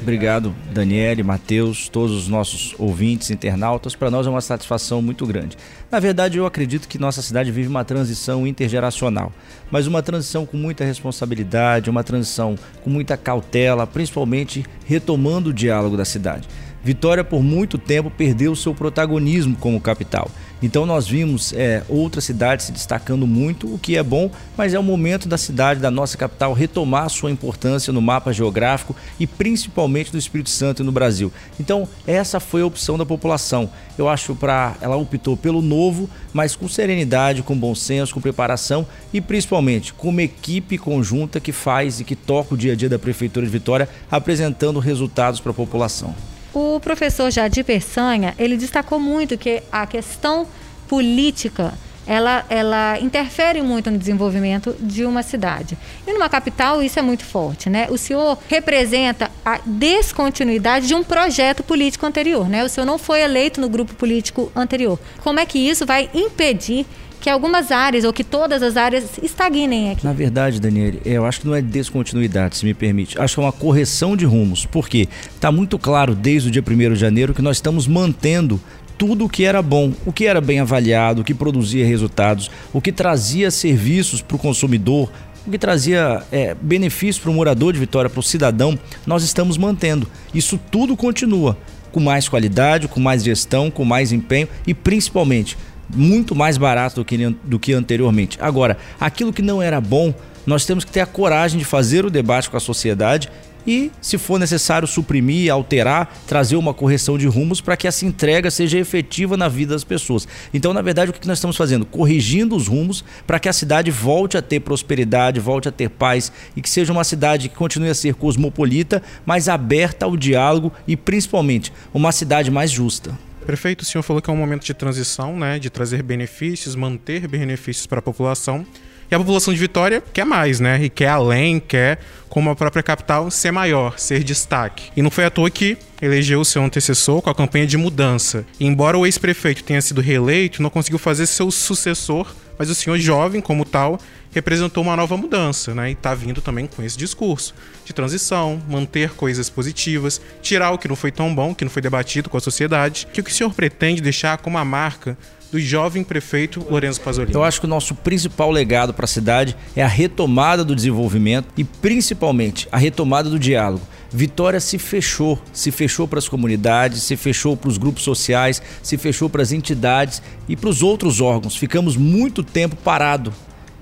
Obrigado, 0.00 0.54
Daniele, 0.72 1.22
Matheus, 1.22 1.88
todos 1.88 2.16
os 2.16 2.28
nossos 2.28 2.74
ouvintes, 2.78 3.30
internautas. 3.30 3.94
Para 3.94 4.10
nós 4.10 4.26
é 4.26 4.30
uma 4.30 4.40
satisfação 4.40 5.02
muito 5.02 5.26
grande. 5.26 5.58
Na 5.90 5.98
verdade, 5.98 6.38
eu 6.38 6.46
acredito 6.46 6.88
que 6.88 6.98
nossa 6.98 7.20
cidade 7.20 7.50
vive 7.50 7.68
uma 7.68 7.84
transição 7.84 8.46
intergeracional, 8.46 9.30
mas 9.70 9.86
uma 9.86 10.02
transição 10.02 10.46
com 10.46 10.56
muita 10.56 10.84
responsabilidade, 10.84 11.90
uma 11.90 12.04
transição 12.04 12.56
com 12.82 12.88
muita 12.88 13.16
cautela, 13.16 13.86
principalmente 13.86 14.64
retomando 14.86 15.50
o 15.50 15.52
diálogo 15.52 15.96
da 15.96 16.04
cidade. 16.04 16.48
Vitória, 16.82 17.22
por 17.22 17.42
muito 17.42 17.76
tempo, 17.76 18.10
perdeu 18.10 18.56
seu 18.56 18.74
protagonismo 18.74 19.54
como 19.56 19.78
capital. 19.80 20.30
Então, 20.62 20.84
nós 20.84 21.06
vimos 21.06 21.52
é, 21.52 21.82
outras 21.88 22.24
cidades 22.24 22.66
se 22.66 22.72
destacando 22.72 23.26
muito, 23.26 23.72
o 23.72 23.78
que 23.78 23.96
é 23.96 24.02
bom, 24.02 24.30
mas 24.56 24.74
é 24.74 24.78
o 24.78 24.82
momento 24.82 25.28
da 25.28 25.38
cidade, 25.38 25.80
da 25.80 25.90
nossa 25.90 26.16
capital, 26.16 26.52
retomar 26.52 27.08
sua 27.08 27.30
importância 27.30 27.92
no 27.92 28.02
mapa 28.02 28.32
geográfico 28.32 28.94
e 29.18 29.26
principalmente 29.26 30.12
do 30.12 30.18
Espírito 30.18 30.50
Santo 30.50 30.82
e 30.82 30.84
no 30.84 30.92
Brasil. 30.92 31.32
Então, 31.58 31.88
essa 32.06 32.38
foi 32.38 32.62
a 32.62 32.66
opção 32.66 32.98
da 32.98 33.06
população. 33.06 33.70
Eu 33.96 34.08
acho 34.08 34.34
para 34.34 34.76
ela 34.80 34.96
optou 34.96 35.36
pelo 35.36 35.62
novo, 35.62 36.08
mas 36.32 36.56
com 36.56 36.68
serenidade, 36.68 37.42
com 37.42 37.56
bom 37.56 37.74
senso, 37.74 38.14
com 38.14 38.20
preparação 38.20 38.86
e 39.12 39.20
principalmente 39.20 39.92
com 39.92 40.08
uma 40.08 40.22
equipe 40.22 40.78
conjunta 40.78 41.40
que 41.40 41.52
faz 41.52 42.00
e 42.00 42.04
que 42.04 42.16
toca 42.16 42.54
o 42.54 42.56
dia 42.56 42.72
a 42.72 42.76
dia 42.76 42.88
da 42.88 42.98
Prefeitura 42.98 43.44
de 43.44 43.52
Vitória, 43.52 43.88
apresentando 44.10 44.78
resultados 44.78 45.40
para 45.40 45.50
a 45.50 45.54
população. 45.54 46.14
O 46.52 46.80
professor 46.80 47.30
Jadir 47.30 47.64
Peçanha, 47.64 48.34
ele 48.38 48.56
destacou 48.56 48.98
muito 48.98 49.38
que 49.38 49.62
a 49.70 49.86
questão 49.86 50.46
política 50.88 51.72
ela, 52.06 52.44
ela 52.48 52.98
interfere 52.98 53.62
muito 53.62 53.88
no 53.88 53.96
desenvolvimento 53.96 54.74
de 54.80 55.04
uma 55.04 55.22
cidade. 55.22 55.78
E 56.04 56.12
numa 56.12 56.28
capital 56.28 56.82
isso 56.82 56.98
é 56.98 57.02
muito 57.02 57.24
forte, 57.24 57.70
né? 57.70 57.86
O 57.88 57.96
senhor 57.96 58.36
representa 58.48 59.30
a 59.44 59.60
descontinuidade 59.64 60.88
de 60.88 60.94
um 60.94 61.04
projeto 61.04 61.62
político 61.62 62.04
anterior, 62.04 62.48
né? 62.48 62.64
O 62.64 62.68
senhor 62.68 62.84
não 62.84 62.98
foi 62.98 63.20
eleito 63.20 63.60
no 63.60 63.68
grupo 63.68 63.94
político 63.94 64.50
anterior. 64.56 64.98
Como 65.22 65.38
é 65.38 65.46
que 65.46 65.58
isso 65.58 65.86
vai 65.86 66.10
impedir 66.12 66.84
que 67.20 67.28
algumas 67.28 67.70
áreas 67.70 68.04
ou 68.04 68.12
que 68.12 68.24
todas 68.24 68.62
as 68.62 68.76
áreas 68.76 69.18
estagnem 69.22 69.90
aqui. 69.90 70.04
Na 70.04 70.12
verdade, 70.12 70.60
Daniele, 70.60 71.00
eu 71.04 71.26
acho 71.26 71.40
que 71.40 71.46
não 71.46 71.54
é 71.54 71.60
descontinuidade, 71.60 72.56
se 72.56 72.64
me 72.64 72.72
permite. 72.72 73.20
Acho 73.20 73.34
que 73.34 73.40
é 73.40 73.44
uma 73.44 73.52
correção 73.52 74.16
de 74.16 74.24
rumos. 74.24 74.64
porque 74.64 75.08
Está 75.34 75.52
muito 75.52 75.78
claro 75.78 76.14
desde 76.14 76.48
o 76.48 76.50
dia 76.50 76.64
1 76.66 76.94
de 76.94 76.96
janeiro 76.96 77.34
que 77.34 77.42
nós 77.42 77.58
estamos 77.58 77.86
mantendo 77.86 78.60
tudo 78.96 79.24
o 79.24 79.28
que 79.28 79.44
era 79.44 79.62
bom, 79.62 79.92
o 80.04 80.12
que 80.12 80.26
era 80.26 80.40
bem 80.40 80.60
avaliado, 80.60 81.22
o 81.22 81.24
que 81.24 81.32
produzia 81.32 81.86
resultados, 81.86 82.50
o 82.72 82.80
que 82.80 82.92
trazia 82.92 83.50
serviços 83.50 84.20
para 84.20 84.36
o 84.36 84.38
consumidor, 84.38 85.10
o 85.46 85.50
que 85.50 85.58
trazia 85.58 86.22
é, 86.30 86.54
benefícios 86.60 87.18
para 87.18 87.30
o 87.30 87.34
morador 87.34 87.72
de 87.72 87.78
Vitória, 87.78 88.10
para 88.10 88.20
o 88.20 88.22
cidadão, 88.22 88.78
nós 89.06 89.22
estamos 89.22 89.56
mantendo. 89.56 90.06
Isso 90.34 90.60
tudo 90.70 90.96
continua 90.96 91.56
com 91.90 92.00
mais 92.00 92.28
qualidade, 92.28 92.88
com 92.88 93.00
mais 93.00 93.24
gestão, 93.24 93.70
com 93.70 93.84
mais 93.84 94.12
empenho 94.12 94.48
e 94.66 94.74
principalmente 94.74 95.56
muito 95.94 96.34
mais 96.34 96.56
barato 96.56 96.96
do 96.96 97.04
que, 97.04 97.36
do 97.44 97.58
que 97.58 97.72
anteriormente. 97.72 98.38
Agora, 98.40 98.76
aquilo 99.00 99.32
que 99.32 99.42
não 99.42 99.60
era 99.60 99.80
bom, 99.80 100.14
nós 100.46 100.64
temos 100.64 100.84
que 100.84 100.90
ter 100.90 101.00
a 101.00 101.06
coragem 101.06 101.58
de 101.58 101.64
fazer 101.64 102.04
o 102.04 102.10
debate 102.10 102.48
com 102.48 102.56
a 102.56 102.60
sociedade 102.60 103.30
e, 103.66 103.90
se 104.00 104.16
for 104.18 104.38
necessário, 104.38 104.88
suprimir, 104.88 105.52
alterar, 105.52 106.16
trazer 106.26 106.56
uma 106.56 106.72
correção 106.72 107.18
de 107.18 107.26
rumos 107.26 107.60
para 107.60 107.76
que 107.76 107.86
essa 107.86 108.06
entrega 108.06 108.50
seja 108.50 108.78
efetiva 108.78 109.36
na 109.36 109.48
vida 109.48 109.74
das 109.74 109.84
pessoas. 109.84 110.26
Então, 110.52 110.72
na 110.72 110.82
verdade, 110.82 111.10
o 111.10 111.14
que 111.14 111.26
nós 111.26 111.38
estamos 111.38 111.56
fazendo? 111.56 111.84
Corrigindo 111.84 112.56
os 112.56 112.68
rumos 112.68 113.04
para 113.26 113.38
que 113.38 113.48
a 113.48 113.52
cidade 113.52 113.90
volte 113.90 114.36
a 114.36 114.42
ter 114.42 114.60
prosperidade, 114.60 115.40
volte 115.40 115.68
a 115.68 115.72
ter 115.72 115.90
paz 115.90 116.32
e 116.56 116.62
que 116.62 116.70
seja 116.70 116.92
uma 116.92 117.04
cidade 117.04 117.48
que 117.48 117.56
continue 117.56 117.90
a 117.90 117.94
ser 117.94 118.14
cosmopolita, 118.14 119.02
mas 119.24 119.48
aberta 119.48 120.06
ao 120.06 120.16
diálogo 120.16 120.72
e, 120.86 120.96
principalmente, 120.96 121.72
uma 121.92 122.12
cidade 122.12 122.50
mais 122.50 122.70
justa. 122.70 123.16
Prefeito, 123.46 123.82
o 123.82 123.84
senhor 123.84 124.02
falou 124.02 124.22
que 124.22 124.30
é 124.30 124.32
um 124.32 124.36
momento 124.36 124.64
de 124.64 124.74
transição, 124.74 125.36
né, 125.36 125.58
de 125.58 125.70
trazer 125.70 126.02
benefícios, 126.02 126.74
manter 126.74 127.26
benefícios 127.26 127.86
para 127.86 127.98
a 127.98 128.02
população. 128.02 128.66
E 129.10 129.14
a 129.14 129.18
população 129.18 129.52
de 129.52 129.58
Vitória 129.58 130.00
quer 130.12 130.24
mais, 130.24 130.60
né? 130.60 130.80
E 130.84 130.88
quer 130.88 131.08
além, 131.08 131.58
quer, 131.58 131.98
como 132.28 132.48
a 132.48 132.54
própria 132.54 132.80
capital, 132.80 133.28
ser 133.28 133.50
maior, 133.50 133.98
ser 133.98 134.22
destaque. 134.22 134.92
E 134.96 135.02
não 135.02 135.10
foi 135.10 135.24
à 135.24 135.30
toa 135.30 135.50
que 135.50 135.76
elegeu 136.00 136.40
o 136.40 136.44
seu 136.44 136.62
antecessor 136.62 137.20
com 137.20 137.28
a 137.28 137.34
campanha 137.34 137.66
de 137.66 137.76
mudança. 137.76 138.46
E 138.60 138.66
embora 138.66 138.96
o 138.96 139.04
ex-prefeito 139.04 139.64
tenha 139.64 139.82
sido 139.82 140.00
reeleito, 140.00 140.62
não 140.62 140.70
conseguiu 140.70 140.98
fazer 140.98 141.26
seu 141.26 141.50
sucessor, 141.50 142.32
mas 142.56 142.70
o 142.70 142.74
senhor 142.74 142.98
jovem, 142.98 143.40
como 143.40 143.64
tal, 143.64 143.98
representou 144.32 144.82
uma 144.82 144.96
nova 144.96 145.16
mudança, 145.16 145.74
né? 145.74 145.90
E 145.90 145.92
está 145.92 146.14
vindo 146.14 146.40
também 146.40 146.66
com 146.66 146.82
esse 146.82 146.96
discurso 146.96 147.54
de 147.84 147.92
transição, 147.92 148.60
manter 148.68 149.10
coisas 149.10 149.50
positivas, 149.50 150.20
tirar 150.40 150.70
o 150.70 150.78
que 150.78 150.88
não 150.88 150.96
foi 150.96 151.10
tão 151.10 151.34
bom, 151.34 151.54
que 151.54 151.64
não 151.64 151.70
foi 151.70 151.82
debatido 151.82 152.30
com 152.30 152.36
a 152.36 152.40
sociedade. 152.40 153.06
Que 153.12 153.20
o 153.20 153.24
que 153.24 153.30
o 153.30 153.34
senhor 153.34 153.52
pretende 153.52 154.00
deixar 154.00 154.38
como 154.38 154.58
a 154.58 154.64
marca 154.64 155.16
do 155.50 155.58
jovem 155.58 156.04
prefeito 156.04 156.64
Lourenço 156.70 157.00
Pasolini? 157.00 157.34
Eu 157.34 157.42
acho 157.42 157.60
que 157.60 157.66
o 157.66 157.68
nosso 157.68 157.94
principal 157.94 158.50
legado 158.50 158.94
para 158.94 159.04
a 159.04 159.08
cidade 159.08 159.56
é 159.74 159.82
a 159.82 159.88
retomada 159.88 160.64
do 160.64 160.76
desenvolvimento 160.76 161.48
e 161.56 161.64
principalmente 161.64 162.68
a 162.70 162.78
retomada 162.78 163.28
do 163.28 163.38
diálogo. 163.38 163.84
Vitória 164.12 164.60
se 164.60 164.78
fechou, 164.78 165.40
se 165.52 165.70
fechou 165.70 166.06
para 166.06 166.18
as 166.18 166.28
comunidades, 166.28 167.02
se 167.02 167.16
fechou 167.16 167.56
para 167.56 167.68
os 167.68 167.78
grupos 167.78 168.02
sociais, 168.02 168.60
se 168.82 168.96
fechou 168.96 169.28
para 169.28 169.42
as 169.42 169.52
entidades 169.52 170.22
e 170.48 170.56
para 170.56 170.68
os 170.68 170.82
outros 170.82 171.20
órgãos. 171.20 171.56
Ficamos 171.56 171.96
muito 171.96 172.42
tempo 172.42 172.76
parado 172.76 173.32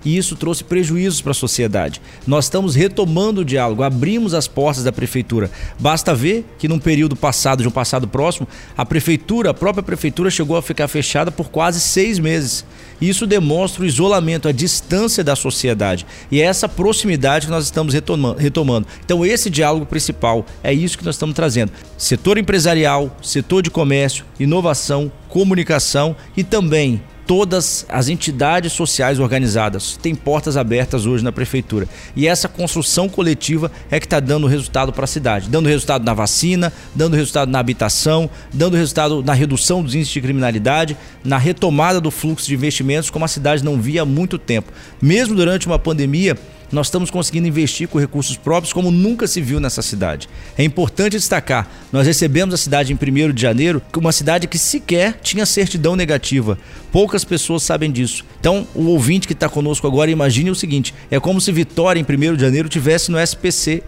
e 0.05 0.17
isso 0.17 0.37
trouxe 0.37 0.65
prejuízos 0.65 1.21
para 1.21 1.33
a 1.33 1.35
sociedade. 1.35 2.01
Nós 2.27 2.45
estamos 2.47 2.75
retomando 2.75 3.41
o 3.41 3.45
diálogo, 3.45 3.83
abrimos 3.83 4.35
as 4.35 4.47
portas 4.47 4.85
da 4.85 4.93
prefeitura. 4.93 5.51
Basta 5.79 6.15
ver 6.15 6.47
que 6.59 6.69
num 6.69 6.79
período 6.79 7.17
passado, 7.17 7.63
de 7.63 7.69
um 7.69 7.73
passado 7.73 8.07
próximo, 8.07 8.47
a 8.77 8.85
prefeitura, 8.85 9.51
a 9.51 9.55
própria 9.55 9.83
prefeitura 9.83 10.31
chegou 10.31 10.57
a 10.57 10.63
ficar 10.63 10.89
fechada 10.89 11.31
por 11.31 11.51
quase 11.51 11.81
seis 11.81 12.19
meses. 12.19 12.65
Isso 13.01 13.27
demonstra 13.27 13.83
o 13.83 13.87
isolamento, 13.87 14.49
a 14.49 14.53
distância 14.53 15.23
da 15.23 15.37
sociedade. 15.37 16.07
E 16.31 16.41
é 16.41 16.45
essa 16.45 16.69
proximidade 16.69 17.47
que 17.47 17.53
nós 17.53 17.65
estamos 17.65 17.95
retomando. 17.95 18.87
Então, 19.05 19.25
esse 19.25 19.49
diálogo 19.49 19.87
principal 19.87 20.45
é 20.63 20.73
isso 20.73 20.99
que 20.99 21.05
nós 21.05 21.15
estamos 21.15 21.35
trazendo: 21.35 21.73
setor 21.97 22.39
empresarial, 22.39 23.17
setor 23.23 23.63
de 23.63 23.71
comércio, 23.71 24.25
inovação, 24.39 25.11
comunicação 25.29 26.17
e 26.37 26.43
também 26.43 27.01
todas 27.29 27.85
as 27.91 28.09
entidades 28.09 28.73
sociais 28.73 29.21
organizadas. 29.21 29.99
Tem 30.01 30.15
portas 30.15 30.57
abertas 30.57 31.05
hoje 31.05 31.23
na 31.23 31.31
prefeitura. 31.31 31.87
E 32.17 32.27
essa 32.27 32.49
construção 32.49 33.07
coletiva 33.07 33.71
é 33.91 34.01
que 34.01 34.07
está 34.07 34.19
dando 34.19 34.47
resultado 34.47 34.95
para 34.95 35.05
a 35.05 35.07
cidade. 35.07 35.47
Dando 35.51 35.69
resultado 35.69 36.07
na 36.07 36.15
vacina, 36.15 36.73
dando 36.95 37.17
resultado 37.17 37.51
na 37.51 37.59
habitação, 37.59 38.31
dando 38.51 38.79
resultado 38.79 39.23
na 39.23 39.35
redução 39.35 39.83
dos 39.83 39.95
índices 39.95 40.15
de 40.15 40.23
criminalidade, 40.23 40.97
na 41.23 41.37
retomada 41.37 42.01
do 42.01 42.11
fluxo 42.11 42.47
de 42.47 42.55
investimentos, 42.55 43.11
como 43.11 43.27
a 43.27 43.29
cidade 43.29 43.63
não 43.63 43.79
via 43.79 44.03
há 44.03 44.07
muito 44.07 44.39
tempo. 44.39 44.73
Mesmo 45.01 45.35
durante 45.35 45.67
uma 45.67 45.79
pandemia, 45.79 46.35
nós 46.71 46.87
estamos 46.87 47.11
conseguindo 47.11 47.47
investir 47.49 47.89
com 47.89 47.99
recursos 47.99 48.37
próprios 48.37 48.73
como 48.73 48.91
nunca 48.91 49.27
se 49.27 49.41
viu 49.41 49.61
nessa 49.61 49.83
cidade. 49.83 50.29
É 50.57 50.65
importante 50.65 51.13
destacar, 51.13 51.69
nós 51.93 52.07
recebemos 52.07 52.55
a 52.55 52.59
cidade 52.59 52.93
em 52.93 52.97
1 52.97 53.33
de 53.33 53.43
janeiro, 53.43 53.83
uma 53.97 54.13
cidade 54.13 54.47
que 54.47 54.59
sequer 54.59 55.19
tinha 55.23 55.45
certidão 55.47 55.97
negativa. 55.97 56.59
Poucas 56.93 57.25
pessoas 57.25 57.63
sabem 57.63 57.91
disso. 57.91 58.25
Então, 58.41 58.67
o 58.75 58.85
ouvinte 58.87 59.27
que 59.27 59.33
está 59.33 59.49
conosco 59.49 59.87
agora, 59.87 60.11
imagine 60.11 60.51
o 60.51 60.55
seguinte: 60.55 60.95
é 61.11 61.19
como 61.21 61.41
se 61.41 61.53
Vitória, 61.53 62.01
em 62.01 62.05
1 62.05 62.37
de 62.37 62.43
janeiro, 62.43 62.69
tivesse 62.69 63.11
no 63.11 63.19
SPC. 63.19 63.83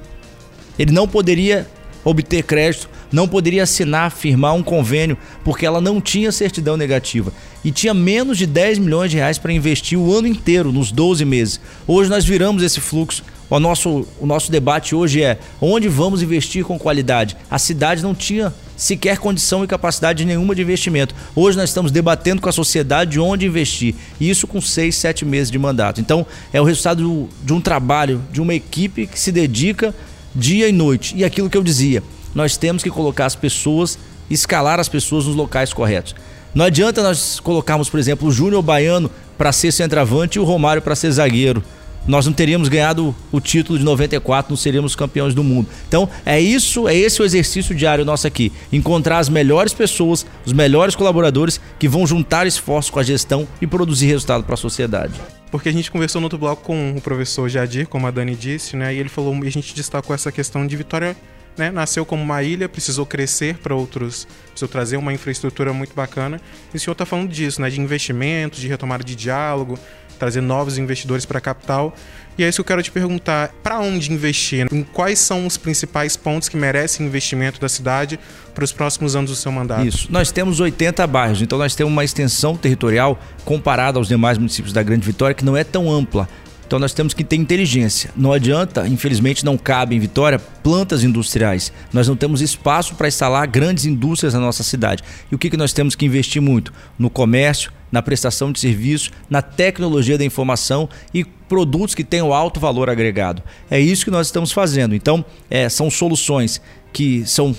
Ele 0.78 0.92
não 0.92 1.06
poderia 1.06 1.68
obter 2.04 2.42
crédito, 2.42 2.88
não 3.12 3.26
poderia 3.26 3.62
assinar, 3.62 4.10
firmar 4.10 4.54
um 4.54 4.62
convênio, 4.62 5.16
porque 5.44 5.66
ela 5.66 5.80
não 5.80 6.00
tinha 6.00 6.30
certidão 6.32 6.76
negativa 6.76 7.32
e 7.64 7.70
tinha 7.70 7.92
menos 7.92 8.38
de 8.38 8.46
10 8.46 8.78
milhões 8.78 9.10
de 9.10 9.16
reais 9.16 9.38
para 9.38 9.52
investir 9.52 9.98
o 9.98 10.14
ano 10.14 10.26
inteiro, 10.26 10.72
nos 10.72 10.90
12 10.90 11.24
meses. 11.24 11.60
Hoje 11.86 12.08
nós 12.08 12.24
viramos 12.24 12.62
esse 12.62 12.80
fluxo. 12.80 13.22
O 13.48 13.58
nosso, 13.58 14.06
o 14.20 14.26
nosso 14.26 14.50
debate 14.50 14.94
hoje 14.94 15.24
é 15.24 15.36
onde 15.60 15.88
vamos 15.88 16.22
investir 16.22 16.64
com 16.64 16.78
qualidade. 16.78 17.36
A 17.50 17.58
cidade 17.58 18.00
não 18.00 18.14
tinha 18.14 18.54
sequer 18.76 19.18
condição 19.18 19.64
e 19.64 19.66
capacidade 19.66 20.24
nenhuma 20.24 20.54
de 20.54 20.62
investimento. 20.62 21.14
Hoje 21.34 21.58
nós 21.58 21.68
estamos 21.68 21.90
debatendo 21.90 22.40
com 22.40 22.48
a 22.48 22.52
sociedade 22.52 23.18
onde 23.18 23.46
investir. 23.46 23.96
E 24.20 24.30
isso 24.30 24.46
com 24.46 24.60
seis, 24.60 24.94
sete 24.94 25.24
meses 25.24 25.50
de 25.50 25.58
mandato. 25.58 26.00
Então 26.00 26.24
é 26.52 26.60
o 26.60 26.64
resultado 26.64 27.28
de 27.42 27.52
um 27.52 27.60
trabalho, 27.60 28.22
de 28.30 28.40
uma 28.40 28.54
equipe 28.54 29.08
que 29.08 29.18
se 29.18 29.32
dedica 29.32 29.92
dia 30.34 30.68
e 30.68 30.72
noite. 30.72 31.14
E 31.16 31.24
aquilo 31.24 31.50
que 31.50 31.56
eu 31.56 31.62
dizia, 31.62 32.02
nós 32.34 32.56
temos 32.56 32.82
que 32.82 32.90
colocar 32.90 33.26
as 33.26 33.36
pessoas, 33.36 33.98
escalar 34.28 34.78
as 34.78 34.88
pessoas 34.88 35.26
nos 35.26 35.36
locais 35.36 35.72
corretos. 35.72 36.14
Não 36.54 36.64
adianta 36.64 37.02
nós 37.02 37.38
colocarmos, 37.40 37.88
por 37.88 37.98
exemplo, 37.98 38.28
o 38.28 38.32
Júnior 38.32 38.62
Baiano 38.62 39.10
para 39.38 39.52
ser 39.52 39.72
centroavante 39.72 40.38
e 40.38 40.40
o 40.40 40.44
Romário 40.44 40.82
para 40.82 40.96
ser 40.96 41.10
zagueiro. 41.12 41.62
Nós 42.10 42.26
não 42.26 42.32
teríamos 42.32 42.68
ganhado 42.68 43.14
o 43.30 43.40
título 43.40 43.78
de 43.78 43.84
94, 43.84 44.50
não 44.50 44.56
seríamos 44.56 44.96
campeões 44.96 45.32
do 45.32 45.44
mundo. 45.44 45.68
Então, 45.86 46.08
é 46.26 46.40
isso, 46.40 46.88
é 46.88 46.96
esse 46.96 47.22
o 47.22 47.24
exercício 47.24 47.72
diário 47.72 48.04
nosso 48.04 48.26
aqui. 48.26 48.50
Encontrar 48.72 49.18
as 49.18 49.28
melhores 49.28 49.72
pessoas, 49.72 50.26
os 50.44 50.52
melhores 50.52 50.96
colaboradores 50.96 51.60
que 51.78 51.86
vão 51.88 52.04
juntar 52.04 52.48
esforços 52.48 52.90
com 52.90 52.98
a 52.98 53.04
gestão 53.04 53.46
e 53.62 53.66
produzir 53.66 54.06
resultado 54.06 54.42
para 54.42 54.54
a 54.54 54.56
sociedade. 54.56 55.14
Porque 55.52 55.68
a 55.68 55.72
gente 55.72 55.88
conversou 55.88 56.20
no 56.20 56.24
outro 56.24 56.36
bloco 56.36 56.64
com 56.64 56.96
o 56.96 57.00
professor 57.00 57.48
Jadir, 57.48 57.86
como 57.86 58.08
a 58.08 58.10
Dani 58.10 58.34
disse, 58.34 58.76
né? 58.76 58.92
E 58.92 58.98
ele 58.98 59.08
falou, 59.08 59.32
e 59.44 59.46
a 59.46 59.52
gente 59.52 59.72
destacou 59.72 60.12
essa 60.12 60.32
questão 60.32 60.66
de 60.66 60.74
Vitória 60.74 61.16
né, 61.56 61.70
nasceu 61.70 62.06
como 62.06 62.22
uma 62.22 62.42
ilha, 62.42 62.68
precisou 62.68 63.04
crescer 63.04 63.56
para 63.58 63.74
outros, 63.74 64.26
precisou 64.46 64.68
trazer 64.68 64.96
uma 64.96 65.12
infraestrutura 65.12 65.72
muito 65.72 65.94
bacana. 65.94 66.40
E 66.72 66.76
o 66.76 66.80
senhor 66.80 66.92
está 66.92 67.04
falando 67.04 67.28
disso, 67.28 67.60
né, 67.60 67.68
de 67.68 67.80
investimentos, 67.80 68.60
de 68.60 68.68
retomada 68.68 69.04
de 69.04 69.14
diálogo, 69.14 69.78
trazer 70.20 70.42
novos 70.42 70.78
investidores 70.78 71.24
para 71.24 71.38
a 71.38 71.40
capital. 71.40 71.96
E 72.38 72.44
é 72.44 72.48
isso 72.48 72.56
que 72.56 72.60
eu 72.60 72.64
quero 72.64 72.82
te 72.82 72.92
perguntar: 72.92 73.52
para 73.62 73.80
onde 73.80 74.12
investir? 74.12 74.68
Em 74.70 74.82
quais 74.82 75.18
são 75.18 75.46
os 75.46 75.56
principais 75.56 76.16
pontos 76.16 76.48
que 76.48 76.56
merecem 76.56 77.06
investimento 77.06 77.60
da 77.60 77.68
cidade 77.68 78.20
para 78.54 78.62
os 78.62 78.70
próximos 78.70 79.16
anos 79.16 79.30
do 79.30 79.36
seu 79.36 79.50
mandato? 79.50 79.86
Isso. 79.86 80.06
Nós 80.10 80.30
temos 80.30 80.60
80 80.60 81.04
bairros, 81.06 81.42
então 81.42 81.58
nós 81.58 81.74
temos 81.74 81.92
uma 81.92 82.04
extensão 82.04 82.56
territorial 82.56 83.18
comparada 83.44 83.98
aos 83.98 84.06
demais 84.06 84.38
municípios 84.38 84.72
da 84.72 84.82
Grande 84.82 85.04
Vitória 85.04 85.34
que 85.34 85.44
não 85.44 85.56
é 85.56 85.64
tão 85.64 85.90
ampla. 85.90 86.28
Então 86.66 86.78
nós 86.78 86.92
temos 86.92 87.12
que 87.12 87.24
ter 87.24 87.34
inteligência. 87.34 88.12
Não 88.16 88.32
adianta, 88.32 88.86
infelizmente 88.86 89.44
não 89.44 89.58
cabe 89.58 89.96
em 89.96 89.98
Vitória 89.98 90.38
plantas 90.38 91.02
industriais. 91.02 91.72
Nós 91.92 92.06
não 92.06 92.14
temos 92.14 92.40
espaço 92.40 92.94
para 92.94 93.08
instalar 93.08 93.44
grandes 93.48 93.86
indústrias 93.86 94.34
na 94.34 94.38
nossa 94.38 94.62
cidade. 94.62 95.02
E 95.32 95.34
o 95.34 95.38
que, 95.38 95.50
que 95.50 95.56
nós 95.56 95.72
temos 95.72 95.96
que 95.96 96.06
investir 96.06 96.40
muito? 96.40 96.72
No 96.96 97.10
comércio, 97.10 97.72
na 97.90 98.02
prestação 98.02 98.52
de 98.52 98.60
serviços, 98.60 99.10
na 99.28 99.42
tecnologia 99.42 100.16
da 100.16 100.24
informação 100.24 100.88
e 101.12 101.24
produtos 101.24 101.94
que 101.94 102.04
tenham 102.04 102.32
alto 102.32 102.60
valor 102.60 102.88
agregado. 102.88 103.42
É 103.70 103.80
isso 103.80 104.04
que 104.04 104.10
nós 104.10 104.28
estamos 104.28 104.52
fazendo. 104.52 104.94
Então, 104.94 105.24
é, 105.50 105.68
são 105.68 105.90
soluções 105.90 106.60
que 106.92 107.24
são 107.26 107.54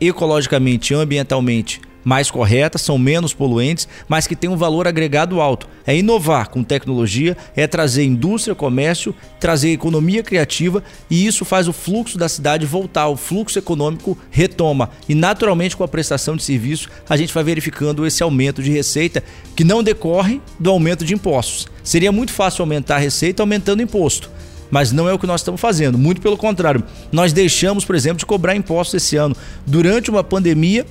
ecologicamente 0.00 0.94
ambientalmente 0.94 1.80
mais 2.06 2.30
corretas, 2.30 2.82
são 2.82 2.96
menos 2.96 3.34
poluentes, 3.34 3.88
mas 4.08 4.28
que 4.28 4.36
têm 4.36 4.48
um 4.48 4.56
valor 4.56 4.86
agregado 4.86 5.40
alto. 5.40 5.66
É 5.84 5.96
inovar 5.96 6.48
com 6.50 6.62
tecnologia, 6.62 7.36
é 7.56 7.66
trazer 7.66 8.04
indústria, 8.04 8.54
comércio, 8.54 9.12
trazer 9.40 9.72
economia 9.72 10.22
criativa 10.22 10.84
e 11.10 11.26
isso 11.26 11.44
faz 11.44 11.66
o 11.66 11.72
fluxo 11.72 12.16
da 12.16 12.28
cidade 12.28 12.64
voltar, 12.64 13.08
o 13.08 13.16
fluxo 13.16 13.58
econômico 13.58 14.16
retoma. 14.30 14.90
E 15.08 15.16
naturalmente 15.16 15.76
com 15.76 15.82
a 15.82 15.88
prestação 15.88 16.36
de 16.36 16.44
serviço, 16.44 16.88
a 17.08 17.16
gente 17.16 17.34
vai 17.34 17.42
verificando 17.42 18.06
esse 18.06 18.22
aumento 18.22 18.62
de 18.62 18.70
receita 18.70 19.20
que 19.56 19.64
não 19.64 19.82
decorre 19.82 20.40
do 20.60 20.70
aumento 20.70 21.04
de 21.04 21.12
impostos. 21.12 21.66
Seria 21.82 22.12
muito 22.12 22.32
fácil 22.32 22.62
aumentar 22.62 22.96
a 22.96 23.00
receita 23.00 23.42
aumentando 23.42 23.80
o 23.80 23.82
imposto 23.82 24.30
mas 24.68 24.90
não 24.90 25.08
é 25.08 25.12
o 25.12 25.18
que 25.18 25.28
nós 25.28 25.42
estamos 25.42 25.60
fazendo. 25.60 25.96
Muito 25.96 26.20
pelo 26.20 26.36
contrário, 26.36 26.82
nós 27.12 27.32
deixamos, 27.32 27.84
por 27.84 27.94
exemplo, 27.94 28.18
de 28.18 28.26
cobrar 28.26 28.56
impostos 28.56 28.94
esse 28.94 29.16
ano. 29.16 29.36
Durante 29.64 30.10
uma 30.10 30.24
pandemia, 30.24 30.84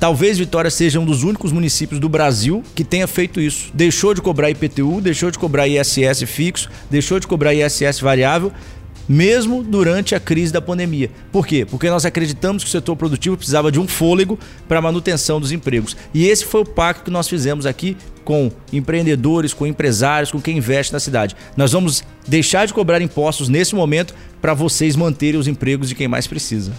Talvez 0.00 0.38
Vitória 0.38 0.70
seja 0.70 0.98
um 0.98 1.04
dos 1.04 1.24
únicos 1.24 1.52
municípios 1.52 2.00
do 2.00 2.08
Brasil 2.08 2.64
que 2.74 2.82
tenha 2.82 3.06
feito 3.06 3.38
isso. 3.38 3.70
Deixou 3.74 4.14
de 4.14 4.22
cobrar 4.22 4.48
IPTU, 4.48 4.98
deixou 4.98 5.30
de 5.30 5.38
cobrar 5.38 5.68
ISS 5.68 6.22
fixo, 6.24 6.70
deixou 6.90 7.20
de 7.20 7.26
cobrar 7.26 7.52
ISS 7.52 8.00
variável, 8.00 8.50
mesmo 9.06 9.62
durante 9.62 10.14
a 10.14 10.20
crise 10.20 10.54
da 10.54 10.60
pandemia. 10.62 11.10
Por 11.30 11.46
quê? 11.46 11.66
Porque 11.66 11.90
nós 11.90 12.06
acreditamos 12.06 12.62
que 12.62 12.68
o 12.70 12.72
setor 12.72 12.96
produtivo 12.96 13.36
precisava 13.36 13.70
de 13.70 13.78
um 13.78 13.86
fôlego 13.86 14.38
para 14.66 14.78
a 14.78 14.82
manutenção 14.82 15.38
dos 15.38 15.52
empregos. 15.52 15.94
E 16.14 16.26
esse 16.26 16.46
foi 16.46 16.62
o 16.62 16.66
pacto 16.66 17.04
que 17.04 17.10
nós 17.10 17.28
fizemos 17.28 17.66
aqui 17.66 17.94
com 18.24 18.50
empreendedores, 18.72 19.52
com 19.52 19.66
empresários, 19.66 20.32
com 20.32 20.40
quem 20.40 20.56
investe 20.56 20.94
na 20.94 21.00
cidade. 21.00 21.36
Nós 21.58 21.72
vamos 21.72 22.02
deixar 22.26 22.66
de 22.66 22.72
cobrar 22.72 23.02
impostos 23.02 23.50
nesse 23.50 23.74
momento 23.74 24.14
para 24.40 24.54
vocês 24.54 24.96
manterem 24.96 25.38
os 25.38 25.46
empregos 25.46 25.90
de 25.90 25.94
quem 25.94 26.08
mais 26.08 26.26
precisa. 26.26 26.72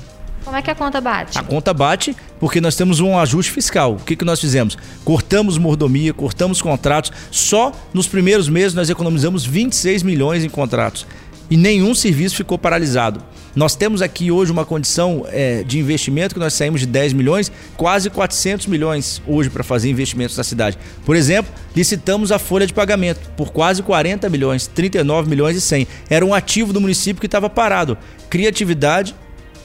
Como 0.43 0.55
é 0.55 0.61
que 0.61 0.71
a 0.71 0.75
conta 0.75 0.99
bate? 0.99 1.37
A 1.37 1.43
conta 1.43 1.73
bate 1.73 2.15
porque 2.39 2.59
nós 2.59 2.75
temos 2.75 2.99
um 2.99 3.17
ajuste 3.17 3.51
fiscal. 3.51 3.93
O 3.93 4.03
que, 4.03 4.15
que 4.15 4.25
nós 4.25 4.39
fizemos? 4.39 4.77
Cortamos 5.05 5.57
mordomia, 5.57 6.13
cortamos 6.13 6.61
contratos. 6.61 7.11
Só 7.29 7.71
nos 7.93 8.07
primeiros 8.07 8.49
meses 8.49 8.73
nós 8.73 8.89
economizamos 8.89 9.45
26 9.45 10.03
milhões 10.03 10.43
em 10.43 10.49
contratos 10.49 11.05
e 11.51 11.57
nenhum 11.57 11.93
serviço 11.93 12.37
ficou 12.37 12.57
paralisado. 12.57 13.21
Nós 13.53 13.75
temos 13.75 14.01
aqui 14.01 14.31
hoje 14.31 14.49
uma 14.49 14.63
condição 14.63 15.25
é, 15.27 15.63
de 15.63 15.77
investimento 15.77 16.33
que 16.33 16.39
nós 16.39 16.53
saímos 16.53 16.79
de 16.79 16.87
10 16.87 17.11
milhões, 17.11 17.51
quase 17.75 18.09
400 18.09 18.67
milhões 18.67 19.21
hoje 19.27 19.49
para 19.49 19.61
fazer 19.61 19.89
investimentos 19.89 20.37
na 20.37 20.45
cidade. 20.45 20.77
Por 21.05 21.13
exemplo, 21.13 21.53
licitamos 21.75 22.31
a 22.31 22.39
folha 22.39 22.65
de 22.65 22.73
pagamento 22.73 23.29
por 23.35 23.51
quase 23.51 23.83
40 23.83 24.29
milhões, 24.29 24.65
39 24.67 25.29
milhões 25.29 25.57
e 25.57 25.61
100. 25.61 25.87
Era 26.09 26.25
um 26.25 26.33
ativo 26.33 26.71
do 26.71 26.79
município 26.79 27.19
que 27.19 27.25
estava 27.25 27.49
parado. 27.49 27.97
Criatividade 28.29 29.13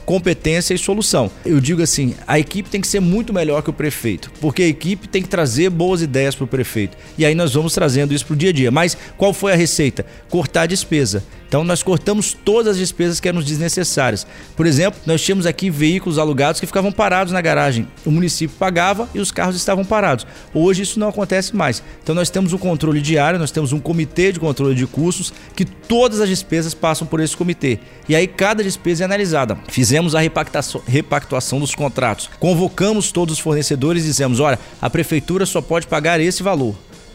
competência 0.06 0.72
e 0.72 0.78
solução. 0.78 1.30
Eu 1.44 1.60
digo 1.60 1.82
assim, 1.82 2.14
a 2.26 2.38
equipe 2.38 2.70
tem 2.70 2.80
que 2.80 2.86
ser 2.86 3.00
muito 3.00 3.32
melhor 3.34 3.60
que 3.62 3.70
o 3.70 3.72
prefeito, 3.72 4.30
porque 4.40 4.62
a 4.62 4.68
equipe 4.68 5.08
tem 5.08 5.20
que 5.20 5.28
trazer 5.28 5.68
boas 5.68 6.00
ideias 6.00 6.34
para 6.34 6.44
o 6.44 6.48
prefeito. 6.48 6.96
E 7.18 7.26
aí 7.26 7.34
nós 7.34 7.52
vamos 7.52 7.74
trazendo 7.74 8.14
isso 8.14 8.24
para 8.24 8.34
o 8.34 8.36
dia 8.36 8.50
a 8.50 8.52
dia. 8.52 8.70
Mas 8.70 8.96
qual 9.18 9.34
foi 9.34 9.52
a 9.52 9.56
receita? 9.56 10.06
Cortar 10.30 10.62
a 10.62 10.66
despesa. 10.66 11.24
Então 11.48 11.62
nós 11.62 11.82
cortamos 11.82 12.36
todas 12.44 12.72
as 12.72 12.78
despesas 12.78 13.20
que 13.20 13.28
eram 13.28 13.40
desnecessárias. 13.40 14.26
Por 14.56 14.66
exemplo, 14.66 15.00
nós 15.06 15.22
tínhamos 15.22 15.46
aqui 15.46 15.70
veículos 15.70 16.18
alugados 16.18 16.60
que 16.60 16.66
ficavam 16.66 16.90
parados 16.90 17.32
na 17.32 17.40
garagem. 17.40 17.86
O 18.04 18.10
município 18.10 18.56
pagava 18.58 19.08
e 19.14 19.20
os 19.20 19.30
carros 19.30 19.56
estavam 19.56 19.84
parados. 19.84 20.26
Hoje 20.52 20.82
isso 20.82 20.98
não 20.98 21.08
acontece 21.08 21.54
mais. 21.54 21.82
Então 22.02 22.14
nós 22.14 22.30
temos 22.30 22.52
um 22.52 22.58
controle 22.58 23.00
diário, 23.00 23.38
nós 23.38 23.50
temos 23.50 23.72
um 23.72 23.78
comitê 23.78 24.32
de 24.32 24.40
controle 24.40 24.74
de 24.74 24.86
custos 24.86 25.32
que 25.54 25.64
todas 25.64 26.20
as 26.20 26.28
despesas 26.28 26.74
passam 26.74 27.06
por 27.06 27.20
esse 27.20 27.36
comitê. 27.36 27.78
E 28.08 28.16
aí 28.16 28.26
cada 28.26 28.62
despesa 28.62 29.04
é 29.04 29.06
analisada. 29.06 29.56
Fizemos 29.68 30.14
a 30.14 30.20
repactuação 30.20 31.60
dos 31.60 31.74
contratos. 31.74 32.28
Convocamos 32.40 33.12
todos 33.12 33.34
os 33.34 33.40
fornecedores 33.40 34.04
e 34.04 34.06
dizemos: 34.06 34.40
olha, 34.40 34.58
a 34.80 34.90
prefeitura 34.90 35.46
só 35.46 35.60
pode 35.60 35.86
pagar 35.86 36.20
esse 36.20 36.42
valor. 36.42 36.74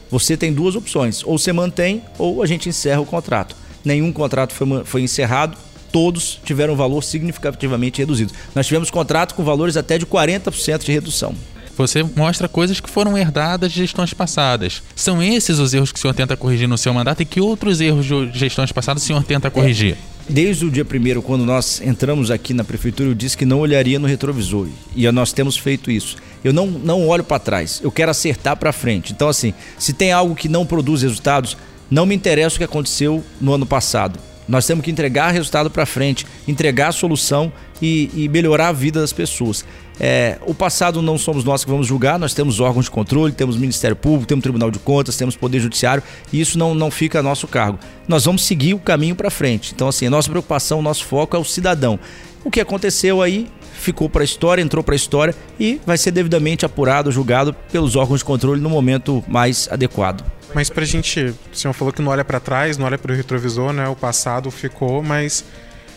Você 0.09 0.37
tem 0.37 0.53
duas 0.53 0.75
opções: 0.75 1.21
ou 1.25 1.37
você 1.37 1.51
mantém 1.51 2.01
ou 2.17 2.41
a 2.41 2.45
gente 2.45 2.69
encerra 2.69 3.01
o 3.01 3.05
contrato 3.05 3.55
nenhum 3.83 4.11
contrato 4.11 4.53
foi, 4.53 4.67
foi 4.85 5.01
encerrado, 5.01 5.57
todos 5.91 6.39
tiveram 6.43 6.75
valor 6.75 7.03
significativamente 7.03 7.99
reduzido. 7.99 8.33
Nós 8.55 8.65
tivemos 8.65 8.89
contrato 8.89 9.35
com 9.35 9.43
valores 9.43 9.77
até 9.77 9.97
de 9.97 10.05
40% 10.05 10.83
de 10.83 10.91
redução. 10.91 11.35
Você 11.77 12.03
mostra 12.15 12.47
coisas 12.47 12.79
que 12.79 12.89
foram 12.89 13.17
herdadas 13.17 13.71
de 13.71 13.79
gestões 13.79 14.13
passadas. 14.13 14.83
São 14.95 15.21
esses 15.23 15.57
os 15.57 15.73
erros 15.73 15.91
que 15.91 15.97
o 15.97 16.01
senhor 16.01 16.13
tenta 16.13 16.37
corrigir 16.37 16.67
no 16.67 16.77
seu 16.77 16.93
mandato 16.93 17.21
e 17.21 17.25
que 17.25 17.41
outros 17.41 17.81
erros 17.81 18.05
de 18.05 18.37
gestões 18.37 18.71
passadas 18.71 19.03
o 19.03 19.05
senhor 19.05 19.23
tenta 19.23 19.49
corrigir? 19.49 19.93
É, 19.93 20.31
desde 20.31 20.65
o 20.65 20.69
dia 20.69 20.85
primeiro, 20.85 21.21
quando 21.21 21.45
nós 21.45 21.81
entramos 21.81 22.29
aqui 22.29 22.53
na 22.53 22.63
prefeitura, 22.63 23.09
eu 23.09 23.15
disse 23.15 23.37
que 23.37 23.45
não 23.45 23.59
olharia 23.59 23.97
no 23.97 24.07
retrovisor. 24.07 24.67
E 24.95 25.09
nós 25.11 25.33
temos 25.33 25.57
feito 25.57 25.89
isso. 25.89 26.17
Eu 26.43 26.53
não, 26.53 26.67
não 26.67 27.07
olho 27.07 27.23
para 27.23 27.39
trás, 27.39 27.79
eu 27.83 27.91
quero 27.91 28.11
acertar 28.11 28.57
para 28.57 28.71
frente. 28.71 29.13
Então, 29.13 29.29
assim, 29.29 29.53
se 29.77 29.93
tem 29.93 30.11
algo 30.11 30.35
que 30.35 30.49
não 30.49 30.65
produz 30.65 31.01
resultados, 31.03 31.55
não 31.91 32.05
me 32.05 32.15
interessa 32.15 32.55
o 32.55 32.57
que 32.57 32.63
aconteceu 32.63 33.21
no 33.39 33.53
ano 33.53 33.65
passado. 33.65 34.17
Nós 34.47 34.65
temos 34.65 34.83
que 34.83 34.91
entregar 34.91 35.31
resultado 35.31 35.69
para 35.69 35.85
frente, 35.85 36.25
entregar 36.47 36.87
a 36.87 36.91
solução 36.91 37.51
e, 37.81 38.09
e, 38.13 38.27
melhorar 38.27 38.69
a 38.69 38.71
vida 38.71 38.99
das 38.99 39.13
pessoas. 39.13 39.63
É, 39.99 40.39
o 40.45 40.53
passado 40.53 41.01
não 41.01 41.17
somos 41.17 41.43
nós 41.43 41.63
que 41.63 41.69
vamos 41.69 41.85
julgar, 41.85 42.17
nós 42.17 42.33
temos 42.33 42.59
órgãos 42.59 42.85
de 42.85 42.91
controle, 42.91 43.33
temos 43.33 43.55
Ministério 43.55 43.95
Público, 43.95 44.25
temos 44.25 44.41
Tribunal 44.41 44.71
de 44.71 44.79
Contas, 44.79 45.15
temos 45.15 45.35
Poder 45.35 45.59
Judiciário 45.59 46.01
e 46.33 46.41
isso 46.41 46.57
não, 46.57 46.73
não 46.73 46.89
fica 46.89 47.19
a 47.19 47.23
nosso 47.23 47.47
cargo. 47.47 47.77
Nós 48.07 48.25
vamos 48.25 48.43
seguir 48.43 48.73
o 48.73 48.79
caminho 48.79 49.15
para 49.15 49.29
frente. 49.29 49.73
Então, 49.75 49.87
assim, 49.87 50.07
a 50.07 50.09
nossa 50.09 50.29
preocupação, 50.29 50.79
o 50.79 50.81
nosso 50.81 51.05
foco 51.05 51.35
é 51.35 51.39
o 51.39 51.45
cidadão. 51.45 51.99
O 52.43 52.49
que 52.49 52.59
aconteceu 52.59 53.21
aí 53.21 53.47
ficou 53.73 54.09
para 54.09 54.21
a 54.21 54.25
história, 54.25 54.61
entrou 54.61 54.83
para 54.83 54.95
a 54.95 54.97
história 54.97 55.35
e 55.59 55.79
vai 55.85 55.97
ser 55.97 56.11
devidamente 56.11 56.65
apurado, 56.65 57.11
julgado 57.11 57.53
pelos 57.71 57.95
órgãos 57.95 58.19
de 58.19 58.25
controle 58.25 58.59
no 58.59 58.69
momento 58.69 59.23
mais 59.27 59.69
adequado. 59.71 60.25
Mas 60.53 60.69
pra 60.69 60.83
gente, 60.85 61.33
o 61.51 61.55
senhor 61.55 61.73
falou 61.73 61.93
que 61.93 62.01
não 62.01 62.11
olha 62.11 62.25
para 62.25 62.39
trás, 62.39 62.77
não 62.77 62.85
olha 62.85 62.97
para 62.97 63.11
o 63.11 63.15
retrovisor, 63.15 63.71
né? 63.71 63.87
O 63.87 63.95
passado 63.95 64.51
ficou, 64.51 65.01
mas 65.01 65.45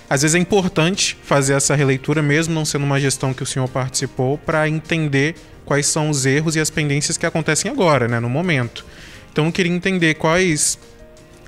às 0.09 0.23
vezes 0.23 0.35
é 0.35 0.39
importante 0.39 1.17
fazer 1.23 1.55
essa 1.55 1.75
releitura, 1.75 2.23
mesmo 2.23 2.55
não 2.55 2.65
sendo 2.65 2.85
uma 2.85 3.01
gestão 3.01 3.35
que 3.35 3.43
o 3.43 3.47
senhor 3.47 3.69
participou, 3.69 4.39
para 4.39 4.69
entender 4.69 5.35
quais 5.65 5.87
são 5.87 6.11
os 6.11 6.25
erros 6.25 6.57
e 6.57 6.61
as 6.61 6.71
pendências 6.71 7.17
que 7.17 7.27
acontecem 7.27 7.71
agora, 7.71 8.07
né? 8.07 8.21
No 8.21 8.29
momento. 8.29 8.85
Então 9.33 9.47
eu 9.47 9.53
queria 9.53 9.73
entender 9.73 10.15
quais 10.15 10.79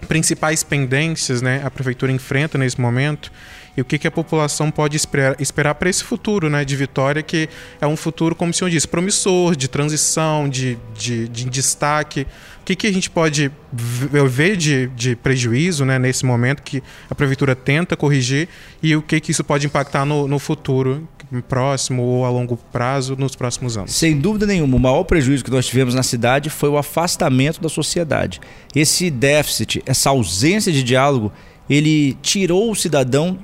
principais 0.08 0.62
pendências, 0.62 1.40
né, 1.40 1.62
a 1.64 1.70
prefeitura 1.70 2.12
enfrenta 2.12 2.58
nesse 2.58 2.80
momento 2.80 3.32
e 3.76 3.80
o 3.80 3.84
que, 3.84 3.98
que 3.98 4.08
a 4.08 4.10
população 4.10 4.70
pode 4.70 4.96
esperar, 4.96 5.36
esperar 5.38 5.74
para 5.74 5.90
esse 5.90 6.02
futuro 6.02 6.48
né, 6.48 6.64
de 6.64 6.74
Vitória, 6.74 7.22
que 7.22 7.48
é 7.80 7.86
um 7.86 7.96
futuro, 7.96 8.34
como 8.34 8.50
o 8.50 8.54
senhor 8.54 8.70
disse, 8.70 8.88
promissor, 8.88 9.54
de 9.54 9.68
transição, 9.68 10.48
de, 10.48 10.78
de, 10.96 11.28
de 11.28 11.44
destaque. 11.44 12.26
O 12.62 12.64
que, 12.64 12.74
que 12.74 12.86
a 12.86 12.92
gente 12.92 13.10
pode 13.10 13.52
ver 13.72 14.56
de, 14.56 14.88
de 14.88 15.14
prejuízo 15.14 15.84
né, 15.84 15.98
nesse 15.98 16.24
momento 16.24 16.62
que 16.62 16.82
a 17.08 17.14
prefeitura 17.14 17.54
tenta 17.54 17.96
corrigir 17.96 18.48
e 18.82 18.96
o 18.96 19.02
que, 19.02 19.20
que 19.20 19.30
isso 19.30 19.44
pode 19.44 19.66
impactar 19.66 20.04
no, 20.04 20.26
no 20.26 20.38
futuro 20.38 21.06
próximo 21.48 22.02
ou 22.02 22.24
a 22.24 22.30
longo 22.30 22.56
prazo 22.56 23.14
nos 23.16 23.36
próximos 23.36 23.76
anos? 23.76 23.92
Sem 23.92 24.18
dúvida 24.18 24.46
nenhuma, 24.46 24.76
o 24.76 24.80
maior 24.80 25.04
prejuízo 25.04 25.44
que 25.44 25.50
nós 25.50 25.66
tivemos 25.66 25.94
na 25.94 26.02
cidade 26.02 26.50
foi 26.50 26.68
o 26.68 26.78
afastamento 26.78 27.60
da 27.60 27.68
sociedade. 27.68 28.40
Esse 28.74 29.10
déficit, 29.10 29.82
essa 29.86 30.10
ausência 30.10 30.72
de 30.72 30.82
diálogo, 30.82 31.32
ele 31.68 32.14
tirou 32.22 32.70
o 32.70 32.74
cidadão 32.74 33.38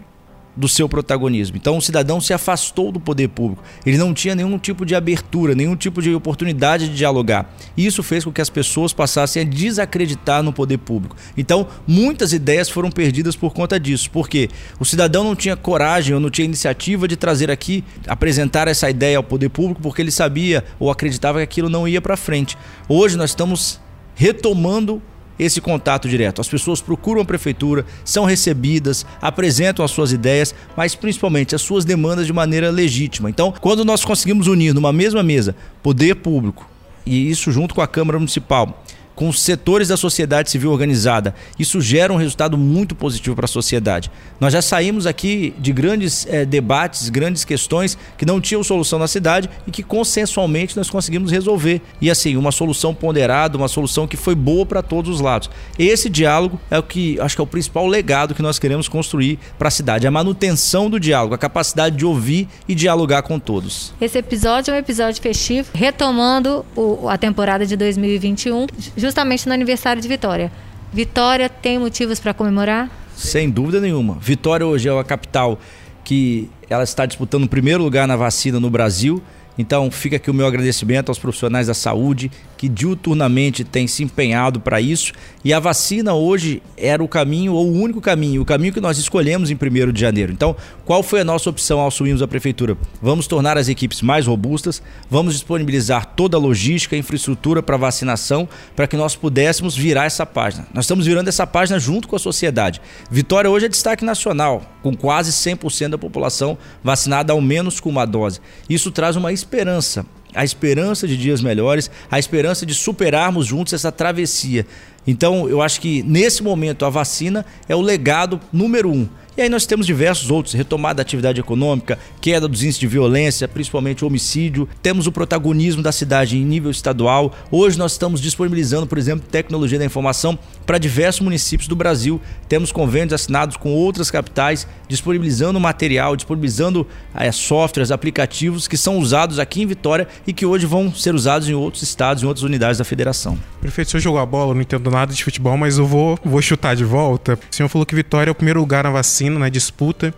do 0.57 0.69
seu 0.69 0.89
protagonismo. 0.89 1.57
Então 1.57 1.77
o 1.77 1.83
cidadão 1.83 2.21
se 2.21 2.33
afastou 2.33 2.93
do 2.93 3.01
poder 3.01 3.29
público. 3.29 3.63
Ele 3.85 3.97
não 3.97 4.13
tinha 4.13 4.35
nenhum 4.35 4.59
tipo 4.59 4.85
de 4.85 4.95
abertura, 4.95 5.55
nenhum 5.55 5.77
tipo 5.77 6.03
de 6.03 6.15
oportunidade 6.15 6.89
de 6.89 6.97
dialogar. 6.97 7.55
E 7.77 7.87
isso 7.87 8.03
fez 8.03 8.25
com 8.25 8.33
que 8.33 8.41
as 8.41 8.51
pessoas 8.51 8.93
passassem 8.93 9.43
a 9.43 9.45
desacreditar 9.45 10.43
no 10.43 10.53
poder 10.53 10.79
público. 10.79 11.17
Então 11.37 11.67
muitas 11.87 12.33
ideias 12.33 12.69
foram 12.69 12.91
perdidas 12.91 13.35
por 13.35 13.53
conta 13.53 13.81
disso. 13.81 14.11
Porque 14.11 14.49
o 14.79 14.85
cidadão 14.85 15.25
não 15.25 15.35
tinha 15.35 15.57
coragem 15.57 16.15
ou 16.15 16.21
não 16.21 16.31
tinha 16.31 16.45
iniciativa 16.45 17.09
de 17.09 17.17
trazer 17.17 17.51
aqui, 17.51 17.85
apresentar 18.07 18.69
essa 18.69 18.91
ideia 18.91 19.17
ao 19.17 19.23
poder 19.23 19.49
público, 19.49 19.81
porque 19.81 20.03
ele 20.03 20.11
sabia 20.11 20.65
ou 20.79 20.91
acreditava 20.91 21.39
que 21.39 21.45
aquilo 21.45 21.69
não 21.69 21.89
ia 21.89 22.01
para 22.01 22.17
frente. 22.17 22.57
Hoje 22.89 23.17
nós 23.17 23.31
estamos 23.31 23.81
retomando 24.15 25.03
esse 25.43 25.61
contato 25.61 26.09
direto. 26.09 26.41
As 26.41 26.49
pessoas 26.49 26.81
procuram 26.81 27.23
a 27.23 27.25
prefeitura, 27.25 27.85
são 28.05 28.25
recebidas, 28.25 29.05
apresentam 29.21 29.85
as 29.85 29.91
suas 29.91 30.13
ideias, 30.13 30.55
mas 30.77 30.95
principalmente 30.95 31.55
as 31.55 31.63
suas 31.63 31.85
demandas 31.85 32.27
de 32.27 32.33
maneira 32.33 32.71
legítima. 32.71 33.29
Então, 33.29 33.53
quando 33.61 33.85
nós 33.85 34.05
conseguimos 34.05 34.47
unir 34.47 34.75
numa 34.75 34.93
mesma 34.93 35.23
mesa 35.23 35.55
poder 35.83 36.17
público 36.17 36.69
e 37.05 37.31
isso 37.31 37.51
junto 37.51 37.75
com 37.75 37.81
a 37.81 37.87
Câmara 37.89 38.19
Municipal, 38.19 38.83
com 39.15 39.29
os 39.29 39.41
setores 39.41 39.89
da 39.89 39.97
sociedade 39.97 40.51
civil 40.51 40.71
organizada. 40.71 41.35
Isso 41.59 41.81
gera 41.81 42.13
um 42.13 42.17
resultado 42.17 42.57
muito 42.57 42.95
positivo 42.95 43.37
para 43.37 43.45
a 43.45 43.49
sociedade. 43.49 44.11
Nós 44.41 44.53
já 44.53 44.63
saímos 44.63 45.07
aqui 45.07 45.55
de 45.59 45.73
grandes 45.73 46.27
é, 46.29 46.45
debates, 46.45 47.09
grandes 47.09 47.45
questões 47.45 47.97
que 48.17 48.27
não 48.27 48.41
tinham 48.41 48.63
solução 48.63 48.99
na 48.99 49.07
cidade 49.07 49.49
e 49.67 49.71
que 49.71 49.83
consensualmente 49.83 50.77
nós 50.77 50.91
conseguimos 50.91 51.31
resolver. 51.31 51.81
E 52.01 52.11
assim, 52.11 52.37
uma 52.37 52.53
solução 52.53 52.95
ponderada, 52.95 53.57
uma 53.57 53.69
solução 53.69 54.07
que 54.07 54.17
foi 54.17 54.35
boa 54.35 54.67
para 54.67 54.83
todos 54.83 55.15
os 55.15 55.21
lados. 55.21 55.51
Esse 55.79 56.09
diálogo 56.09 56.61
é 56.71 56.79
o 56.79 56.83
que 56.83 57.21
acho 57.21 57.37
que 57.37 57.41
é 57.41 57.45
o 57.45 57.47
principal 57.47 57.87
legado 57.87 58.35
que 58.35 58.43
nós 58.43 58.59
queremos 58.59 58.89
construir 58.89 59.39
para 59.59 59.69
a 59.69 59.71
cidade, 59.71 60.07
a 60.07 60.11
manutenção 60.11 60.89
do 60.91 60.99
diálogo, 60.99 61.35
a 61.35 61.39
capacidade 61.39 61.97
de 61.97 62.05
ouvir 62.05 62.49
e 62.69 62.75
dialogar 62.75 63.23
com 63.23 63.39
todos. 63.39 63.93
Esse 64.01 64.19
episódio 64.19 64.73
é 64.73 64.75
um 64.75 64.79
episódio 64.79 65.21
festivo, 65.23 65.71
retomando 65.75 66.65
o, 66.77 67.09
a 67.09 67.17
temporada 67.17 67.67
de 67.67 67.77
2021 67.77 68.67
justamente 69.03 69.47
no 69.49 69.53
aniversário 69.53 70.01
de 70.01 70.07
Vitória. 70.07 70.51
Vitória 70.93 71.49
tem 71.49 71.79
motivos 71.79 72.21
para 72.21 72.33
comemorar? 72.33 72.89
Sem 73.17 73.51
dúvida 73.51 73.81
nenhuma. 73.81 74.17
Vitória 74.21 74.65
hoje 74.65 74.89
é 74.89 74.99
a 74.99 75.05
capital 75.05 75.59
que 76.05 76.49
ela 76.71 76.85
está 76.85 77.05
disputando 77.05 77.45
o 77.45 77.49
primeiro 77.49 77.83
lugar 77.83 78.07
na 78.07 78.15
vacina 78.15 78.61
no 78.61 78.71
Brasil. 78.71 79.21
Então 79.59 79.91
fica 79.91 80.17
aqui 80.17 80.31
o 80.31 80.35
meu 80.35 80.47
agradecimento 80.47 81.09
aos 81.09 81.19
profissionais 81.19 81.67
da 81.67 81.75
saúde 81.75 82.31
que 82.63 82.69
diuturnamente 82.69 83.65
têm 83.65 83.89
se 83.89 84.05
empenhado 84.05 84.61
para 84.61 84.81
isso. 84.81 85.13
E 85.45 85.53
a 85.53 85.59
vacina 85.59 86.15
hoje 86.15 86.63
era 86.77 87.03
o 87.03 87.09
caminho, 87.09 87.55
ou 87.55 87.67
o 87.67 87.73
único 87.73 88.01
caminho, 88.01 88.41
o 88.41 88.45
caminho 88.45 88.73
que 88.73 88.81
nós 88.81 88.99
escolhemos 88.99 89.51
em 89.51 89.55
1 89.57 89.91
de 89.91 90.01
janeiro. 90.01 90.31
Então, 90.31 90.55
qual 90.85 91.03
foi 91.03 91.23
a 91.23 91.25
nossa 91.25 91.51
opção 91.51 91.81
ao 91.81 91.89
assumirmos 91.89 92.23
a 92.23 92.29
prefeitura? 92.29 92.77
Vamos 93.03 93.27
tornar 93.27 93.59
as 93.59 93.69
equipes 93.69 94.01
mais 94.01 94.29
robustas, 94.29 94.81
vamos 95.11 95.35
disponibilizar 95.35 96.07
toda 96.15 96.37
a 96.37 96.41
logística, 96.41 96.97
infraestrutura 96.97 97.65
para 97.65 97.77
vacinação, 97.77 98.49
para 98.77 98.87
que 98.87 98.97
nós 98.97 99.17
pudéssemos 99.17 99.77
virar 99.77 100.05
essa 100.05 100.25
página. 100.25 100.65
Nós 100.73 100.85
estamos 100.85 101.05
virando 101.05 101.27
essa 101.27 101.45
página 101.45 101.81
junto 101.81 102.07
com 102.07 102.15
a 102.15 102.21
sociedade. 102.21 102.81
Vitória 103.11 103.51
hoje 103.51 103.67
é 103.67 103.69
destaque 103.69 104.05
nacional, 104.05 104.63
com 104.85 104.97
quase 104.97 105.33
100% 105.33 105.89
da 105.89 105.99
população 105.99 106.57
vacinada 106.85 107.33
ao 107.33 107.41
menos 107.41 107.81
com 107.81 107.89
uma 107.89 108.07
dose. 108.07 108.39
Isso 108.71 108.93
traz 108.93 109.17
uma 109.17 109.33
esperança 109.43 110.07
a 110.35 110.45
esperança 110.45 111.07
de 111.07 111.17
dias 111.17 111.43
melhores, 111.43 111.91
a 112.11 112.19
esperança 112.19 112.65
de 112.65 112.75
superarmos 112.75 113.47
juntos 113.47 113.73
essa 113.73 113.93
travessia. 113.93 114.67
Então, 115.07 115.49
eu 115.49 115.61
acho 115.61 115.81
que 115.81 116.03
nesse 116.05 116.43
momento 116.43 116.85
a 116.85 116.91
vacina 116.91 117.45
é 117.69 117.77
o 117.77 117.81
legado 117.81 118.41
número 118.53 118.91
um. 118.91 119.09
E 119.35 119.41
aí 119.41 119.49
nós 119.49 119.65
temos 119.65 119.87
diversos 119.87 120.31
outros, 120.31 120.55
retomada 120.55 120.97
da 120.97 121.03
atividade 121.03 121.41
econômica, 121.41 121.99
queda 122.21 122.47
dos 122.47 122.63
índices 122.63 122.79
de 122.79 122.87
violência, 122.87 123.49
principalmente 123.49 124.05
homicídio, 124.05 124.69
temos 124.83 125.07
o 125.07 125.13
protagonismo 125.13 125.83
da 125.83 125.91
cidade 125.91 126.37
em 126.37 126.45
nível 126.45 126.71
estadual. 126.71 127.35
Hoje 127.51 127.79
nós 127.79 127.93
estamos 127.93 128.21
disponibilizando, 128.21 128.87
por 128.87 128.99
exemplo, 128.99 129.27
tecnologia 129.31 129.79
da 129.79 129.87
informação 129.87 130.39
para 130.65 130.79
diversos 130.79 131.21
municípios 131.21 131.69
do 131.69 131.77
Brasil. 131.77 132.21
Temos 132.49 132.73
convênios 132.73 133.13
assinados 133.13 133.57
com 133.57 133.73
outras 133.73 134.11
capitais, 134.11 134.67
disponibilizando 134.89 135.59
material, 135.59 136.17
disponibilizando 136.17 136.87
é, 137.15 137.31
softwares, 137.33 137.91
aplicativos 137.91 138.69
que 138.69 138.77
são 138.77 138.99
usados 138.99 139.39
aqui 139.39 139.63
em 139.63 139.67
Vitória 139.67 140.07
e 140.27 140.33
que 140.33 140.47
hoje 140.47 140.67
vão 140.67 140.93
ser 140.93 141.15
usados 141.15 141.49
em 141.49 141.55
outros 141.55 141.83
estados, 141.83 142.23
em 142.23 142.27
outras 142.27 142.45
unidades 142.45 142.79
da 142.79 142.85
federação. 142.85 143.39
Prefeito, 143.61 143.91
se 143.91 143.97
eu 143.97 144.01
jogar 144.01 144.27
bola, 144.27 144.55
não 144.55 144.61
entendo 144.61 144.91
nada 144.91 145.13
de 145.13 145.23
futebol, 145.23 145.57
mas 145.57 145.79
eu 145.79 145.87
vou, 145.87 146.19
vou 146.25 146.43
chutar 146.43 146.77
de 146.77 146.85
volta. 146.85 147.39
O 147.51 147.55
senhor 147.55 147.69
falou 147.69 147.87
que 147.87 147.95
Vitória 147.95 148.31
é 148.31 148.33
o 148.33 148.35
primeiro 148.35 148.61
lugar 148.61 148.85
na 148.85 148.91
vacina, 148.91 149.39
na 149.39 149.49
disputa. 149.49 150.15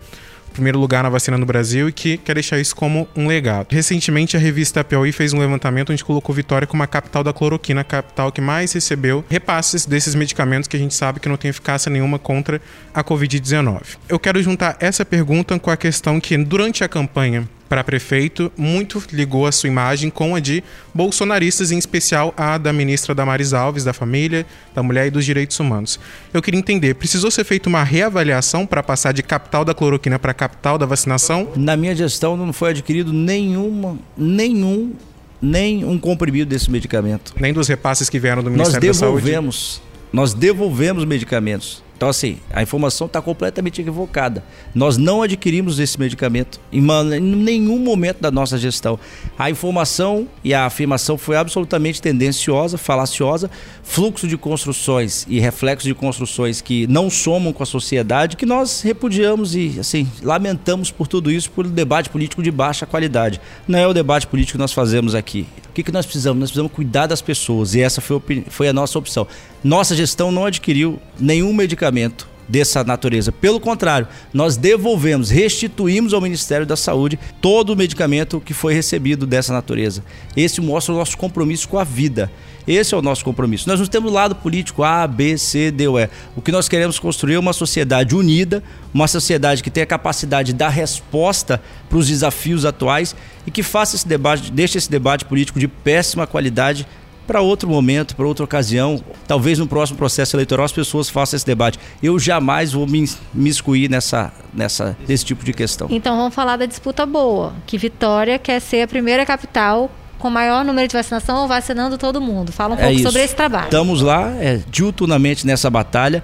Primeiro 0.55 0.79
lugar 0.79 1.03
na 1.03 1.09
vacina 1.09 1.37
no 1.37 1.45
Brasil 1.45 1.89
e 1.89 1.91
que 1.91 2.17
quer 2.17 2.33
deixar 2.33 2.59
isso 2.59 2.75
como 2.75 3.07
um 3.15 3.27
legado. 3.27 3.67
Recentemente, 3.69 4.35
a 4.35 4.39
revista 4.39 4.83
Piauí 4.83 5.11
fez 5.11 5.33
um 5.33 5.39
levantamento 5.39 5.91
onde 5.91 6.03
colocou 6.03 6.33
Vitória 6.33 6.65
como 6.65 6.81
a 6.81 6.87
capital 6.87 7.23
da 7.23 7.33
cloroquina, 7.33 7.81
a 7.81 7.83
capital 7.83 8.31
que 8.31 8.41
mais 8.41 8.73
recebeu 8.73 9.23
repasses 9.29 9.85
desses 9.85 10.15
medicamentos 10.15 10.67
que 10.67 10.75
a 10.75 10.79
gente 10.79 10.93
sabe 10.93 11.19
que 11.19 11.29
não 11.29 11.37
tem 11.37 11.49
eficácia 11.49 11.89
nenhuma 11.89 12.17
contra 12.17 12.61
a 12.93 13.03
Covid-19. 13.03 13.97
Eu 14.07 14.17
quero 14.17 14.41
juntar 14.41 14.77
essa 14.79 15.05
pergunta 15.05 15.59
com 15.59 15.69
a 15.69 15.77
questão 15.77 16.19
que, 16.19 16.37
durante 16.37 16.83
a 16.83 16.87
campanha 16.87 17.47
para 17.75 17.83
prefeito, 17.83 18.49
muito 18.55 19.03
ligou 19.11 19.45
a 19.45 19.51
sua 19.51 19.67
imagem 19.67 20.09
com 20.09 20.33
a 20.33 20.39
de 20.39 20.63
bolsonaristas, 20.93 21.73
em 21.73 21.77
especial 21.77 22.33
a 22.37 22.57
da 22.57 22.71
ministra 22.71 23.13
Damares 23.13 23.51
Alves, 23.51 23.83
da 23.83 23.91
Família, 23.91 24.45
da 24.73 24.81
Mulher 24.81 25.07
e 25.07 25.11
dos 25.11 25.25
Direitos 25.25 25.59
Humanos. 25.59 25.99
Eu 26.33 26.41
queria 26.41 26.57
entender, 26.57 26.93
precisou 26.93 27.29
ser 27.29 27.43
feita 27.43 27.67
uma 27.67 27.83
reavaliação 27.83 28.65
para 28.65 28.81
passar 28.81 29.11
de 29.11 29.21
capital 29.21 29.65
da 29.65 29.73
cloroquina 29.73 30.17
para 30.17 30.33
capital 30.33 30.77
da 30.77 30.85
vacinação? 30.85 31.49
Na 31.57 31.75
minha 31.75 31.93
gestão 31.93 32.37
não 32.37 32.53
foi 32.53 32.69
adquirido 32.69 33.11
nenhuma, 33.11 33.99
nenhum, 34.15 34.93
nem 35.41 35.83
um 35.83 35.99
comprimido 35.99 36.49
desse 36.49 36.71
medicamento. 36.71 37.33
Nem 37.37 37.51
dos 37.51 37.67
repasses 37.67 38.09
que 38.09 38.17
vieram 38.17 38.41
do 38.41 38.49
Nós 38.49 38.69
Ministério 38.69 38.87
da 38.87 38.93
Saúde? 38.93 39.25
devolvemos, 39.25 39.81
nós 40.13 40.33
devolvemos 40.33 41.03
medicamentos. 41.03 41.83
Então, 41.95 42.09
assim, 42.09 42.37
a 42.51 42.61
informação 42.61 43.07
está 43.07 43.21
completamente 43.21 43.79
equivocada. 43.79 44.43
Nós 44.73 44.97
não 44.97 45.21
adquirimos 45.21 45.79
esse 45.79 45.97
medicamento 45.97 46.59
em, 46.71 46.81
nenhum 46.81 47.79
momento 47.79 48.19
da 48.19 48.29
nossa 48.29 48.57
gestão. 48.57 48.99
A 49.39 49.49
informação 49.49 50.27
e 50.43 50.53
a 50.53 50.65
afirmação 50.65 51.17
foi 51.17 51.37
absolutamente 51.37 52.01
tendenciosa, 52.01 52.77
falaciosa, 52.77 53.49
fluxo 53.81 54.27
de 54.27 54.37
construções 54.37 55.25
e 55.29 55.39
reflexo 55.39 55.87
de 55.87 55.93
construções 55.93 56.59
que 56.59 56.85
não 56.87 57.09
somam 57.09 57.53
com 57.53 57.63
a 57.63 57.65
sociedade, 57.65 58.35
que 58.35 58.45
nós 58.45 58.81
repudiamos 58.81 59.55
e, 59.55 59.77
assim, 59.79 60.05
lamentamos 60.21 60.91
por 60.91 61.07
tudo 61.07 61.31
isso, 61.31 61.49
por 61.49 61.65
um 61.65 61.69
debate 61.71 62.09
político 62.09 62.43
de 62.43 62.51
baixa 62.51 62.85
qualidade. 62.85 63.39
Não 63.65 63.79
é 63.79 63.87
o 63.87 63.93
debate 63.93 64.27
político 64.27 64.57
que 64.57 64.61
nós 64.61 64.73
fazemos 64.73 65.15
aqui. 65.15 65.47
O 65.69 65.73
que, 65.75 65.83
que 65.83 65.91
nós 65.91 66.05
precisamos? 66.05 66.39
Nós 66.39 66.49
precisamos 66.49 66.71
cuidar 66.71 67.07
das 67.07 67.21
pessoas 67.21 67.73
e 67.73 67.81
essa 67.81 68.01
foi, 68.01 68.21
foi 68.49 68.67
a 68.67 68.73
nossa 68.73 68.97
opção. 68.99 69.27
Nossa 69.65 69.95
gestão 69.95 70.31
não 70.31 70.45
adquiriu 70.45 70.99
nenhum 71.19 71.51
medicamento 71.51 72.29
dessa 72.47 72.83
natureza. 72.83 73.31
Pelo 73.31 73.59
contrário, 73.59 74.07
nós 74.31 74.55
devolvemos, 74.55 75.31
restituímos 75.31 76.13
ao 76.13 76.21
Ministério 76.21 76.67
da 76.67 76.75
Saúde 76.75 77.17
todo 77.41 77.71
o 77.71 77.75
medicamento 77.75 78.39
que 78.39 78.53
foi 78.53 78.75
recebido 78.75 79.25
dessa 79.25 79.51
natureza. 79.51 80.03
Esse 80.37 80.61
mostra 80.61 80.93
o 80.93 80.97
nosso 80.99 81.17
compromisso 81.17 81.67
com 81.67 81.79
a 81.79 81.83
vida. 81.83 82.31
Esse 82.67 82.93
é 82.93 82.97
o 82.97 83.01
nosso 83.01 83.25
compromisso. 83.25 83.67
Nós 83.67 83.79
não 83.79 83.87
temos 83.87 84.13
lado 84.13 84.35
político 84.35 84.83
A, 84.83 85.07
B, 85.07 85.35
C, 85.35 85.71
D 85.71 85.87
ou 85.87 85.99
E. 85.99 86.11
O 86.35 86.43
que 86.43 86.51
nós 86.51 86.69
queremos 86.69 86.99
construir 86.99 87.33
é 87.33 87.39
uma 87.39 87.51
sociedade 87.51 88.15
unida, 88.15 88.61
uma 88.93 89.07
sociedade 89.07 89.63
que 89.63 89.71
tenha 89.71 89.87
capacidade 89.87 90.51
de 90.51 90.59
dar 90.59 90.69
resposta 90.69 91.59
para 91.89 91.97
os 91.97 92.07
desafios 92.07 92.65
atuais 92.65 93.15
e 93.47 93.49
que 93.49 93.63
faça 93.63 93.95
esse 93.95 94.07
debate, 94.07 94.51
deixe 94.51 94.77
esse 94.77 94.91
debate 94.91 95.25
político 95.25 95.59
de 95.59 95.67
péssima 95.67 96.27
qualidade 96.27 96.85
para 97.25 97.41
outro 97.41 97.69
momento, 97.69 98.15
para 98.15 98.25
outra 98.25 98.43
ocasião. 98.43 99.01
Talvez 99.27 99.59
no 99.59 99.67
próximo 99.67 99.97
processo 99.97 100.35
eleitoral 100.35 100.65
as 100.65 100.71
pessoas 100.71 101.09
façam 101.09 101.37
esse 101.37 101.45
debate. 101.45 101.79
Eu 102.01 102.17
jamais 102.19 102.73
vou 102.73 102.87
me 102.87 103.49
excluir 103.49 103.89
nessa, 103.89 104.31
nessa, 104.53 104.97
nesse 105.07 105.25
tipo 105.25 105.43
de 105.43 105.53
questão. 105.53 105.87
Então 105.89 106.15
vamos 106.15 106.33
falar 106.33 106.57
da 106.57 106.65
disputa 106.65 107.05
boa, 107.05 107.53
que 107.65 107.77
Vitória 107.77 108.39
quer 108.39 108.59
ser 108.59 108.81
a 108.83 108.87
primeira 108.87 109.25
capital 109.25 109.89
com 110.17 110.29
maior 110.29 110.63
número 110.63 110.87
de 110.87 110.93
vacinação, 110.95 111.47
vacinando 111.47 111.97
todo 111.97 112.19
mundo. 112.21 112.51
Fala 112.51 112.73
um 112.73 112.77
pouco 112.77 112.99
sobre 112.99 113.23
esse 113.23 113.35
trabalho. 113.35 113.65
Estamos 113.65 114.01
lá, 114.01 114.31
é, 114.39 114.59
diuturnamente 114.69 115.45
nessa 115.45 115.69
batalha. 115.69 116.23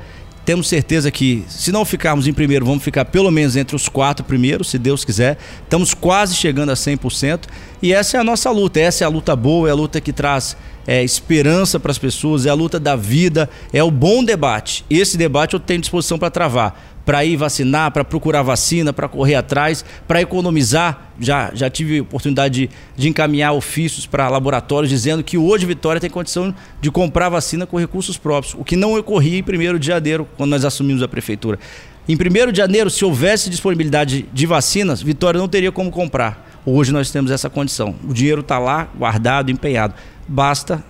Temos 0.52 0.68
certeza 0.68 1.10
que, 1.10 1.46
se 1.48 1.72
não 1.72 1.86
ficarmos 1.86 2.28
em 2.28 2.34
primeiro, 2.34 2.66
vamos 2.66 2.84
ficar 2.84 3.06
pelo 3.06 3.32
menos 3.32 3.56
entre 3.56 3.74
os 3.74 3.88
quatro 3.88 4.26
primeiros, 4.26 4.70
se 4.70 4.78
Deus 4.78 5.06
quiser. 5.06 5.38
Estamos 5.64 5.94
quase 5.94 6.36
chegando 6.36 6.72
a 6.72 6.74
100%. 6.74 7.44
E 7.82 7.94
essa 7.94 8.18
é 8.18 8.20
a 8.20 8.24
nossa 8.24 8.52
luta. 8.52 8.78
Essa 8.78 9.06
é 9.06 9.08
a 9.08 9.10
luta 9.10 9.34
boa, 9.34 9.70
é 9.70 9.72
a 9.72 9.74
luta 9.74 10.02
que 10.02 10.12
traz 10.12 10.58
é, 10.86 11.02
esperança 11.06 11.80
para 11.80 11.92
as 11.92 11.98
pessoas, 11.98 12.46
é 12.46 12.50
a 12.50 12.54
luta 12.54 12.82
da 12.82 12.98
vida, 12.98 13.50
é 13.72 13.82
o 13.82 13.90
bom 13.90 14.26
debate. 14.26 14.84
Esse 14.90 15.18
debate 15.18 15.54
eu 15.54 15.60
tenho 15.62 15.80
disposição 15.80 16.20
para 16.20 16.30
travar 16.30 16.91
para 17.06 17.24
ir 17.26 17.36
vacinar, 17.36 17.92
para 17.92 18.04
procurar 18.04 18.42
vacina, 18.42 18.94
para 18.94 19.08
correr 19.08 19.36
atrás, 19.36 19.84
para 20.08 20.22
economizar. 20.22 21.12
Já, 21.20 21.52
já 21.54 21.70
tive 21.70 22.02
oportunidade 22.02 22.68
de, 22.68 22.70
de 22.96 23.10
encaminhar 23.10 23.54
ofícios 23.54 24.06
para 24.06 24.28
laboratórios 24.30 24.90
dizendo 24.90 25.24
que 25.24 25.38
hoje 25.38 25.66
Vitória 25.66 26.02
tem 26.02 26.10
condição 26.10 26.54
de 26.80 26.92
comprar 26.92 27.30
vacina 27.30 27.66
com 27.66 27.78
recursos 27.78 28.18
próprios, 28.18 28.56
o 28.56 28.64
que 28.64 28.76
não 28.76 28.98
ocorria 28.98 29.38
em 29.38 29.42
1 29.44 29.78
de 29.78 29.88
janeiro, 29.88 30.28
quando 30.38 30.52
nós 30.52 30.66
assumimos 30.66 31.04
a 31.04 31.08
prefeitura. 31.08 31.60
Em 32.08 32.16
1 32.16 32.52
de 32.52 32.58
janeiro, 32.58 32.90
se 32.90 33.06
houvesse 33.06 33.50
disponibilidade 33.50 34.26
de 34.34 34.46
vacinas, 34.46 35.02
Vitória 35.02 35.40
não 35.40 35.48
teria 35.48 35.72
como 35.72 35.92
comprar. 35.92 36.50
Hoje 36.66 36.92
nós 36.92 37.12
temos 37.12 37.32
essa 37.32 37.50
condição. 37.50 37.96
O 38.08 38.14
dinheiro 38.14 38.42
está 38.42 38.60
lá, 38.60 38.88
guardado, 38.98 39.50
empenhado. 39.52 39.94
Basta 40.28 40.84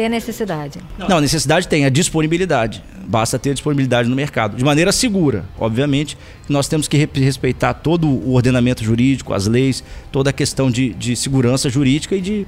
Ter 0.00 0.08
necessidade. 0.08 0.78
não, 0.96 1.18
a 1.18 1.20
necessidade 1.20 1.68
tem, 1.68 1.84
a 1.84 1.90
disponibilidade. 1.90 2.82
Basta 3.06 3.38
ter 3.38 3.52
disponibilidade 3.52 4.08
no 4.08 4.16
mercado. 4.16 4.56
De 4.56 4.64
maneira 4.64 4.92
segura, 4.92 5.44
obviamente. 5.58 6.16
Nós 6.48 6.68
temos 6.68 6.86
que 6.88 6.96
re- 6.96 7.08
respeitar 7.14 7.74
todo 7.74 8.06
o 8.08 8.34
ordenamento 8.34 8.82
jurídico, 8.84 9.34
as 9.34 9.46
leis, 9.46 9.82
toda 10.12 10.30
a 10.30 10.32
questão 10.32 10.70
de, 10.70 10.94
de 10.94 11.14
segurança 11.16 11.68
jurídica 11.68 12.14
e 12.14 12.20
de, 12.20 12.46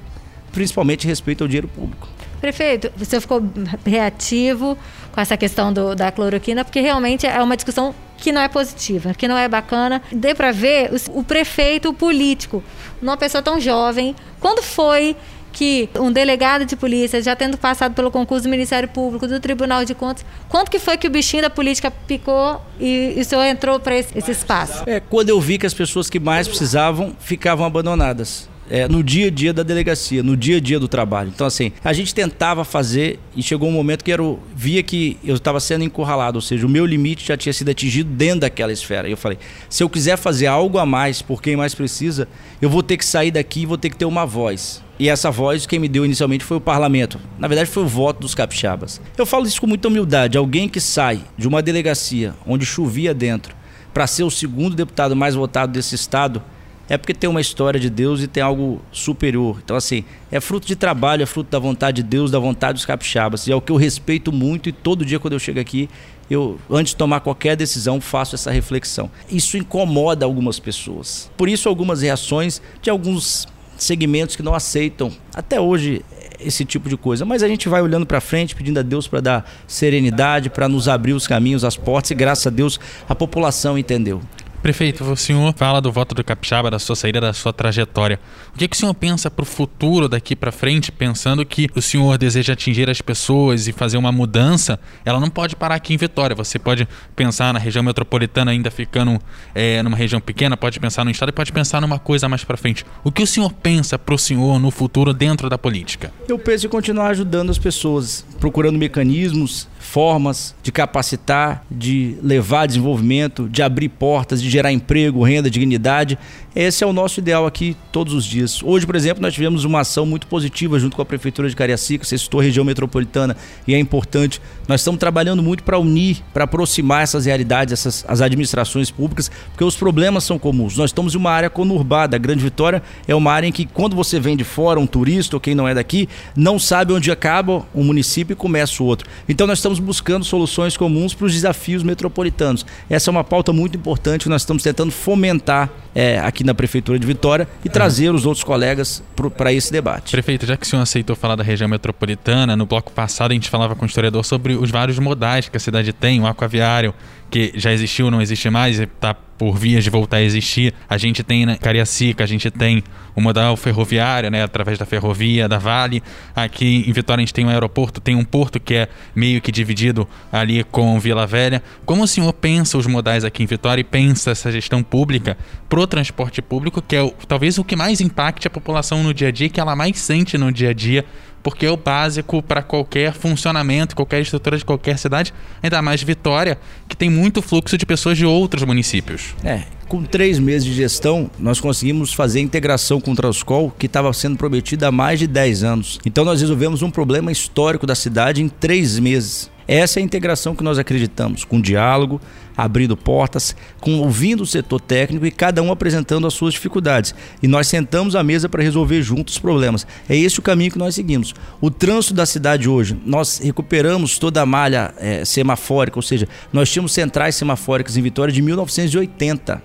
principalmente, 0.53 1.07
respeito 1.07 1.42
ao 1.44 1.48
dinheiro 1.48 1.68
público. 1.68 2.09
Prefeito, 2.40 2.90
você 2.96 3.20
ficou 3.20 3.40
reativo 3.84 4.76
com 5.12 5.20
essa 5.20 5.36
questão 5.36 5.72
do- 5.72 5.94
da 5.94 6.11
cloroquina, 6.11 6.64
porque 6.64 6.80
realmente 6.80 7.26
é 7.26 7.40
uma 7.42 7.57
discussão 7.57 7.94
que 8.18 8.32
não 8.32 8.40
é 8.40 8.48
positiva, 8.48 9.14
que 9.14 9.28
não 9.28 9.36
é 9.36 9.48
bacana. 9.48 10.00
Dê 10.11 10.34
para 10.34 10.53
ver 10.53 10.92
os- 10.92 11.09
o 11.12 11.22
prefeito 11.22 11.90
o 11.90 11.94
político, 11.94 12.62
uma 13.00 13.16
pessoa 13.16 13.42
tão 13.42 13.61
jovem. 13.61 14.14
Quando 14.40 14.62
foi 14.62 15.16
que 15.53 15.88
um 16.00 16.11
delegado 16.11 16.64
de 16.64 16.74
polícia, 16.74 17.22
já 17.22 17.36
tendo 17.36 17.57
passado 17.59 17.94
pelo 17.94 18.11
concurso 18.11 18.44
do 18.44 18.48
Ministério 18.50 18.88
Público, 18.88 19.26
do 19.28 19.38
Tribunal 19.38 19.84
de 19.84 19.94
Contas, 19.94 20.24
quanto 20.48 20.70
que 20.70 20.78
foi 20.78 20.96
que 20.96 21.07
o 21.07 21.11
bichinho 21.11 21.42
da 21.42 21.50
política 21.50 21.90
picou 21.90 22.61
e, 22.80 23.14
e 23.16 23.20
o 23.20 23.24
senhor 23.24 23.44
entrou 23.44 23.78
para 23.78 23.96
esse, 23.96 24.16
esse 24.16 24.30
espaço? 24.30 24.82
É 24.86 24.98
quando 25.00 25.28
eu 25.28 25.40
vi 25.40 25.59
que 25.59 25.66
as 25.66 25.74
pessoas 25.74 26.09
que 26.09 26.18
mais 26.18 26.48
precisavam 26.48 27.14
ficavam 27.20 27.66
abandonadas. 27.66 28.50
É, 28.70 28.88
no 28.88 29.03
dia 29.03 29.26
a 29.26 29.30
dia 29.30 29.53
da 29.53 29.62
delegacia, 29.62 30.22
no 30.22 30.34
dia 30.34 30.57
a 30.57 30.61
dia 30.61 30.80
do 30.80 30.88
trabalho. 30.88 31.30
Então, 31.34 31.46
assim, 31.46 31.72
a 31.84 31.92
gente 31.92 32.14
tentava 32.14 32.64
fazer 32.64 33.18
e 33.36 33.42
chegou 33.42 33.68
um 33.68 33.72
momento 33.72 34.03
que 34.03 34.14
o- 34.14 34.38
via 34.55 34.82
que 34.82 35.18
eu 35.22 35.34
estava 35.34 35.61
sendo 35.61 35.84
encurralado, 35.84 36.38
ou 36.38 36.40
seja, 36.40 36.64
o 36.64 36.70
meu 36.70 36.86
limite 36.86 37.26
já 37.26 37.36
tinha 37.36 37.53
sido 37.53 37.70
atingido 37.70 38.09
dentro 38.09 38.40
daquela 38.40 38.72
esfera. 38.72 39.09
E 39.09 39.11
eu 39.11 39.16
falei: 39.16 39.36
se 39.68 39.82
eu 39.82 39.90
quiser 39.90 40.16
fazer 40.16 40.46
algo 40.46 40.78
a 40.78 40.86
mais 40.86 41.20
por 41.20 41.42
quem 41.42 41.55
mais 41.55 41.74
precisa, 41.74 42.26
eu 42.62 42.70
vou 42.70 42.82
ter 42.82 42.96
que 42.96 43.05
sair 43.05 43.32
daqui 43.32 43.62
e 43.62 43.66
vou 43.66 43.76
ter 43.76 43.90
que 43.90 43.96
ter 43.96 44.07
uma 44.07 44.24
voz. 44.24 44.80
E 45.03 45.09
essa 45.09 45.32
voz, 45.32 45.66
quem 45.66 45.80
me 45.80 45.88
deu 45.88 46.05
inicialmente 46.05 46.44
foi 46.44 46.59
o 46.59 46.61
parlamento. 46.61 47.18
Na 47.36 47.48
verdade, 47.48 47.68
foi 47.68 47.82
o 47.82 47.88
voto 47.88 48.20
dos 48.20 48.36
capixabas. 48.36 49.00
Eu 49.18 49.26
falo 49.26 49.44
isso 49.48 49.61
com 49.61 49.66
muita 49.66 49.88
humildade. 49.88 50.38
Alguém 50.38 50.68
que 50.68 50.80
sai 50.80 51.22
de 51.36 51.48
uma 51.48 51.61
delegacia 51.61 52.36
onde 52.46 52.64
chovia 52.64 53.12
dentro 53.12 53.53
para 53.92 54.07
ser 54.07 54.22
o 54.22 54.30
segundo 54.30 54.76
deputado 54.76 55.16
mais 55.16 55.34
votado 55.34 55.72
desse 55.72 55.96
estado 55.96 56.40
é 56.88 56.96
porque 56.96 57.12
tem 57.12 57.28
uma 57.28 57.40
história 57.40 57.80
de 57.80 57.90
Deus 57.90 58.20
e 58.20 58.28
tem 58.28 58.44
algo 58.44 58.80
superior. 58.92 59.59
Então, 59.64 59.74
assim, 59.74 60.05
é 60.30 60.38
fruto 60.38 60.68
de 60.68 60.76
trabalho, 60.76 61.24
é 61.24 61.26
fruto 61.26 61.50
da 61.50 61.59
vontade 61.59 62.00
de 62.00 62.09
Deus, 62.09 62.30
da 62.30 62.38
vontade 62.38 62.74
dos 62.74 62.86
capixabas. 62.86 63.48
E 63.48 63.50
é 63.50 63.57
o 63.57 63.61
que 63.61 63.72
eu 63.72 63.76
respeito 63.76 64.30
muito 64.30 64.68
e 64.68 64.72
todo 64.72 65.05
dia 65.05 65.18
quando 65.18 65.32
eu 65.32 65.40
chego 65.40 65.59
aqui, 65.59 65.90
eu, 66.30 66.61
antes 66.70 66.92
de 66.92 66.96
tomar 66.96 67.18
qualquer 67.18 67.57
decisão, 67.57 68.00
faço 68.00 68.36
essa 68.36 68.53
reflexão. 68.53 69.11
Isso 69.28 69.57
incomoda 69.57 70.24
algumas 70.24 70.61
pessoas. 70.61 71.28
Por 71.36 71.48
isso, 71.48 71.68
algumas 71.68 72.03
reações 72.03 72.62
de 72.80 72.88
alguns 72.88 73.48
segmentos 73.83 74.37
que 74.37 74.43
não 74.43 74.55
aceitam 74.55 75.11
até 75.35 75.61
hoje 75.61 76.05
esse 76.41 76.64
tipo 76.64 76.89
de 76.89 76.97
coisa. 76.97 77.24
Mas 77.24 77.43
a 77.43 77.49
gente 77.49 77.68
vai 77.68 77.83
olhando 77.83 78.07
para 78.07 78.20
frente, 78.20 78.55
pedindo 78.55 78.78
a 78.78 78.83
Deus 78.83 79.07
para 79.07 79.20
dar 79.20 79.53
serenidade, 79.66 80.51
para 80.51 80.68
nos 80.68 80.89
abrir 80.89 81.12
os 81.12 81.26
caminhos, 81.26 81.64
as 81.64 81.76
portas, 81.76 82.11
e 82.11 82.14
graças 82.14 82.47
a 82.47 82.51
Deus 82.51 82.78
a 83.09 83.14
população 83.14 83.78
entendeu. 83.78 84.20
Prefeito, 84.62 85.02
o 85.02 85.16
senhor 85.16 85.52
fala 85.56 85.80
do 85.80 85.90
voto 85.90 86.14
do 86.14 86.22
Capixaba, 86.22 86.70
da 86.70 86.78
sua 86.78 86.94
saída, 86.94 87.20
da 87.20 87.32
sua 87.32 87.52
trajetória. 87.52 88.20
O 88.54 88.58
que, 88.58 88.68
que 88.68 88.76
o 88.76 88.78
senhor 88.78 88.94
pensa 88.94 89.28
para 89.28 89.42
o 89.42 89.46
futuro 89.46 90.08
daqui 90.08 90.36
para 90.36 90.52
frente, 90.52 90.92
pensando 90.92 91.44
que 91.44 91.66
o 91.74 91.82
senhor 91.82 92.16
deseja 92.16 92.52
atingir 92.52 92.88
as 92.88 93.00
pessoas 93.00 93.66
e 93.66 93.72
fazer 93.72 93.96
uma 93.96 94.12
mudança? 94.12 94.78
Ela 95.04 95.18
não 95.18 95.28
pode 95.28 95.56
parar 95.56 95.74
aqui 95.74 95.94
em 95.94 95.96
Vitória. 95.96 96.36
Você 96.36 96.60
pode 96.60 96.86
pensar 97.16 97.52
na 97.52 97.58
região 97.58 97.82
metropolitana 97.82 98.52
ainda 98.52 98.70
ficando 98.70 99.20
é, 99.52 99.82
numa 99.82 99.96
região 99.96 100.20
pequena, 100.20 100.56
pode 100.56 100.78
pensar 100.78 101.04
no 101.04 101.10
estado 101.10 101.30
e 101.30 101.32
pode 101.32 101.50
pensar 101.50 101.80
numa 101.80 101.98
coisa 101.98 102.28
mais 102.28 102.44
para 102.44 102.56
frente. 102.56 102.86
O 103.02 103.10
que 103.10 103.24
o 103.24 103.26
senhor 103.26 103.52
pensa 103.52 103.98
para 103.98 104.14
o 104.14 104.18
senhor 104.18 104.60
no 104.60 104.70
futuro 104.70 105.12
dentro 105.12 105.50
da 105.50 105.58
política? 105.58 106.12
Eu 106.28 106.38
penso 106.38 106.66
em 106.66 106.70
continuar 106.70 107.08
ajudando 107.08 107.50
as 107.50 107.58
pessoas, 107.58 108.24
procurando 108.38 108.78
mecanismos, 108.78 109.66
formas 109.93 110.55
de 110.62 110.72
capacitar, 110.72 111.66
de 111.70 112.16
levar 112.22 112.64
desenvolvimento, 112.64 113.47
de 113.47 113.62
abrir 113.62 113.90
portas, 113.90 114.40
de 114.40 114.49
gerar 114.49 114.72
emprego, 114.72 115.22
renda, 115.22 115.51
dignidade. 115.51 116.18
Esse 116.57 116.82
é 116.82 116.86
o 116.86 116.95
nosso 116.95 117.20
ideal 117.20 117.47
aqui 117.47 117.76
todos 117.90 118.14
os 118.14 118.24
dias. 118.24 118.62
Hoje, 118.62 118.86
por 118.86 118.97
exemplo, 118.97 119.20
nós 119.20 119.34
tivemos 119.34 119.64
uma 119.64 119.80
ação 119.80 120.07
muito 120.07 120.26
positiva 120.26 120.78
junto 120.78 120.97
com 120.97 121.03
a 121.03 121.05
Prefeitura 121.05 121.47
de 121.47 121.55
Cariacica, 121.55 122.07
você 122.07 122.16
citou 122.16 122.40
a 122.40 122.43
região 122.43 122.64
metropolitana 122.64 123.36
e 123.66 123.74
é 123.74 123.78
importante. 123.78 124.40
Nós 124.66 124.80
estamos 124.80 124.99
trabalhando 124.99 125.43
muito 125.43 125.62
para 125.62 125.78
unir, 125.78 126.22
para 126.32 126.45
aproximar 126.45 127.03
essas 127.03 127.26
realidades, 127.26 127.72
essas, 127.72 128.05
as 128.09 128.22
administrações 128.22 128.90
públicas, 128.90 129.30
porque 129.51 129.64
os 129.64 129.76
problemas 129.76 130.24
são 130.24 130.38
comuns. 130.38 130.76
Nós 130.76 130.88
estamos 130.88 131.14
em 131.14 131.18
uma 131.18 131.30
área 131.30 131.51
conurbada. 131.51 132.16
A 132.16 132.18
Grande 132.18 132.43
Vitória 132.43 132.82
é 133.07 133.14
uma 133.14 133.30
área 133.30 133.47
em 133.47 133.53
que, 133.53 133.66
quando 133.66 133.95
você 133.95 134.18
vem 134.18 134.36
de 134.36 134.45
fora, 134.45 134.80
um 134.80 134.86
turista 134.86 135.36
ou 135.36 135.40
quem 135.40 135.55
não 135.55 135.68
é 135.68 135.74
daqui, 135.74 136.09
não 136.34 136.59
sabe 136.59 136.95
onde 136.95 137.11
acaba 137.11 137.66
um 137.74 137.84
município 137.84 138.32
e 138.32 138.36
começa 138.36 138.82
o 138.82 138.86
outro. 138.86 139.07
Então, 139.28 139.47
nós 139.47 139.59
estamos 139.59 139.82
buscando 139.83 140.24
soluções 140.24 140.76
comuns 140.76 141.14
para 141.14 141.26
os 141.26 141.33
desafios 141.33 141.83
metropolitanos. 141.83 142.64
Essa 142.89 143.11
é 143.11 143.12
uma 143.12 143.24
pauta 143.24 143.53
muito 143.53 143.76
importante 143.76 144.22
que 144.22 144.28
nós 144.28 144.43
estamos 144.43 144.62
tentando 144.62 144.91
fomentar 144.91 145.70
é, 145.95 146.18
aqui 146.20 146.45
na 146.45 146.55
Prefeitura 146.55 146.99
de 146.99 147.07
Vitória 147.07 147.47
e 147.64 147.68
trazer 147.68 148.14
os 148.14 148.24
outros 148.24 148.45
colegas 148.45 149.03
para 149.37 149.53
esse 149.53 149.72
debate. 149.72 150.12
Prefeito, 150.12 150.47
já 150.47 150.57
que 150.57 150.64
o 150.64 150.68
senhor 150.68 150.83
aceitou 150.83 151.14
falar 151.14 151.37
da 151.37 151.45
região 151.45 151.68
metropolitana, 151.68 152.57
no 152.57 152.66
bloco 152.66 152.93
passado 152.93 153.33
a 153.33 153.35
gente 153.35 153.51
falava 153.51 153.74
com 153.74 153.85
o 153.85 153.87
historiador 153.87 154.24
sobre 154.24 154.55
os 154.55 154.70
vários 154.70 154.99
modais 154.99 155.49
que 155.49 155.57
a 155.57 155.61
cidade 155.61 155.93
tem, 155.93 156.20
o 156.20 156.26
aquaviário, 156.26 156.95
que 157.33 157.51
já 157.55 157.72
existiu, 157.72 158.11
não 158.11 158.20
existe 158.20 158.51
mais, 158.51 158.78
está 158.78 159.14
por 159.14 159.57
vias 159.57 159.83
de 159.83 159.89
voltar 159.89 160.18
a 160.18 160.22
existir. 160.22 160.74
A 160.87 160.99
gente 160.99 161.22
tem 161.22 161.47
na 161.47 161.57
Cariacica, 161.57 162.22
a 162.22 162.26
gente 162.26 162.51
tem 162.51 162.85
o 163.16 163.22
modal 163.22 163.57
ferroviário, 163.57 164.30
né, 164.30 164.43
através 164.43 164.78
da 164.78 164.85
ferrovia, 164.85 165.49
da 165.49 165.57
Vale. 165.57 166.03
Aqui 166.37 166.85
em 166.87 166.93
Vitória 166.93 167.22
a 167.22 167.24
gente 167.24 167.33
tem 167.33 167.47
um 167.47 167.49
aeroporto, 167.49 168.03
tem 168.03 168.14
um 168.14 168.22
porto 168.22 168.61
que 168.61 168.74
é 168.74 168.89
meio 169.16 169.41
que 169.41 169.51
dividido 169.51 170.07
ali 170.30 170.62
com 170.62 171.01
Vila 171.01 171.26
Velha. 171.26 171.62
Como 171.87 172.03
o 172.03 172.07
senhor 172.07 172.35
pensa 172.35 172.76
os 172.76 172.87
modais 172.87 173.24
aqui 173.24 173.43
em 173.43 173.47
Vitória 173.47 173.80
e 173.80 173.85
pensa 173.85 174.33
essa 174.33 174.53
gestão 174.53 174.83
pública 174.83 175.39
pro 175.70 175.87
transporte 175.87 176.43
público, 176.43 176.83
que 176.83 176.95
é 176.95 177.03
o, 177.03 177.12
talvez 177.26 177.57
o 177.57 177.64
que 177.64 177.74
mais 177.74 178.03
impacte 178.03 178.47
a 178.47 178.51
população 178.51 179.03
no 179.03 179.14
dia 179.14 179.28
a 179.28 179.33
dia, 179.33 179.49
que 179.49 179.59
ela 179.59 179.74
mais 179.74 179.99
sente 179.99 180.37
no 180.37 180.53
dia 180.53 180.68
a 180.68 180.74
dia 180.74 181.03
porque 181.43 181.66
é 181.66 181.70
o 181.70 181.76
básico 181.76 182.43
para 182.43 182.62
qualquer 182.62 183.12
funcionamento, 183.12 183.97
qualquer 183.97 184.20
estrutura 184.20 184.57
de 184.57 184.64
qualquer 184.64 184.99
cidade, 184.99 185.34
ainda 185.62 185.82
mais 185.82 186.03
Vitória, 186.03 186.59
que 186.88 186.97
tem 186.97 187.11
muito 187.11 187.43
fluxo 187.43 187.76
de 187.76 187.84
pessoas 187.84 188.16
de 188.16 188.24
outros 188.24 188.64
municípios. 188.64 189.34
É, 189.45 189.62
com 189.88 190.03
três 190.03 190.38
meses 190.38 190.64
de 190.64 190.72
gestão, 190.72 191.30
nós 191.38 191.61
conseguimos 191.61 192.14
fazer 192.14 192.38
a 192.38 192.43
integração 192.43 193.01
com 193.01 193.12
o 193.12 193.14
Transcol, 193.14 193.70
que 193.78 193.86
estava 193.86 194.12
sendo 194.12 194.36
prometida 194.36 194.88
há 194.88 194.93
mais 194.93 195.18
de 195.18 195.26
10 195.26 195.64
anos. 195.64 196.01
Então 196.07 196.24
nós 196.24 196.40
resolvemos 196.40 196.82
um 196.82 196.90
problema 196.90 197.30
histórico 197.30 197.86
da 197.86 197.95
cidade 197.95 198.43
em 198.43 198.49
três 198.49 198.99
meses. 198.99 199.51
Essa 199.66 200.01
é 200.01 200.03
a 200.03 200.05
integração 200.05 200.55
que 200.55 200.64
nós 200.64 200.78
acreditamos, 200.78 201.45
com 201.45 201.61
diálogo, 201.61 202.20
abrindo 202.57 202.96
portas, 202.96 203.55
com 203.80 204.00
ouvindo 204.00 204.42
o 204.42 204.46
setor 204.46 204.80
técnico 204.80 205.26
e 205.26 205.30
cada 205.30 205.62
um 205.62 205.70
apresentando 205.70 206.26
as 206.26 206.34
suas 206.34 206.55
dificuldades. 206.55 207.14
E 207.42 207.48
nós 207.48 207.66
sentamos 207.66 208.14
à 208.14 208.22
mesa 208.22 208.48
para 208.48 208.62
resolver 208.62 209.03
juntos 209.03 209.34
os 209.34 209.40
problemas. 209.40 209.86
É 210.09 210.16
esse 210.16 210.38
o 210.38 210.42
caminho 210.42 210.70
que 210.70 210.78
nós 210.78 210.94
seguimos. 210.94 211.34
O 211.61 211.70
trânsito 211.70 212.14
da 212.14 212.26
cidade 212.26 212.68
hoje, 212.68 212.98
nós 213.05 213.38
recuperamos 213.38 214.18
toda 214.18 214.40
a 214.42 214.46
malha 214.46 214.94
é, 214.98 215.24
semafórica, 215.24 215.98
ou 215.98 216.03
seja, 216.03 216.28
nós 216.53 216.70
tínhamos 216.70 216.92
centrais 216.92 217.34
semafóricas 217.34 217.96
em 217.96 218.03
Vitória 218.03 218.32
de 218.32 218.42
1980. 218.42 219.62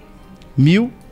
1980. 0.58 1.07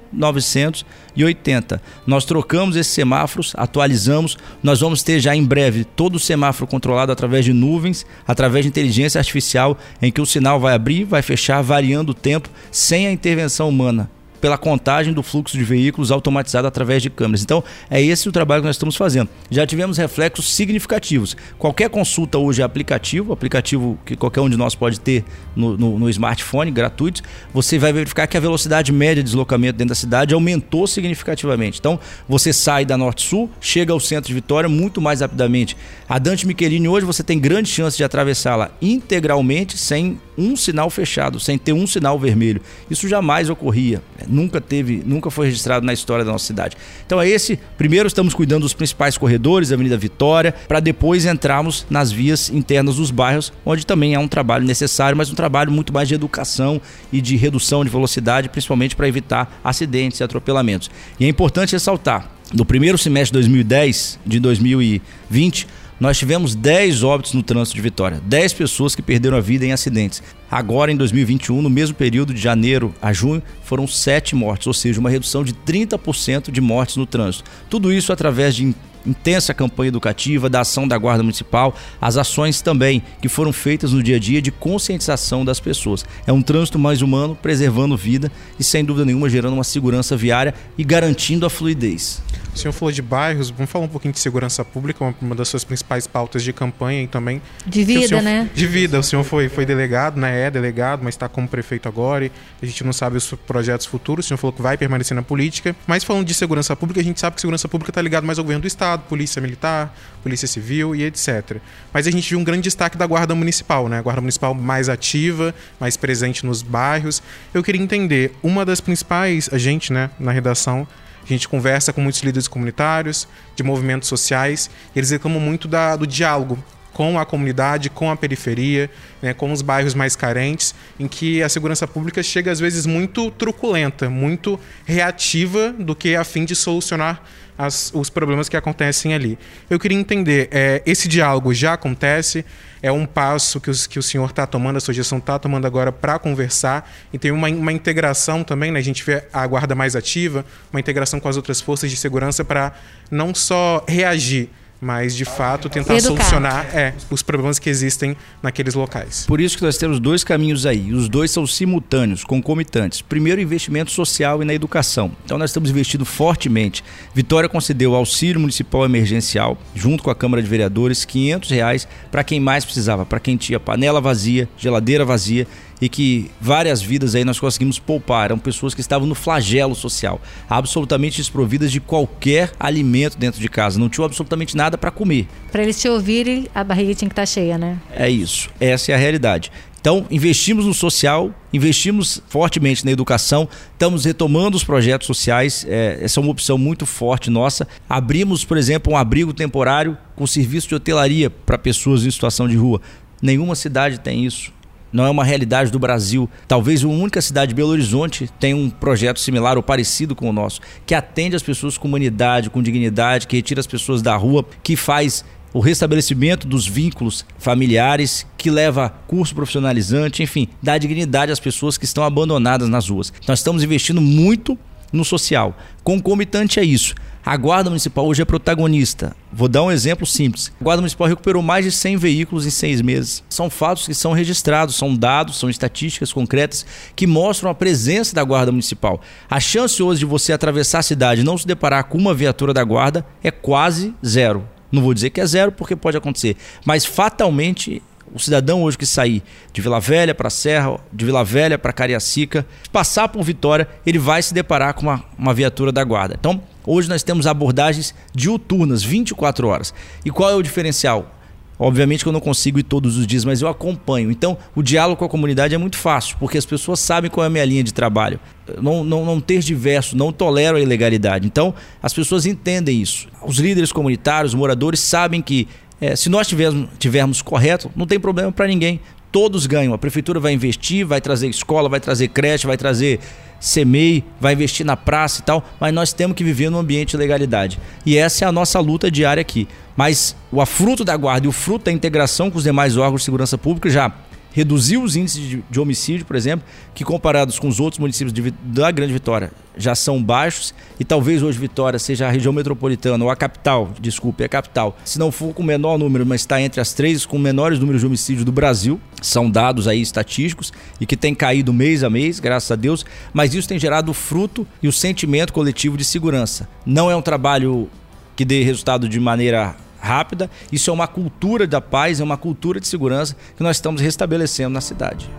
Nós 2.06 2.26
trocamos 2.26 2.76
esses 2.76 2.94
semáforos, 2.94 3.54
atualizamos. 3.56 4.38
Nós 4.64 4.80
vamos 4.80 5.04
ter 5.04 5.20
já 5.20 5.36
em 5.36 5.44
breve 5.44 5.84
todo 5.84 6.16
o 6.16 6.20
semáforo 6.20 6.68
controlado 6.68 7.12
através 7.12 7.46
de 7.46 7.54
nuvens, 7.54 8.06
através 8.28 8.66
de 8.66 8.70
inteligência 8.70 9.20
artificial, 9.20 9.78
em 10.02 10.12
que 10.12 10.22
o 10.22 10.26
sinal 10.26 10.60
vai 10.60 10.74
abrir, 10.74 11.04
vai 11.04 11.22
fechar, 11.22 11.62
variando 11.62 12.10
o 12.10 12.14
tempo, 12.14 12.50
sem 12.72 13.08
a 13.08 13.12
intervenção 13.12 13.70
humana 13.70 14.10
pela 14.46 14.60
contagem 14.60 15.12
do 15.12 15.24
fluxo 15.24 15.58
de 15.58 15.64
veículos 15.64 16.12
automatizado 16.12 16.68
através 16.68 17.02
de 17.02 17.10
câmeras. 17.10 17.42
Então, 17.42 17.64
é 17.90 18.00
esse 18.00 18.30
o 18.30 18.32
trabalho 18.32 18.62
que 18.62 18.68
nós 18.68 18.76
estamos 18.76 18.96
fazendo. 18.96 19.28
Já 19.50 19.66
tivemos 19.66 19.98
reflexos 19.98 20.54
significativos. 20.54 21.36
Qualquer 21.58 21.90
consulta 21.90 22.38
hoje 22.38 22.62
é 22.62 22.64
aplicativo, 22.64 23.34
aplicativo 23.34 23.98
que 24.06 24.16
qualquer 24.16 24.42
um 24.42 24.50
de 24.50 24.56
nós 24.56 24.76
pode 24.76 25.00
ter 25.00 25.26
no, 25.56 25.76
no, 25.76 25.98
no 25.98 26.08
smartphone, 26.12 26.70
gratuito. 26.70 27.24
Você 27.56 27.80
vai 27.80 27.92
verificar 27.92 28.28
que 28.28 28.38
a 28.38 28.40
velocidade 28.40 28.92
média 28.92 29.24
de 29.24 29.30
deslocamento 29.30 29.80
dentro 29.80 29.90
da 29.90 29.96
cidade 29.96 30.32
aumentou 30.36 30.86
significativamente. 30.86 31.80
Então, 31.80 32.00
você 32.30 32.54
sai 32.54 32.86
da 32.86 32.96
Norte-Sul, 32.96 33.50
chega 33.60 33.94
ao 33.94 34.00
centro 34.00 34.28
de 34.28 34.34
Vitória 34.36 34.70
muito 34.70 35.02
mais 35.02 35.22
rapidamente. 35.22 35.76
A 36.08 36.20
Dante 36.20 36.46
Michelini 36.46 36.88
hoje 36.88 37.04
você 37.04 37.24
tem 37.24 37.40
grande 37.40 37.68
chance 37.68 37.98
de 37.98 38.04
atravessá-la 38.04 38.70
integralmente 38.80 39.76
sem 39.76 40.20
um 40.38 40.56
sinal 40.56 40.90
fechado, 40.90 41.40
sem 41.40 41.58
ter 41.58 41.74
um 41.74 41.88
sinal 41.88 42.20
vermelho. 42.20 42.62
Isso 42.90 43.08
jamais 43.08 43.50
ocorria 43.50 44.02
nunca 44.28 44.60
teve, 44.60 45.04
nunca 45.06 45.30
foi 45.30 45.48
registrado 45.48 45.86
na 45.86 45.94
história 45.94 46.24
da 46.24 46.32
nossa 46.32 46.46
cidade. 46.46 46.76
Então 47.06 47.22
é 47.22 47.28
esse, 47.28 47.60
primeiro 47.78 48.08
estamos 48.08 48.34
cuidando 48.34 48.64
dos 48.64 48.74
principais 48.74 49.18
corredores, 49.18 49.72
Avenida 49.72 49.98
Vitória, 49.98 50.54
para 50.68 50.80
depois 50.80 51.26
entrarmos 51.26 51.86
nas 51.90 52.12
vias 52.12 52.50
internas 52.50 52.96
dos 52.96 53.12
bairros, 53.12 53.52
onde 53.66 53.86
também 53.86 54.14
é 54.14 54.20
um 54.20 54.28
trabalho 54.28 54.66
necessário, 54.66 55.18
mas 55.18 55.32
um 55.32 55.36
trabalho 55.36 55.72
muito 55.72 55.94
mais 55.94 56.08
de 56.08 56.16
educação 56.16 56.82
e 57.12 57.22
de 57.22 57.36
redução 57.36 57.84
de 57.84 57.90
velocidade, 57.90 58.50
principalmente 58.50 58.96
para 58.96 59.08
evitar 59.08 59.60
acidentes 59.64 60.20
e 60.20 60.24
atropelamentos. 60.24 60.90
E 61.20 61.26
é 61.26 61.28
importante 61.28 61.74
ressaltar, 61.74 62.32
no 62.54 62.66
primeiro 62.66 62.98
semestre 62.98 63.32
de 63.32 63.48
2010, 63.48 64.20
de 64.26 64.40
2020, 64.40 65.68
nós 66.00 66.18
tivemos 66.18 66.56
10 66.56 67.04
óbitos 67.04 67.34
no 67.34 67.42
trânsito 67.42 67.76
de 67.76 67.82
Vitória, 67.82 68.22
10 68.26 68.54
pessoas 68.54 68.96
que 68.96 69.02
perderam 69.02 69.38
a 69.38 69.42
vida 69.42 69.66
em 69.66 69.72
acidentes. 69.72 70.22
Agora, 70.50 70.92
em 70.92 70.96
2021, 70.96 71.62
no 71.62 71.70
mesmo 71.70 71.96
período 71.96 72.34
de 72.34 72.42
janeiro 72.42 72.94
a 73.02 73.14
junho, 73.14 73.42
foram 73.64 73.88
7 73.88 74.36
mortes, 74.36 74.68
ou 74.68 74.74
seja, 74.74 75.00
uma 75.00 75.10
redução 75.10 75.44
de 75.44 75.54
30% 75.54 76.52
de 76.52 76.62
mortes 76.62 76.98
no 76.98 77.06
trânsito. 77.06 77.50
Tudo 77.70 77.94
isso 77.94 78.12
através 78.12 78.56
de 78.56 78.76
intensa 79.06 79.54
campanha 79.54 79.90
educativa, 79.90 80.50
da 80.50 80.62
ação 80.62 80.88
da 80.88 80.98
Guarda 80.98 81.24
Municipal, 81.24 81.76
as 82.02 82.18
ações 82.18 82.62
também 82.62 83.04
que 83.22 83.30
foram 83.30 83.54
feitas 83.54 83.92
no 83.92 84.02
dia 84.02 84.16
a 84.16 84.20
dia 84.20 84.42
de 84.42 84.52
conscientização 84.52 85.46
das 85.46 85.60
pessoas. 85.60 86.06
É 86.26 86.34
um 86.34 86.42
trânsito 86.42 86.80
mais 86.80 87.02
humano, 87.02 87.36
preservando 87.36 87.98
vida 87.98 88.32
e, 88.60 88.64
sem 88.64 88.84
dúvida 88.84 89.06
nenhuma, 89.06 89.30
gerando 89.30 89.54
uma 89.54 89.64
segurança 89.64 90.16
viária 90.16 90.54
e 90.78 90.84
garantindo 90.84 91.46
a 91.46 91.50
fluidez. 91.50 92.22
O 92.56 92.58
senhor 92.58 92.72
falou 92.72 92.90
de 92.90 93.02
bairros, 93.02 93.50
vamos 93.50 93.70
falar 93.70 93.84
um 93.84 93.90
pouquinho 93.90 94.14
de 94.14 94.20
segurança 94.20 94.64
pública, 94.64 95.14
uma 95.22 95.36
das 95.36 95.50
suas 95.50 95.66
principais 95.66 96.08
pautas 96.08 96.42
de 96.42 96.54
campanha 96.54 97.04
e 97.04 97.08
também. 97.08 97.42
De 97.66 97.84
vida, 97.84 98.08
senhor, 98.08 98.24
né? 98.24 98.50
De 98.54 98.66
vida. 98.66 98.98
O 98.98 99.04
senhor 99.04 99.26
foi, 99.26 99.50
foi 99.50 99.66
delegado, 99.66 100.18
né? 100.18 100.44
É 100.44 100.50
delegado, 100.50 101.02
mas 101.04 101.16
está 101.16 101.28
como 101.28 101.50
prefeito 101.50 101.90
agora. 101.90 102.32
a 102.62 102.66
gente 102.66 102.82
não 102.86 102.94
sabe 102.94 103.18
os 103.18 103.30
projetos 103.46 103.86
futuros. 103.86 104.26
O 104.26 104.28
senhor 104.30 104.38
falou 104.38 104.54
que 104.54 104.62
vai 104.62 104.78
permanecer 104.78 105.14
na 105.14 105.22
política. 105.22 105.76
Mas 105.86 106.06
falando 106.06 106.26
de 106.26 106.34
segurança 106.34 106.74
pública, 106.78 107.02
a 107.02 107.04
gente 107.04 107.20
sabe 107.20 107.36
que 107.36 107.42
segurança 107.42 107.68
pública 107.68 107.92
está 107.92 108.02
ligado 108.02 108.26
mais 108.26 108.40
ao 108.40 108.46
governo 108.46 108.62
do 108.62 108.68
Estado, 108.68 108.95
Polícia 109.04 109.42
Militar, 109.42 109.96
Polícia 110.24 110.48
Civil 110.48 110.96
e 110.96 111.04
etc. 111.04 111.58
Mas 111.94 112.08
a 112.08 112.12
gente 112.12 112.30
viu 112.30 112.40
um 112.40 112.44
grande 112.44 112.64
destaque 112.64 112.98
da 112.98 113.06
Guarda 113.06 113.36
Municipal, 113.36 113.88
né? 113.88 114.00
A 114.00 114.02
Guarda 114.02 114.22
Municipal 114.22 114.54
mais 114.54 114.90
ativa, 114.90 115.54
mais 115.80 115.98
presente 115.98 116.46
nos 116.46 116.62
bairros. 116.62 117.22
Eu 117.54 117.64
queria 117.64 117.82
entender, 117.82 118.36
uma 118.42 118.66
das 118.66 118.82
principais, 118.82 119.50
a 119.52 119.58
gente, 119.58 119.94
né, 119.94 120.10
na 120.20 120.32
redação, 120.32 120.88
a 121.24 121.28
gente 121.28 121.48
conversa 121.48 121.92
com 121.92 122.02
muitos 122.02 122.22
líderes 122.22 122.48
comunitários, 122.48 123.28
de 123.56 123.64
movimentos 123.64 124.08
sociais, 124.08 124.70
e 124.96 125.00
eles 125.00 125.10
reclamam 125.10 125.40
muito 125.40 125.68
da, 125.68 125.96
do 125.96 126.06
diálogo 126.06 126.64
com 126.96 127.20
a 127.20 127.26
comunidade, 127.26 127.90
com 127.90 128.10
a 128.10 128.16
periferia, 128.16 128.90
né, 129.22 129.34
com 129.34 129.52
os 129.52 129.62
bairros 129.62 129.94
mais 129.94 130.16
carentes, 130.16 130.74
em 130.98 131.10
que 131.10 131.44
a 131.44 131.50
segurança 131.50 131.86
pública 131.86 132.24
chega 132.24 132.50
às 132.50 132.58
vezes 132.58 132.86
muito 132.86 133.30
truculenta, 133.32 134.10
muito 134.10 134.58
reativa 134.86 135.74
do 135.74 135.94
que 135.94 136.16
a 136.16 136.24
fim 136.24 136.46
de 136.46 136.56
solucionar 136.56 137.22
as, 137.58 137.92
os 137.94 138.10
problemas 138.10 138.48
que 138.48 138.56
acontecem 138.56 139.14
ali. 139.14 139.38
Eu 139.70 139.78
queria 139.78 140.00
entender, 140.00 140.48
é, 140.52 140.82
esse 140.86 141.10
diálogo 141.10 141.54
já 141.54 141.74
acontece? 141.74 142.46
É 142.82 142.90
um 142.90 143.06
passo 143.06 143.60
que, 143.60 143.70
os, 143.70 143.86
que 143.86 144.00
o 144.00 144.04
senhor 144.04 144.30
está 144.30 144.48
tomando, 144.48 144.78
a 144.78 144.80
sua 144.80 144.94
gestão 144.94 145.18
está 145.18 145.38
tomando 145.38 145.68
agora 145.68 145.92
para 145.92 146.18
conversar 146.18 146.90
e 147.12 147.20
tem 147.20 147.30
uma, 147.30 147.50
uma 147.50 147.74
integração 147.74 148.42
também, 148.42 148.72
né? 148.72 148.80
a 148.80 148.84
gente 148.84 149.04
vê 149.04 149.22
a 149.34 149.46
guarda 149.46 149.76
mais 149.76 149.98
ativa, 149.98 150.46
uma 150.72 150.80
integração 150.80 151.20
com 151.20 151.28
as 151.28 151.36
outras 151.36 151.60
forças 151.60 151.92
de 151.92 151.98
segurança 151.98 152.46
para 152.46 152.72
não 153.12 153.36
só 153.36 153.84
reagir, 153.86 154.50
mas 154.86 155.16
de 155.16 155.26
fato 155.26 155.68
tentar 155.68 155.96
Educar. 155.96 156.16
solucionar 156.16 156.68
é, 156.72 156.94
os 157.10 157.24
problemas 157.24 157.58
que 157.58 157.68
existem 157.68 158.16
naqueles 158.42 158.76
locais. 158.76 159.26
Por 159.26 159.42
isso 159.42 159.58
que 159.58 159.64
nós 159.64 159.78
temos 159.78 160.00
dois 160.00 160.24
caminhos 160.24 160.64
aí. 160.64 160.94
Os 160.94 161.10
dois 161.10 161.32
são 161.32 161.48
simultâneos, 161.48 162.24
concomitantes. 162.24 163.02
Primeiro, 163.02 163.42
investimento 163.42 163.90
social 163.90 164.44
e 164.44 164.46
na 164.46 164.54
educação. 164.54 165.12
Então, 165.26 165.40
nós 165.40 165.50
estamos 165.50 165.72
investindo 165.72 166.06
fortemente. 166.06 166.84
Vitória 167.16 167.50
concedeu 167.50 167.96
auxílio 167.96 168.40
municipal 168.40 168.86
emergencial, 168.86 169.58
junto 169.74 170.04
com 170.04 170.12
a 170.12 170.16
Câmara 170.16 170.44
de 170.44 170.48
Vereadores, 170.48 171.04
500 171.04 171.50
reais 171.50 171.88
para 172.12 172.24
quem 172.24 172.40
mais 172.40 172.64
precisava, 172.64 173.08
para 173.08 173.20
quem 173.20 173.36
tinha 173.38 173.60
panela 173.60 174.00
vazia, 174.00 174.48
geladeira 174.56 175.04
vazia 175.04 175.48
e 175.82 175.90
que 175.90 176.30
várias 176.40 176.82
vidas 176.82 177.16
aí 177.16 177.24
nós 177.24 177.40
conseguimos 177.40 177.80
poupar. 177.80 178.26
Eram 178.26 178.38
pessoas 178.38 178.74
que 178.74 178.82
estavam 178.82 179.08
no 179.08 179.16
flagelo 179.16 179.76
social, 179.76 180.22
absolutamente 180.50 181.18
desprovidas 181.18 181.72
de 181.72 181.80
qualquer 181.80 182.52
alimento 182.60 183.18
dentro 183.18 183.40
de 183.40 183.50
casa, 183.50 183.80
não 183.80 183.90
tinham 183.90 184.06
absolutamente 184.06 184.56
nada 184.56 184.78
para 184.78 184.92
comer. 184.92 185.28
Para 185.52 185.64
eles 185.64 185.80
te 185.80 185.88
ouvirem, 185.88 186.48
a 186.54 186.64
barriga 186.64 186.94
tinha 186.96 187.10
que 187.10 187.14
estar 187.14 187.24
tá 187.24 187.26
cheia, 187.26 187.58
né? 187.58 187.78
É 187.92 188.10
isso, 188.10 188.50
essa 188.60 188.92
é 188.92 188.96
a 188.96 188.98
realidade. 188.98 189.52
Então, 189.86 190.04
investimos 190.10 190.66
no 190.66 190.74
social, 190.74 191.32
investimos 191.54 192.20
fortemente 192.28 192.84
na 192.84 192.90
educação, 192.90 193.48
estamos 193.72 194.04
retomando 194.04 194.58
os 194.58 194.64
projetos 194.64 195.06
sociais, 195.06 195.64
é, 195.70 196.00
essa 196.02 196.20
é 196.20 196.24
uma 196.24 196.32
opção 196.32 196.58
muito 196.58 196.88
forte 196.88 197.30
nossa. 197.30 197.68
Abrimos, 197.88 198.44
por 198.44 198.58
exemplo, 198.58 198.94
um 198.94 198.98
abrigo 198.98 199.32
temporário 199.32 199.96
com 200.16 200.26
serviço 200.26 200.68
de 200.70 200.74
hotelaria 200.74 201.30
para 201.30 201.56
pessoas 201.56 202.04
em 202.04 202.10
situação 202.10 202.48
de 202.48 202.56
rua. 202.56 202.82
Nenhuma 203.22 203.54
cidade 203.54 204.00
tem 204.00 204.26
isso. 204.26 204.52
Não 204.96 205.06
é 205.06 205.10
uma 205.10 205.26
realidade 205.26 205.72
do 205.72 205.78
Brasil. 205.78 206.30
Talvez 206.48 206.82
a 206.82 206.88
única 206.88 207.22
cidade, 207.22 207.54
Belo 207.54 207.72
Horizonte, 207.72 208.30
tenha 208.40 208.56
um 208.56 208.70
projeto 208.70 209.20
similar 209.20 209.58
ou 209.58 209.62
parecido 209.62 210.16
com 210.16 210.30
o 210.30 210.32
nosso, 210.32 210.62
que 210.86 210.96
atende 210.96 211.36
as 211.36 211.44
pessoas 211.44 211.78
com 211.78 211.86
humanidade, 211.86 212.50
com 212.50 212.64
dignidade, 212.64 213.28
que 213.28 213.36
retira 213.36 213.60
as 213.60 213.68
pessoas 213.68 214.02
da 214.02 214.16
rua, 214.16 214.46
que 214.64 214.78
faz 214.78 215.26
o 215.52 215.60
restabelecimento 215.60 216.48
dos 216.48 216.66
vínculos 216.66 217.26
familiares, 217.38 218.26
que 218.38 218.50
leva 218.50 218.88
curso 219.06 219.36
profissionalizante, 219.36 220.24
enfim, 220.24 220.48
dá 220.64 220.78
dignidade 220.78 221.30
às 221.30 221.42
pessoas 221.42 221.78
que 221.78 221.84
estão 221.84 222.02
abandonadas 222.06 222.70
nas 222.70 222.88
ruas. 222.88 223.12
Nós 223.28 223.40
estamos 223.40 223.64
investindo 223.64 224.00
muito 224.00 224.58
no 224.94 225.04
social. 225.04 225.58
Concomitante 225.84 226.58
a 226.58 226.64
isso, 226.64 226.96
a 227.26 227.36
Guarda 227.36 227.72
Municipal 227.72 228.06
hoje 228.06 228.22
é 228.22 228.26
protagonista. 228.26 229.16
Vou 229.34 229.48
dar 229.48 229.64
um 229.64 229.72
exemplo 229.72 230.06
simples. 230.06 230.52
A 230.62 230.64
Guarda 230.64 230.82
Municipal 230.82 231.08
recuperou 231.08 231.42
mais 231.42 231.66
de 231.66 231.72
100 231.72 231.98
veículos 231.98 232.46
em 232.46 232.52
seis 232.52 232.84
meses. 232.84 233.24
São 233.28 233.50
fatos 233.50 233.88
que 233.88 233.96
são 233.96 234.14
registrados, 234.14 234.76
são 234.76 234.96
dados, 234.96 235.40
são 235.40 235.50
estatísticas 235.50 236.14
concretas 236.14 236.64
que 236.96 237.08
mostram 237.08 237.50
a 237.50 237.56
presença 237.56 238.14
da 238.14 238.24
Guarda 238.24 238.52
Municipal. 238.52 239.02
A 239.28 239.40
chance 239.40 239.82
hoje 239.82 240.02
de 240.02 240.06
você 240.06 240.34
atravessar 240.34 240.80
a 240.80 240.84
cidade 240.84 241.22
e 241.22 241.24
não 241.24 241.36
se 241.36 241.48
deparar 241.48 241.86
com 241.86 241.98
uma 241.98 242.14
viatura 242.14 242.54
da 242.54 242.64
Guarda 242.64 243.04
é 243.24 243.32
quase 243.32 243.96
zero. 244.06 244.48
Não 244.72 244.84
vou 244.84 244.94
dizer 244.94 245.10
que 245.10 245.20
é 245.20 245.26
zero, 245.26 245.52
porque 245.52 245.76
pode 245.76 245.98
acontecer. 245.98 246.36
Mas 246.64 246.86
fatalmente, 246.86 247.82
o 248.14 248.20
cidadão 248.20 248.64
hoje 248.64 248.78
que 248.78 248.86
sair 248.86 249.24
de 249.52 249.62
Vila 249.62 249.80
Velha 249.80 250.14
para 250.14 250.30
Serra, 250.30 250.80
de 250.92 251.06
Vila 251.06 251.24
Velha 251.24 251.58
para 251.58 251.74
Cariacica, 251.74 252.46
passar 252.72 253.10
por 253.10 253.24
Vitória, 253.24 253.68
ele 253.86 254.00
vai 254.00 254.22
se 254.22 254.34
deparar 254.34 254.74
com 254.74 254.84
uma, 254.84 255.04
uma 255.18 255.34
viatura 255.34 255.72
da 255.72 255.84
guarda. 255.84 256.16
Então, 256.20 256.42
hoje 256.66 256.88
nós 256.88 257.04
temos 257.04 257.28
abordagens 257.28 257.94
diuturnas, 258.14 258.84
24 258.84 259.48
horas. 259.48 259.74
E 260.04 260.12
qual 260.12 260.30
é 260.30 260.36
o 260.36 260.42
diferencial? 260.42 261.12
Obviamente 261.58 262.04
que 262.04 262.10
eu 262.10 262.14
não 262.14 262.20
consigo 262.20 262.60
ir 262.60 262.64
todos 262.64 262.98
os 262.98 263.08
dias, 263.08 263.24
mas 263.24 263.42
eu 263.42 263.48
acompanho. 263.48 264.12
Então, 264.12 264.38
o 264.54 264.62
diálogo 264.62 264.98
com 264.98 265.06
a 265.06 265.10
comunidade 265.10 265.56
é 265.56 265.58
muito 265.58 265.78
fácil, 265.78 266.18
porque 266.20 266.38
as 266.38 266.46
pessoas 266.46 266.82
sabem 266.82 267.10
qual 267.10 267.24
é 267.24 267.28
a 267.28 267.30
minha 267.30 267.46
linha 267.46 267.64
de 267.64 267.74
trabalho. 267.74 268.20
Não, 268.62 268.84
não, 268.84 269.06
não 269.06 269.22
ter 269.22 269.40
diverso, 269.40 269.96
não 269.96 270.12
tolero 270.12 270.58
a 270.58 270.62
ilegalidade. 270.62 271.26
Então, 271.26 271.54
as 271.82 271.94
pessoas 271.94 272.26
entendem 272.26 272.82
isso. 272.82 273.08
Os 273.26 273.38
líderes 273.38 273.72
comunitários, 273.72 274.34
os 274.34 274.40
moradores 274.40 274.82
sabem 274.82 275.22
que 275.22 275.48
é, 275.80 275.96
se 275.96 276.10
nós 276.10 276.28
tivermos, 276.28 276.70
tivermos 276.80 277.22
correto, 277.22 277.72
não 277.76 277.86
tem 277.86 278.00
problema 278.00 278.32
para 278.32 278.48
ninguém. 278.48 278.80
Todos 279.12 279.46
ganham. 279.46 279.74
A 279.74 279.78
prefeitura 279.78 280.20
vai 280.20 280.34
investir, 280.34 280.86
vai 280.86 281.00
trazer 281.00 281.28
escola, 281.28 281.70
vai 281.70 281.80
trazer 281.80 282.10
creche, 282.10 282.48
vai 282.48 282.58
trazer 282.58 283.00
CEMEI, 283.40 284.04
vai 284.20 284.34
investir 284.34 284.66
na 284.66 284.76
praça 284.76 285.22
e 285.22 285.24
tal, 285.24 285.44
mas 285.60 285.74
nós 285.74 285.94
temos 285.94 286.16
que 286.16 286.24
viver 286.24 286.50
num 286.50 286.58
ambiente 286.58 286.92
de 286.92 286.98
legalidade. 286.98 287.60
E 287.86 287.98
essa 287.98 288.26
é 288.26 288.28
a 288.28 288.32
nossa 288.32 288.60
luta 288.60 288.90
diária 288.90 289.22
aqui. 289.22 289.48
Mas 289.76 290.16
o 290.32 290.46
fruto 290.46 290.86
da 290.86 290.96
guarda 290.96 291.28
e 291.28 291.30
o 291.30 291.34
fruto 291.34 291.66
da 291.66 291.72
integração 291.72 292.32
com 292.32 292.38
os 292.38 292.46
demais 292.46 292.78
órgãos 292.78 293.02
de 293.02 293.06
segurança 293.06 293.38
pública 293.38 293.70
já 293.70 293.92
reduziu 294.36 294.84
os 294.84 294.98
índices 294.98 295.30
de, 295.30 295.44
de, 295.50 295.60
homicídio, 295.62 296.06
por 296.06 296.18
exemplo, 296.18 296.46
que 296.74 296.84
comparados 296.84 297.40
com 297.40 297.48
os 297.48 297.58
outros 297.58 297.80
municípios 297.80 298.12
de, 298.12 298.32
da 298.44 298.70
Grande 298.70 298.92
Vitória 298.92 299.32
já 299.58 299.74
são 299.74 300.04
baixos 300.04 300.54
e 300.78 300.84
talvez 300.84 301.24
hoje 301.24 301.40
Vitória 301.40 301.80
seja 301.80 302.06
a 302.06 302.12
região 302.12 302.34
metropolitana 302.34 303.02
ou 303.02 303.10
a 303.10 303.16
capital, 303.16 303.72
desculpe, 303.80 304.26
a 304.26 304.28
capital, 304.28 304.78
se 304.84 305.00
não 305.00 305.10
for 305.10 305.34
com 305.34 305.42
o 305.42 305.46
menor 305.46 305.78
número, 305.78 306.06
mas 306.06 306.20
está 306.20 306.42
entre 306.42 306.60
as 306.60 306.74
três 306.74 307.06
com 307.06 307.18
menores 307.18 307.60
números 307.60 307.80
de 307.80 307.88
homicídio 307.88 308.26
do 308.26 308.32
Brasil, 308.34 308.78
são 309.02 309.32
dados 309.32 309.70
aí 309.70 309.82
estatísticos 309.82 310.52
e 310.82 310.86
que 310.86 310.98
tem 310.98 311.16
caído 311.16 311.54
mês 311.54 311.82
a 311.82 311.90
mês, 311.90 312.20
graças 312.20 312.52
a 312.52 312.58
Deus, 312.58 312.86
mas 313.14 313.34
isso 313.34 313.48
tem 313.48 313.58
gerado 313.58 313.92
o 313.92 313.94
fruto 313.94 314.46
e 314.62 314.68
o 314.68 314.72
sentimento 314.72 315.32
coletivo 315.32 315.78
de 315.78 315.86
segurança. 315.86 316.46
Não 316.66 316.92
é 316.92 316.96
um 316.96 317.02
trabalho 317.02 317.70
que 318.18 318.26
dê 318.26 318.44
resultado 318.44 318.90
de 318.90 319.00
maneira 319.00 319.56
rápida. 319.86 320.30
Isso 320.52 320.70
é 320.70 320.74
uma 320.74 320.88
cultura 320.88 321.46
da 321.46 321.62
paz, 321.62 322.00
é 322.00 322.04
uma 322.04 322.18
cultura 322.18 322.60
de 322.60 322.68
segurança 322.68 323.16
que 323.38 323.44
nós 323.44 323.58
estamos 323.58 323.80
restabelecendo 323.80 324.50
na 324.50 324.62
cidade. 324.62 325.10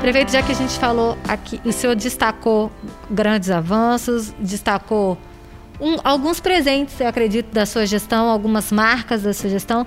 Prefeito, 0.00 0.30
já 0.30 0.42
que 0.42 0.52
a 0.52 0.54
gente 0.54 0.78
falou 0.78 1.18
aqui, 1.26 1.60
o 1.64 1.72
senhor 1.72 1.96
destacou 1.96 2.70
grandes 3.10 3.50
avanços, 3.50 4.32
destacou 4.38 5.18
um, 5.80 5.96
alguns 6.04 6.38
presentes, 6.38 7.00
eu 7.00 7.08
acredito, 7.08 7.52
da 7.52 7.66
sua 7.66 7.84
gestão, 7.86 8.28
algumas 8.28 8.70
marcas 8.70 9.22
da 9.22 9.34
sua 9.34 9.50
gestão. 9.50 9.86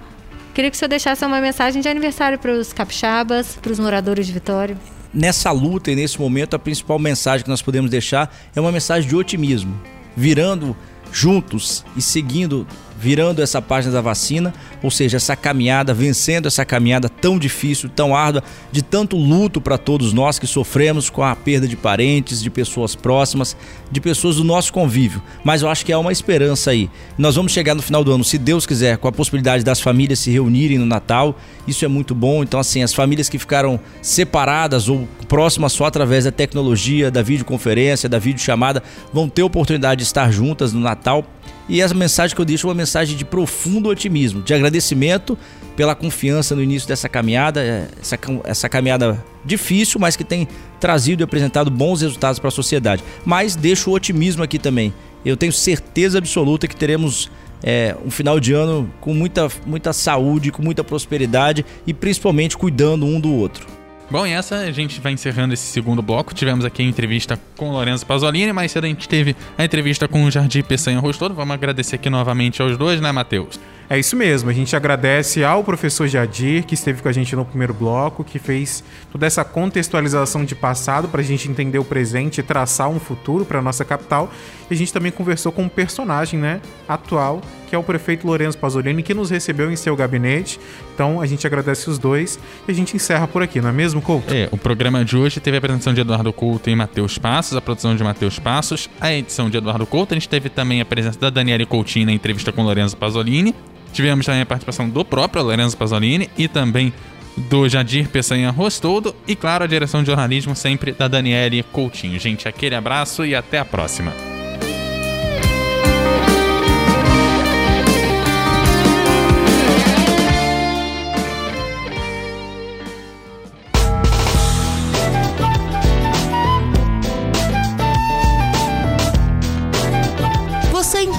Queria 0.53 0.69
que 0.69 0.75
o 0.75 0.79
senhor 0.79 0.89
deixasse 0.89 1.23
uma 1.25 1.39
mensagem 1.39 1.81
de 1.81 1.87
aniversário 1.87 2.37
para 2.37 2.51
os 2.51 2.73
capixabas, 2.73 3.55
para 3.61 3.71
os 3.71 3.79
moradores 3.79 4.27
de 4.27 4.33
Vitória 4.33 4.77
nessa 5.13 5.51
luta 5.51 5.91
e 5.91 5.95
nesse 5.95 6.19
momento, 6.19 6.55
a 6.55 6.59
principal 6.59 6.99
mensagem 6.99 7.43
que 7.43 7.49
nós 7.49 7.61
podemos 7.61 7.89
deixar 7.89 8.33
é 8.55 8.61
uma 8.61 8.71
mensagem 8.71 9.09
de 9.09 9.15
otimismo, 9.15 9.79
virando 10.15 10.75
juntos 11.11 11.83
e 11.95 12.01
seguindo 12.01 12.67
virando 12.99 13.41
essa 13.41 13.61
página 13.61 13.93
da 13.93 14.01
vacina, 14.01 14.53
ou 14.83 14.91
seja, 14.91 15.15
essa 15.15 15.33
caminhada, 15.35 15.93
vencendo 15.93 16.47
essa 16.47 16.65
caminhada 16.65 17.07
tão 17.07 17.39
difícil, 17.39 17.89
tão 17.89 18.13
árdua, 18.13 18.43
de 18.71 18.81
tanto 18.81 19.15
luto 19.15 19.61
para 19.61 19.77
todos 19.77 20.11
nós 20.11 20.37
que 20.37 20.45
sofremos 20.45 21.09
com 21.09 21.23
a 21.23 21.33
perda 21.33 21.65
de 21.65 21.77
parentes, 21.77 22.41
de 22.41 22.49
pessoas 22.49 22.95
próximas, 22.95 23.55
de 23.89 24.01
pessoas 24.01 24.35
do 24.35 24.43
nosso 24.43 24.73
convívio. 24.73 25.23
Mas 25.45 25.61
eu 25.61 25.69
acho 25.69 25.85
que 25.85 25.93
há 25.93 25.97
uma 25.97 26.11
esperança 26.11 26.71
aí. 26.71 26.89
Nós 27.17 27.35
vamos 27.35 27.53
chegar 27.53 27.73
no 27.73 27.81
final 27.81 28.03
do 28.03 28.11
ano, 28.11 28.23
se 28.23 28.37
Deus 28.37 28.65
quiser, 28.65 28.97
com 28.97 29.07
a 29.07 29.11
possibilidade 29.11 29.63
das 29.63 29.79
famílias 29.79 30.19
se 30.19 30.29
reunirem 30.29 30.77
no 30.77 30.85
Natal. 30.85 31.37
Isso 31.65 31.85
é 31.85 31.87
muito 31.87 32.13
bom. 32.13 32.43
Então, 32.43 32.59
assim, 32.59 32.83
as 32.83 32.93
famílias 32.93 33.29
que 33.29 33.39
ficaram 33.39 33.79
separadas 34.01 34.89
ou 34.89 35.07
próximas 35.29 35.71
só 35.71 35.85
através 35.85 36.25
da 36.25 36.31
tecnologia, 36.31 37.09
da 37.09 37.21
videoconferência, 37.21 38.09
da 38.09 38.19
videochamada, 38.19 38.83
vão 39.13 39.29
ter 39.29 39.43
oportunidade 39.43 39.99
de 39.99 40.03
estar 40.03 40.29
juntas 40.31 40.73
no 40.73 40.81
Natal 40.81 41.23
e 41.69 41.81
essa 41.81 41.93
mensagem 41.93 42.35
que 42.35 42.41
eu 42.41 42.45
deixo 42.45 42.65
é 42.65 42.69
uma 42.69 42.75
mensagem 42.75 43.15
de 43.15 43.23
profundo 43.23 43.89
otimismo, 43.89 44.41
de 44.41 44.53
agradecimento 44.55 45.37
pela 45.77 45.93
confiança 45.93 46.55
no 46.55 46.63
início 46.63 46.87
dessa 46.87 47.07
caminhada, 47.07 47.61
é, 47.61 47.87
essa, 48.01 48.17
essa 48.43 48.67
caminhada 48.67 49.23
difícil, 49.45 49.99
mas 49.99 50.15
que 50.15 50.23
tem 50.23 50.47
trazido 50.79 51.21
e 51.21 51.23
apresentado 51.23 51.69
bons 51.69 52.01
resultados 52.01 52.39
para 52.39 52.47
a 52.47 52.51
sociedade. 52.51 53.03
Mas 53.23 53.55
deixo 53.55 53.91
o 53.91 53.93
otimismo 53.93 54.41
aqui 54.41 54.57
também. 54.57 54.91
Eu 55.23 55.37
tenho 55.37 55.53
certeza 55.53 56.17
absoluta 56.17 56.67
que 56.67 56.75
teremos 56.75 57.29
é, 57.61 57.95
um 58.03 58.09
final 58.09 58.39
de 58.39 58.51
ano 58.51 58.91
com 58.99 59.13
muita, 59.13 59.47
muita 59.65 59.93
saúde, 59.93 60.51
com 60.51 60.63
muita 60.63 60.83
prosperidade 60.83 61.63
e 61.85 61.93
principalmente 61.93 62.57
cuidando 62.57 63.05
um 63.05 63.19
do 63.19 63.31
outro. 63.31 63.78
Bom, 64.11 64.25
e 64.25 64.31
essa 64.31 64.55
a 64.55 64.71
gente 64.71 64.99
vai 64.99 65.11
encerrando 65.11 65.53
esse 65.53 65.67
segundo 65.67 66.01
bloco. 66.01 66.33
Tivemos 66.33 66.65
aqui 66.65 66.81
a 66.81 66.85
entrevista 66.85 67.39
com 67.55 67.69
Lorenzo 67.69 68.07
Pasolini, 68.07 68.51
mais 68.51 68.71
cedo 68.71 68.85
a 68.85 68.87
gente 68.87 69.07
teve 69.07 69.35
a 69.55 69.63
entrevista 69.63 70.07
com 70.07 70.23
o 70.23 70.31
Jardim 70.31 70.63
Peçanha 70.63 70.99
Rostodo. 70.99 71.35
Vamos 71.35 71.53
agradecer 71.53 71.95
aqui 71.95 72.09
novamente 72.09 72.59
aos 72.59 72.75
dois, 72.75 72.99
né, 72.99 73.11
Matheus? 73.11 73.59
É 73.91 73.97
isso 73.97 74.15
mesmo, 74.15 74.51
a 74.51 74.53
gente 74.53 74.75
agradece 74.75 75.43
ao 75.43 75.63
professor 75.63 76.07
Jadir, 76.07 76.63
que 76.63 76.75
esteve 76.75 77.01
com 77.01 77.09
a 77.09 77.11
gente 77.11 77.35
no 77.35 77.43
primeiro 77.43 77.73
bloco, 77.73 78.23
que 78.23 78.37
fez 78.37 78.83
toda 79.11 79.25
essa 79.25 79.43
contextualização 79.43 80.45
de 80.45 80.53
passado 80.53 81.07
para 81.07 81.21
a 81.21 81.23
gente 81.23 81.49
entender 81.49 81.79
o 81.79 81.83
presente 81.83 82.39
e 82.39 82.43
traçar 82.43 82.87
um 82.87 82.99
futuro 82.99 83.43
para 83.45 83.63
nossa 83.63 83.83
capital. 83.83 84.31
E 84.69 84.73
a 84.75 84.77
gente 84.77 84.93
também 84.93 85.11
conversou 85.11 85.51
com 85.51 85.63
um 85.63 85.67
personagem 85.67 86.39
né, 86.39 86.61
atual, 86.87 87.41
que 87.67 87.73
é 87.73 87.79
o 87.79 87.81
prefeito 87.81 88.27
Lourenço 88.27 88.59
Pasolini, 88.59 89.01
que 89.01 89.15
nos 89.15 89.31
recebeu 89.31 89.71
em 89.71 89.75
seu 89.75 89.95
gabinete. 89.95 90.59
Então 90.93 91.19
a 91.19 91.25
gente 91.25 91.47
agradece 91.47 91.89
os 91.89 91.97
dois 91.97 92.37
e 92.67 92.71
a 92.71 92.75
gente 92.75 92.95
encerra 92.95 93.27
por 93.27 93.41
aqui, 93.41 93.59
não 93.59 93.69
é 93.69 93.73
mesmo, 93.73 94.03
Couto? 94.03 94.31
É, 94.31 94.47
o 94.51 94.57
programa 94.57 95.03
de 95.03 95.17
hoje 95.17 95.39
teve 95.39 95.57
a 95.57 95.59
apresentação 95.59 95.95
de 95.95 96.01
Eduardo 96.01 96.31
Couto 96.31 96.69
e 96.69 96.75
Matheus 96.75 97.17
Passos, 97.17 97.57
a 97.57 97.61
produção 97.61 97.95
de 97.95 98.03
Matheus 98.03 98.37
Passos, 98.37 98.87
a 99.01 99.11
edição 99.11 99.49
de 99.49 99.57
Eduardo 99.57 99.87
Couto. 99.87 100.13
A 100.13 100.15
gente 100.15 100.29
teve 100.29 100.47
também 100.47 100.79
a 100.79 100.85
presença 100.85 101.19
da 101.19 101.31
Daniela 101.31 101.65
Coutinho 101.65 102.05
na 102.05 102.11
entrevista 102.11 102.51
com 102.51 102.61
Lourenço 102.61 102.95
Pasolini. 102.95 103.55
Tivemos 103.93 104.25
também 104.25 104.41
a 104.41 104.45
participação 104.45 104.89
do 104.89 105.03
próprio 105.03 105.43
Lorenzo 105.43 105.77
Pasolini 105.77 106.29
e 106.37 106.47
também 106.47 106.93
do 107.37 107.67
Jadir 107.69 108.09
Peçanha 108.09 108.51
Rostodo 108.51 109.15
e, 109.27 109.35
claro, 109.35 109.63
a 109.63 109.67
direção 109.67 110.01
de 110.01 110.07
jornalismo 110.07 110.55
sempre 110.55 110.91
da 110.91 111.07
Daniele 111.07 111.63
Coutinho. 111.63 112.19
Gente, 112.19 112.47
aquele 112.47 112.75
abraço 112.75 113.25
e 113.25 113.33
até 113.33 113.59
a 113.59 113.65
próxima. 113.65 114.28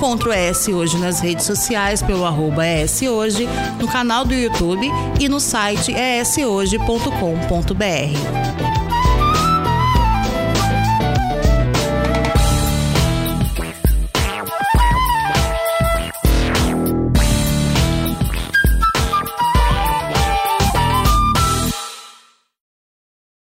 Encontre 0.01 0.31
o 0.31 0.33
ES 0.33 0.69
Hoje 0.69 0.97
nas 0.97 1.21
redes 1.21 1.45
sociais 1.45 2.03
pelo 2.03 2.25
arroba 2.25 2.63
Hoje, 2.67 3.47
no 3.79 3.87
canal 3.87 4.25
do 4.25 4.33
YouTube 4.33 4.91
e 5.21 5.29
no 5.29 5.39
site 5.39 5.93
eshoje.com.br. 5.93 8.80